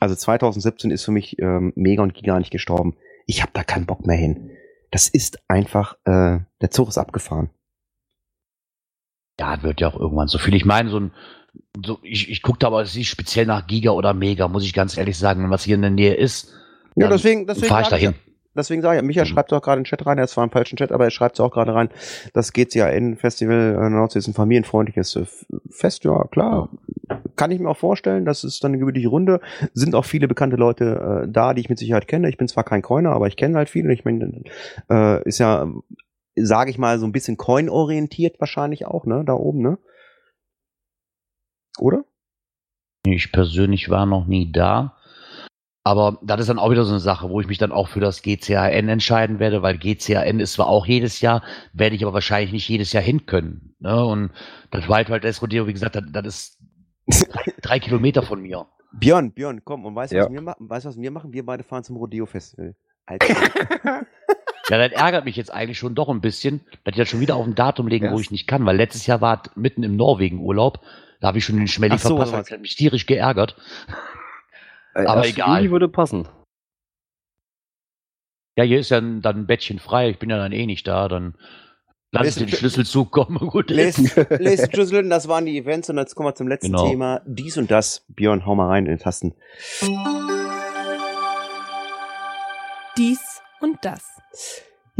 Also 0.00 0.14
2017 0.14 0.90
ist 0.90 1.04
für 1.04 1.12
mich 1.12 1.38
ähm, 1.40 1.74
Mega 1.76 2.02
und 2.02 2.14
Giga 2.14 2.38
nicht 2.38 2.50
gestorben 2.50 2.96
ich 3.28 3.42
habe 3.42 3.52
da 3.54 3.62
keinen 3.62 3.86
Bock 3.86 4.06
mehr 4.06 4.16
hin. 4.16 4.50
Das 4.90 5.06
ist 5.06 5.38
einfach, 5.48 5.94
äh, 6.04 6.40
der 6.60 6.70
Zug 6.70 6.88
ist 6.88 6.98
abgefahren. 6.98 7.50
Ja, 9.38 9.62
wird 9.62 9.80
ja 9.80 9.88
auch 9.88 10.00
irgendwann 10.00 10.28
so 10.28 10.38
viel. 10.38 10.54
Ich 10.54 10.64
meine, 10.64 10.88
so 10.88 10.98
ein, 10.98 11.12
so, 11.84 11.98
ich, 12.02 12.30
ich 12.30 12.42
gucke 12.42 12.58
da 12.58 12.68
aber 12.68 12.82
nicht 12.82 13.08
speziell 13.08 13.46
nach 13.46 13.66
Giga 13.66 13.90
oder 13.90 14.14
Mega, 14.14 14.48
muss 14.48 14.64
ich 14.64 14.72
ganz 14.72 14.96
ehrlich 14.96 15.18
sagen, 15.18 15.42
wenn 15.42 15.50
was 15.50 15.62
hier 15.62 15.74
in 15.76 15.82
der 15.82 15.90
Nähe 15.90 16.14
ist. 16.14 16.54
Ja, 16.96 17.08
deswegen, 17.08 17.46
deswegen 17.46 17.68
fahre 17.68 17.82
ich 17.82 17.88
dahin. 17.88 18.14
Deswegen 18.58 18.82
sage 18.82 18.98
ich, 18.98 19.04
Micha 19.04 19.22
mhm. 19.22 19.26
schreibt 19.26 19.52
auch 19.52 19.62
gerade 19.62 19.78
in 19.78 19.84
den 19.84 19.88
Chat 19.88 20.04
rein, 20.04 20.18
er 20.18 20.24
ist 20.24 20.32
zwar 20.32 20.44
im 20.44 20.50
falschen 20.50 20.76
Chat, 20.76 20.92
aber 20.92 21.04
er 21.04 21.10
schreibt 21.10 21.36
es 21.36 21.40
auch 21.40 21.52
gerade 21.52 21.74
rein, 21.74 21.88
das 22.34 22.52
GCAN-Festival 22.52 23.78
äh, 23.80 23.90
Nordsee 23.90 24.18
ist 24.18 24.28
ein 24.28 24.34
familienfreundliches 24.34 25.16
äh, 25.16 25.24
Fest, 25.70 26.04
ja 26.04 26.24
klar. 26.24 26.68
Kann 27.36 27.50
ich 27.52 27.60
mir 27.60 27.70
auch 27.70 27.76
vorstellen, 27.76 28.24
das 28.24 28.44
ist 28.44 28.62
dann 28.64 28.72
eine 28.72 28.78
gemütliche 28.78 29.08
Runde. 29.08 29.40
Sind 29.72 29.94
auch 29.94 30.04
viele 30.04 30.28
bekannte 30.28 30.56
Leute 30.56 31.24
äh, 31.24 31.28
da, 31.30 31.54
die 31.54 31.60
ich 31.60 31.68
mit 31.68 31.78
Sicherheit 31.78 32.08
kenne. 32.08 32.28
Ich 32.28 32.36
bin 32.36 32.48
zwar 32.48 32.64
kein 32.64 32.82
Coiner, 32.82 33.12
aber 33.12 33.28
ich 33.28 33.36
kenne 33.36 33.56
halt 33.56 33.70
viele. 33.70 33.92
Ich 33.92 34.04
meine, 34.04 34.42
äh, 34.90 35.22
ist 35.22 35.38
ja, 35.38 35.66
sage 36.34 36.70
ich 36.70 36.78
mal, 36.78 36.98
so 36.98 37.06
ein 37.06 37.12
bisschen 37.12 37.36
Coin-orientiert 37.36 38.40
wahrscheinlich 38.40 38.86
auch, 38.86 39.06
ne, 39.06 39.22
da 39.24 39.34
oben, 39.34 39.62
ne? 39.62 39.78
Oder? 41.78 42.04
Ich 43.06 43.32
persönlich 43.32 43.88
war 43.88 44.04
noch 44.04 44.26
nie 44.26 44.50
da. 44.50 44.97
Aber 45.88 46.18
das 46.20 46.40
ist 46.42 46.50
dann 46.50 46.58
auch 46.58 46.70
wieder 46.70 46.84
so 46.84 46.90
eine 46.90 47.00
Sache, 47.00 47.30
wo 47.30 47.40
ich 47.40 47.46
mich 47.46 47.56
dann 47.56 47.72
auch 47.72 47.88
für 47.88 47.98
das 47.98 48.20
GCAN 48.20 48.90
entscheiden 48.90 49.38
werde, 49.38 49.62
weil 49.62 49.78
GCAN 49.78 50.38
ist 50.38 50.52
zwar 50.52 50.66
auch 50.66 50.84
jedes 50.84 51.22
Jahr, 51.22 51.42
werde 51.72 51.96
ich 51.96 52.04
aber 52.04 52.12
wahrscheinlich 52.12 52.52
nicht 52.52 52.68
jedes 52.68 52.92
Jahr 52.92 53.02
hin 53.02 53.24
können. 53.24 53.74
Ne? 53.78 54.04
Und 54.04 54.30
das 54.70 54.86
White 54.86 55.10
Wild 55.10 55.22
West 55.22 55.40
Rodeo, 55.40 55.66
wie 55.66 55.72
gesagt, 55.72 55.96
das, 55.96 56.04
das 56.12 56.58
ist 57.06 57.32
drei, 57.32 57.54
drei, 57.62 57.78
Kilometer 57.78 58.22
von 58.22 58.42
mir. 58.42 58.66
Björn, 58.92 59.32
Björn, 59.32 59.62
komm, 59.64 59.86
und 59.86 59.94
weißt 59.94 60.12
du, 60.12 60.16
ja. 60.18 60.24
was, 60.24 60.30
wir 60.30 60.42
machen? 60.42 60.68
weißt, 60.68 60.84
was 60.84 61.00
wir 61.00 61.10
machen? 61.10 61.32
Wir 61.32 61.46
beide 61.46 61.62
fahren 61.62 61.84
zum 61.84 61.96
Rodeo-Festival. 61.96 62.74
ja, 63.18 64.04
das 64.68 64.92
ärgert 64.92 65.24
mich 65.24 65.36
jetzt 65.36 65.54
eigentlich 65.54 65.78
schon 65.78 65.94
doch 65.94 66.10
ein 66.10 66.20
bisschen, 66.20 66.60
dass 66.84 66.92
ich 66.92 66.98
das 66.98 67.08
schon 67.08 67.20
wieder 67.20 67.36
auf 67.36 67.46
ein 67.46 67.54
Datum 67.54 67.88
legen, 67.88 68.04
yes. 68.04 68.14
wo 68.14 68.20
ich 68.20 68.30
nicht 68.30 68.46
kann, 68.46 68.66
weil 68.66 68.76
letztes 68.76 69.06
Jahr 69.06 69.22
war 69.22 69.42
mitten 69.54 69.82
im 69.84 69.96
Norwegen 69.96 70.40
Urlaub. 70.40 70.80
Da 71.22 71.28
habe 71.28 71.38
ich 71.38 71.46
schon 71.46 71.56
den 71.56 71.66
Schmelly 71.66 71.96
so, 71.96 72.10
verpasst, 72.10 72.34
das 72.34 72.50
hat 72.50 72.60
mich 72.60 72.76
tierisch 72.76 73.06
geärgert. 73.06 73.56
Äh, 74.94 75.04
Aber 75.04 75.26
egal. 75.26 75.58
Juli 75.58 75.70
würde 75.70 75.88
passen. 75.88 76.28
Ja, 78.56 78.64
hier 78.64 78.80
ist 78.80 78.90
ja 78.90 79.00
dann 79.00 79.24
ein 79.24 79.46
Bettchen 79.46 79.78
frei. 79.78 80.10
Ich 80.10 80.18
bin 80.18 80.30
ja 80.30 80.36
dann 80.36 80.52
eh 80.52 80.66
nicht 80.66 80.86
da. 80.88 81.06
Dann 81.08 81.36
lass 82.10 82.34
den 82.34 82.48
Schlüssel 82.48 82.84
zukommen. 82.84 83.38
Gut. 83.50 83.70
Lest, 83.70 84.16
lest 84.30 84.74
Schlüssel, 84.74 85.08
das 85.08 85.28
waren 85.28 85.46
die 85.46 85.56
Events. 85.56 85.88
Und 85.90 85.98
jetzt 85.98 86.14
kommen 86.14 86.28
wir 86.28 86.34
zum 86.34 86.48
letzten 86.48 86.72
genau. 86.72 86.88
Thema. 86.88 87.22
Dies 87.26 87.56
und 87.56 87.70
das. 87.70 88.04
Björn, 88.08 88.46
hau 88.46 88.54
mal 88.54 88.68
rein 88.68 88.86
in 88.86 88.92
den 88.92 88.98
Tasten. 88.98 89.34
Dies 92.96 93.40
und 93.60 93.78
das. 93.82 94.02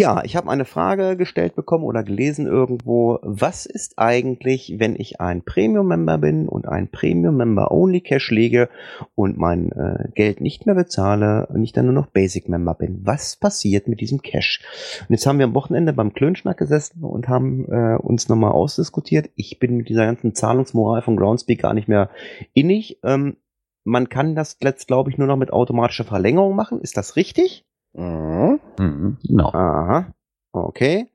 Ja, 0.01 0.23
ich 0.23 0.37
habe 0.37 0.49
eine 0.49 0.65
Frage 0.65 1.17
gestellt 1.17 1.57
bekommen 1.57 1.83
oder 1.83 2.05
gelesen 2.05 2.47
irgendwo. 2.47 3.19
Was 3.23 3.67
ist 3.67 3.99
eigentlich, 3.99 4.77
wenn 4.79 4.95
ich 4.95 5.21
ein 5.21 5.43
Premium-Member 5.43 6.19
bin 6.19 6.49
und 6.49 6.69
ein 6.69 6.87
Premium-Member-Only-Cash 6.87 8.31
lege 8.31 8.69
und 9.17 9.39
mein 9.39 9.73
äh, 9.73 10.09
Geld 10.15 10.41
nicht 10.41 10.67
mehr 10.67 10.77
bezahle 10.77 11.49
und 11.53 11.65
ich 11.65 11.73
dann 11.73 11.87
nur 11.87 11.95
noch 11.95 12.07
Basic-Member 12.07 12.75
bin? 12.75 13.01
Was 13.03 13.35
passiert 13.35 13.89
mit 13.89 14.01
diesem 14.01 14.23
Cash? 14.23 14.61
Und 15.01 15.17
jetzt 15.17 15.27
haben 15.27 15.41
wir 15.41 15.47
am 15.47 15.55
Wochenende 15.57 15.93
beim 15.93 16.15
Klönschnack 16.15 16.59
gesessen 16.59 17.03
und 17.03 17.27
haben 17.27 17.65
äh, 17.69 17.97
uns 17.97 18.29
nochmal 18.29 18.53
ausdiskutiert. 18.53 19.31
Ich 19.35 19.59
bin 19.59 19.79
mit 19.79 19.89
dieser 19.89 20.07
ganzen 20.07 20.33
Zahlungsmoral 20.33 21.03
von 21.03 21.17
Groundspeak 21.17 21.63
gar 21.63 21.75
nicht 21.75 21.89
mehr 21.89 22.09
innig. 22.55 23.01
Ähm, 23.03 23.37
man 23.83 24.09
kann 24.09 24.37
das 24.37 24.59
jetzt, 24.63 24.87
glaube 24.87 25.11
ich, 25.11 25.19
nur 25.19 25.27
noch 25.27 25.37
mit 25.37 25.53
automatischer 25.53 26.05
Verlängerung 26.05 26.55
machen. 26.55 26.81
Ist 26.83 26.97
das 26.97 27.17
richtig? 27.17 27.65
Mhm. 27.95 28.58
Mhm, 28.79 29.19
genau. 29.23 29.53
Aha. 29.53 30.13
Okay. 30.53 31.09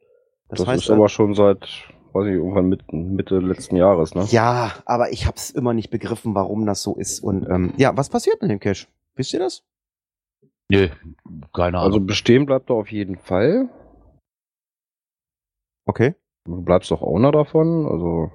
Das, 0.49 0.59
das 0.59 0.67
heißt, 0.67 0.83
ist 0.83 0.89
aber 0.91 1.09
schon 1.09 1.33
seit, 1.33 1.61
weiß 2.13 2.27
ich, 2.27 2.33
irgendwann 2.33 2.67
mit, 2.67 2.91
Mitte 2.93 3.39
letzten 3.39 3.75
Jahres, 3.75 4.13
ne? 4.15 4.25
Ja, 4.29 4.73
aber 4.85 5.11
ich 5.11 5.25
hab's 5.25 5.49
immer 5.49 5.73
nicht 5.73 5.89
begriffen, 5.89 6.35
warum 6.35 6.65
das 6.65 6.83
so 6.83 6.95
ist. 6.95 7.21
Und 7.21 7.47
ähm, 7.49 7.73
ja, 7.77 7.95
was 7.97 8.09
passiert 8.09 8.41
mit 8.41 8.51
dem 8.51 8.59
Cash? 8.59 8.87
Wisst 9.15 9.33
ihr 9.33 9.39
das? 9.39 9.63
Nö, 10.69 10.89
keine 11.53 11.77
Ahnung. 11.77 11.93
Also 11.93 11.99
bestehen 11.99 12.45
bleibt 12.45 12.69
er 12.69 12.75
auf 12.75 12.91
jeden 12.91 13.17
Fall. 13.17 13.69
Okay. 15.85 16.15
Du 16.45 16.61
bleibst 16.61 16.91
doch 16.91 17.01
Owner 17.01 17.31
davon, 17.31 17.87
also. 17.87 18.31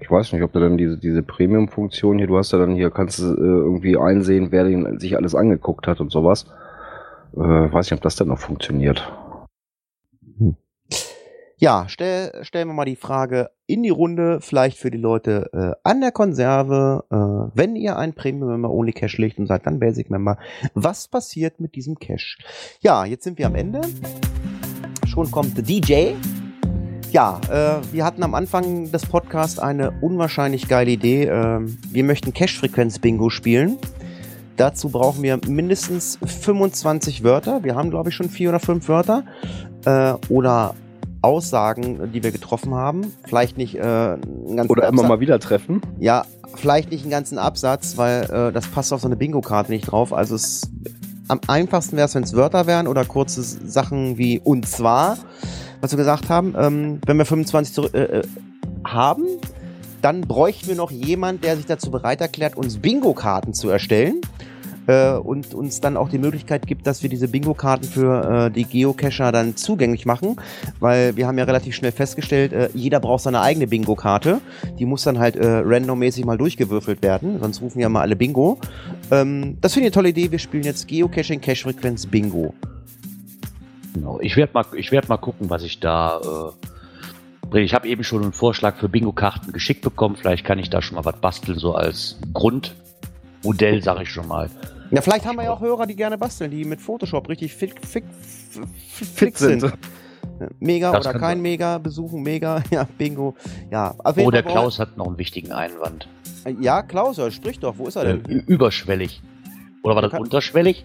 Ich 0.00 0.10
weiß 0.10 0.32
nicht, 0.32 0.42
ob 0.42 0.52
du 0.52 0.60
dann 0.60 0.76
diese, 0.76 0.98
diese 0.98 1.22
Premium-Funktion 1.22 2.18
hier, 2.18 2.26
du 2.26 2.36
hast 2.36 2.52
ja 2.52 2.58
dann 2.58 2.74
hier, 2.74 2.90
kannst 2.90 3.20
du 3.20 3.24
äh, 3.24 3.38
irgendwie 3.38 3.96
einsehen, 3.96 4.48
wer 4.50 4.64
den, 4.64 4.98
sich 4.98 5.16
alles 5.16 5.34
angeguckt 5.34 5.86
hat 5.86 6.00
und 6.00 6.10
sowas. 6.10 6.46
Äh, 7.36 7.72
weiß 7.72 7.86
nicht, 7.86 7.98
ob 7.98 8.02
das 8.02 8.16
denn 8.16 8.28
noch 8.28 8.38
funktioniert. 8.38 9.12
Hm. 10.38 10.56
Ja, 11.56 11.86
stell, 11.88 12.32
stellen 12.42 12.68
wir 12.68 12.74
mal 12.74 12.84
die 12.84 12.96
Frage 12.96 13.50
in 13.66 13.82
die 13.82 13.90
Runde, 13.90 14.40
vielleicht 14.40 14.76
für 14.76 14.90
die 14.90 14.98
Leute 14.98 15.50
äh, 15.52 15.88
an 15.88 16.00
der 16.00 16.12
Konserve, 16.12 17.04
äh, 17.10 17.56
wenn 17.56 17.76
ihr 17.76 17.96
ein 17.96 18.12
Premium-Member 18.12 18.70
Only 18.70 18.92
Cash 18.92 19.18
legt 19.18 19.38
und 19.38 19.46
seid 19.46 19.66
dann 19.66 19.78
Basic-Member, 19.78 20.36
was 20.74 21.08
passiert 21.08 21.60
mit 21.60 21.74
diesem 21.74 21.98
Cash? 21.98 22.38
Ja, 22.80 23.04
jetzt 23.04 23.24
sind 23.24 23.38
wir 23.38 23.46
am 23.46 23.54
Ende. 23.54 23.80
Schon 25.06 25.30
kommt 25.30 25.56
der 25.56 25.64
DJ. 25.64 26.14
Ja, 27.10 27.40
äh, 27.48 27.80
wir 27.92 28.04
hatten 28.04 28.22
am 28.24 28.34
Anfang 28.34 28.90
des 28.90 29.06
Podcasts 29.06 29.58
eine 29.58 29.92
unwahrscheinlich 30.00 30.68
geile 30.68 30.90
Idee. 30.90 31.26
Äh, 31.26 31.60
wir 31.62 32.04
möchten 32.04 32.34
Cash-Frequenz-Bingo 32.34 33.30
spielen. 33.30 33.78
Dazu 34.56 34.88
brauchen 34.88 35.22
wir 35.22 35.40
mindestens 35.48 36.18
25 36.24 37.24
Wörter. 37.24 37.64
Wir 37.64 37.74
haben, 37.74 37.90
glaube 37.90 38.10
ich, 38.10 38.14
schon 38.14 38.28
vier 38.28 38.50
oder 38.50 38.60
fünf 38.60 38.88
Wörter. 38.88 39.24
Äh, 39.84 40.14
oder 40.28 40.74
Aussagen, 41.22 42.12
die 42.12 42.22
wir 42.22 42.30
getroffen 42.30 42.74
haben. 42.74 43.12
Vielleicht 43.24 43.56
nicht 43.56 43.76
äh, 43.76 43.80
einen 43.80 44.56
ganzen 44.56 44.70
Oder 44.70 44.88
immer 44.88 45.02
mal 45.04 45.20
wieder 45.20 45.40
treffen. 45.40 45.80
Ja, 45.98 46.24
vielleicht 46.54 46.90
nicht 46.90 47.02
einen 47.02 47.10
ganzen 47.10 47.38
Absatz, 47.38 47.96
weil 47.96 48.24
äh, 48.24 48.52
das 48.52 48.68
passt 48.68 48.92
auf 48.92 49.00
so 49.00 49.08
eine 49.08 49.16
Bingo-Karte 49.16 49.72
nicht 49.72 49.90
drauf. 49.90 50.12
Also 50.12 50.34
es 50.34 50.70
am 51.28 51.40
einfachsten 51.46 51.96
wäre 51.96 52.06
es, 52.06 52.14
wenn 52.14 52.24
es 52.24 52.34
Wörter 52.34 52.66
wären 52.66 52.86
oder 52.86 53.06
kurze 53.06 53.42
Sachen 53.42 54.18
wie 54.18 54.38
und 54.38 54.68
zwar, 54.68 55.16
was 55.80 55.92
wir 55.92 55.96
gesagt 55.96 56.28
haben. 56.28 56.54
Ähm, 56.58 57.00
wenn 57.06 57.16
wir 57.16 57.24
25 57.24 57.74
zurück, 57.74 57.94
äh, 57.94 58.02
äh, 58.02 58.22
haben, 58.86 59.24
dann 60.02 60.20
bräuchten 60.20 60.68
wir 60.68 60.74
noch 60.74 60.90
jemand, 60.90 61.42
der 61.42 61.56
sich 61.56 61.64
dazu 61.64 61.90
bereit 61.90 62.20
erklärt, 62.20 62.56
uns 62.56 62.76
Bingo-Karten 62.76 63.54
zu 63.54 63.70
erstellen 63.70 64.20
äh, 64.86 65.12
und 65.12 65.54
uns 65.54 65.80
dann 65.80 65.96
auch 65.96 66.08
die 66.08 66.18
Möglichkeit 66.18 66.66
gibt, 66.66 66.86
dass 66.86 67.02
wir 67.02 67.10
diese 67.10 67.28
Bingo-Karten 67.28 67.84
für 67.84 68.46
äh, 68.46 68.50
die 68.50 68.64
Geocacher 68.64 69.32
dann 69.32 69.56
zugänglich 69.56 70.06
machen, 70.06 70.36
weil 70.80 71.16
wir 71.16 71.26
haben 71.26 71.38
ja 71.38 71.44
relativ 71.44 71.74
schnell 71.74 71.92
festgestellt, 71.92 72.52
äh, 72.52 72.68
jeder 72.74 73.00
braucht 73.00 73.22
seine 73.22 73.40
eigene 73.40 73.66
Bingo-Karte. 73.66 74.40
Die 74.78 74.86
muss 74.86 75.04
dann 75.04 75.18
halt 75.18 75.36
äh, 75.36 75.62
randommäßig 75.64 76.24
mal 76.24 76.38
durchgewürfelt 76.38 77.02
werden, 77.02 77.38
sonst 77.40 77.60
rufen 77.60 77.80
ja 77.80 77.88
mal 77.88 78.02
alle 78.02 78.16
Bingo. 78.16 78.58
Ähm, 79.10 79.58
das 79.60 79.74
finde 79.74 79.88
ich 79.88 79.92
eine 79.92 80.02
tolle 80.02 80.08
Idee. 80.10 80.30
Wir 80.30 80.38
spielen 80.38 80.64
jetzt 80.64 80.88
Geocaching 80.88 81.40
Cache-Frequenz 81.40 82.06
Bingo. 82.06 82.54
Genau. 83.94 84.18
Ich 84.20 84.36
werde 84.36 84.52
mal, 84.52 84.64
werd 84.72 85.08
mal 85.08 85.16
gucken, 85.16 85.50
was 85.50 85.62
ich 85.62 85.80
da 85.80 86.20
äh. 86.20 86.52
Ich 87.56 87.72
habe 87.72 87.86
eben 87.86 88.02
schon 88.02 88.22
einen 88.22 88.32
Vorschlag 88.32 88.76
für 88.76 88.88
Bingo-Karten 88.88 89.52
geschickt 89.52 89.82
bekommen. 89.82 90.16
Vielleicht 90.16 90.44
kann 90.44 90.58
ich 90.58 90.70
da 90.70 90.82
schon 90.82 90.96
mal 90.96 91.04
was 91.04 91.20
basteln, 91.20 91.56
so 91.56 91.74
als 91.74 92.18
Grundmodell, 93.44 93.82
sage 93.82 94.02
ich 94.02 94.10
schon 94.10 94.26
mal. 94.26 94.48
Ja, 94.90 95.02
vielleicht 95.02 95.26
haben 95.26 95.36
wir 95.36 95.44
ja 95.44 95.52
auch 95.52 95.60
Hörer, 95.60 95.86
die 95.86 95.96
gerne 95.96 96.16
basteln, 96.16 96.50
die 96.50 96.64
mit 96.64 96.80
Photoshop 96.80 97.28
richtig 97.28 97.54
fit, 97.54 97.74
fit, 97.86 98.04
fit, 98.88 99.08
fit 99.08 99.38
sind. 99.38 99.72
Mega 100.58 100.90
das 100.92 101.06
oder 101.06 101.18
kein 101.18 101.40
Mega, 101.42 101.78
besuchen 101.78 102.22
Mega, 102.22 102.62
ja, 102.70 102.88
Bingo. 102.98 103.34
Ja, 103.70 103.94
oh, 104.04 104.30
der 104.30 104.42
Klaus 104.42 104.78
hat 104.78 104.96
noch 104.96 105.06
einen 105.06 105.18
wichtigen 105.18 105.52
Einwand. 105.52 106.08
Ja, 106.60 106.82
Klaus, 106.82 107.20
spricht 107.32 107.62
doch. 107.62 107.78
Wo 107.78 107.86
ist 107.86 107.96
er 107.96 108.04
denn? 108.04 108.24
Äh, 108.24 108.42
überschwellig. 108.46 109.22
Oder 109.82 109.94
war 109.94 110.02
das 110.02 110.18
unterschwellig? 110.18 110.84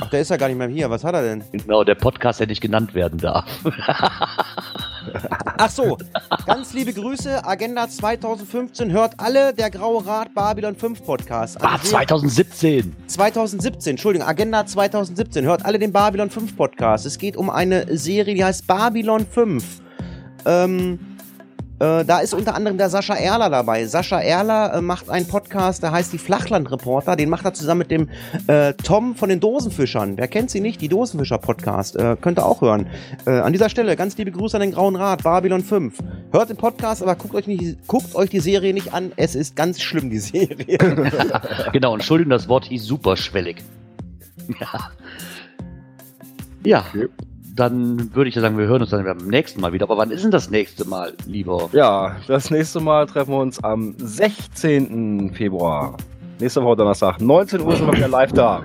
Ach, 0.00 0.10
der 0.10 0.20
ist 0.20 0.30
ja 0.30 0.36
gar 0.36 0.48
nicht 0.48 0.58
mehr 0.58 0.68
hier. 0.68 0.90
Was 0.90 1.02
hat 1.02 1.14
er 1.14 1.22
denn? 1.22 1.42
Genau, 1.52 1.82
der 1.82 1.94
Podcast, 1.94 2.40
der 2.40 2.46
nicht 2.46 2.60
genannt 2.60 2.94
werden 2.94 3.18
darf. 3.18 3.44
Ach 5.58 5.70
so, 5.70 5.96
ganz 6.46 6.72
liebe 6.72 6.92
Grüße. 6.92 7.44
Agenda 7.44 7.88
2015 7.88 8.92
hört 8.92 9.14
alle 9.18 9.52
der 9.52 9.70
Graue 9.70 10.04
Rat 10.06 10.34
Babylon 10.34 10.76
5 10.76 11.04
Podcast. 11.04 11.58
Ah, 11.60 11.78
2017. 11.82 12.94
2017, 13.06 13.90
Entschuldigung, 13.92 14.26
Agenda 14.28 14.66
2017 14.66 15.44
hört 15.44 15.64
alle 15.64 15.78
den 15.78 15.92
Babylon 15.92 16.30
5 16.30 16.56
Podcast. 16.56 17.06
Es 17.06 17.18
geht 17.18 17.36
um 17.36 17.50
eine 17.50 17.96
Serie, 17.96 18.34
die 18.34 18.44
heißt 18.44 18.66
Babylon 18.66 19.26
5. 19.26 19.64
Ähm, 20.46 20.98
äh, 21.80 22.04
da 22.04 22.18
ist 22.20 22.34
unter 22.34 22.54
anderem 22.54 22.76
der 22.76 22.90
Sascha 22.90 23.14
Erler 23.14 23.50
dabei. 23.50 23.86
Sascha 23.86 24.20
Erler 24.20 24.74
äh, 24.74 24.80
macht 24.80 25.08
einen 25.08 25.26
Podcast, 25.26 25.82
der 25.82 25.92
heißt 25.92 26.12
die 26.12 26.18
Flachlandreporter. 26.18 27.14
Den 27.14 27.28
macht 27.28 27.44
er 27.44 27.54
zusammen 27.54 27.80
mit 27.80 27.90
dem 27.90 28.08
äh, 28.48 28.74
Tom 28.74 29.14
von 29.14 29.28
den 29.28 29.38
Dosenfischern. 29.38 30.16
Wer 30.16 30.28
kennt 30.28 30.50
sie 30.50 30.60
nicht? 30.60 30.80
Die 30.80 30.88
Dosenfischer-Podcast. 30.88 31.96
Äh, 31.96 32.16
könnt 32.20 32.38
ihr 32.38 32.46
auch 32.46 32.60
hören. 32.60 32.88
Äh, 33.26 33.30
an 33.30 33.52
dieser 33.52 33.68
Stelle 33.68 33.94
ganz 33.96 34.16
liebe 34.16 34.32
Grüße 34.32 34.56
an 34.56 34.60
den 34.60 34.72
Grauen 34.72 34.96
Rat, 34.96 35.22
Babylon 35.22 35.62
5. 35.62 35.98
Hört 36.32 36.50
den 36.50 36.56
Podcast, 36.56 37.02
aber 37.02 37.14
guckt 37.14 37.34
euch, 37.34 37.46
nicht, 37.46 37.86
guckt 37.86 38.14
euch 38.14 38.30
die 38.30 38.40
Serie 38.40 38.74
nicht 38.74 38.92
an. 38.92 39.12
Es 39.16 39.34
ist 39.34 39.54
ganz 39.54 39.80
schlimm, 39.80 40.10
die 40.10 40.18
Serie. 40.18 40.78
genau, 41.72 41.94
Entschuldigung, 41.94 42.30
das 42.30 42.48
Wort 42.48 42.64
hieß 42.64 42.84
superschwellig. 42.84 43.58
ja. 44.60 44.90
Ja. 46.64 46.84
Okay 46.88 47.08
dann 47.58 48.14
würde 48.14 48.28
ich 48.28 48.36
ja 48.36 48.40
sagen, 48.40 48.56
wir 48.56 48.66
hören 48.66 48.82
uns 48.82 48.90
dann 48.90 49.04
beim 49.04 49.18
nächsten 49.26 49.60
Mal 49.60 49.72
wieder. 49.72 49.84
Aber 49.84 49.96
wann 49.96 50.10
ist 50.10 50.22
denn 50.22 50.30
das 50.30 50.48
nächste 50.48 50.86
Mal, 50.86 51.12
lieber? 51.26 51.68
Ja, 51.72 52.16
das 52.28 52.50
nächste 52.50 52.80
Mal 52.80 53.06
treffen 53.06 53.32
wir 53.32 53.40
uns 53.40 53.62
am 53.64 53.94
16. 53.98 55.32
Februar. 55.34 55.96
Nächste 56.38 56.62
Woche 56.62 56.76
Donnerstag, 56.76 57.20
19 57.20 57.60
Uhr 57.60 57.76
sind 57.76 57.86
wir 57.86 57.96
wieder 57.96 58.08
live 58.08 58.32
da. 58.32 58.64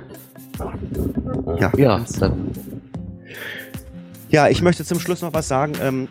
Ja, 1.60 1.72
ja, 1.76 2.06
dann. 2.20 2.52
Ja, 4.30 4.48
ich 4.48 4.62
möchte 4.62 4.86
zum 4.86 5.00
Schluss 5.00 5.22
noch 5.24 5.34
was 5.34 5.48
sagen. 5.48 5.74
Ähm, 5.82 6.08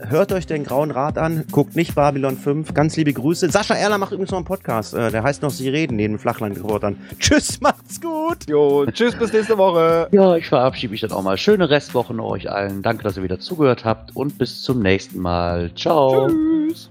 hört 0.00 0.32
euch 0.32 0.46
den 0.46 0.64
Grauen 0.64 0.90
Rat 0.90 1.18
an, 1.18 1.44
guckt 1.50 1.76
nicht 1.76 1.94
Babylon 1.94 2.36
5. 2.36 2.74
Ganz 2.74 2.96
liebe 2.96 3.12
Grüße. 3.12 3.50
Sascha 3.50 3.74
Erler 3.74 3.98
macht 3.98 4.12
übrigens 4.12 4.30
noch 4.30 4.38
einen 4.38 4.44
Podcast. 4.44 4.94
Äh, 4.94 5.10
der 5.10 5.22
heißt 5.22 5.42
noch 5.42 5.50
Sie 5.50 5.68
reden, 5.68 5.96
neben 5.96 6.18
Flachlandreportern. 6.18 6.96
Tschüss, 7.18 7.60
macht's 7.60 8.00
gut. 8.00 8.48
Jo, 8.48 8.86
tschüss, 8.86 9.14
bis 9.14 9.32
nächste 9.32 9.58
Woche. 9.58 10.08
Ja, 10.12 10.36
ich 10.36 10.46
verabschiede 10.46 10.90
mich 10.90 11.00
dann 11.00 11.12
auch 11.12 11.22
mal. 11.22 11.36
Schöne 11.36 11.70
Restwochen 11.70 12.20
euch 12.20 12.50
allen. 12.50 12.82
Danke, 12.82 13.02
dass 13.04 13.16
ihr 13.16 13.22
wieder 13.22 13.38
zugehört 13.38 13.84
habt 13.84 14.14
und 14.14 14.38
bis 14.38 14.62
zum 14.62 14.80
nächsten 14.80 15.18
Mal. 15.20 15.70
Ciao. 15.74 16.28
Tschüss. 16.28 16.90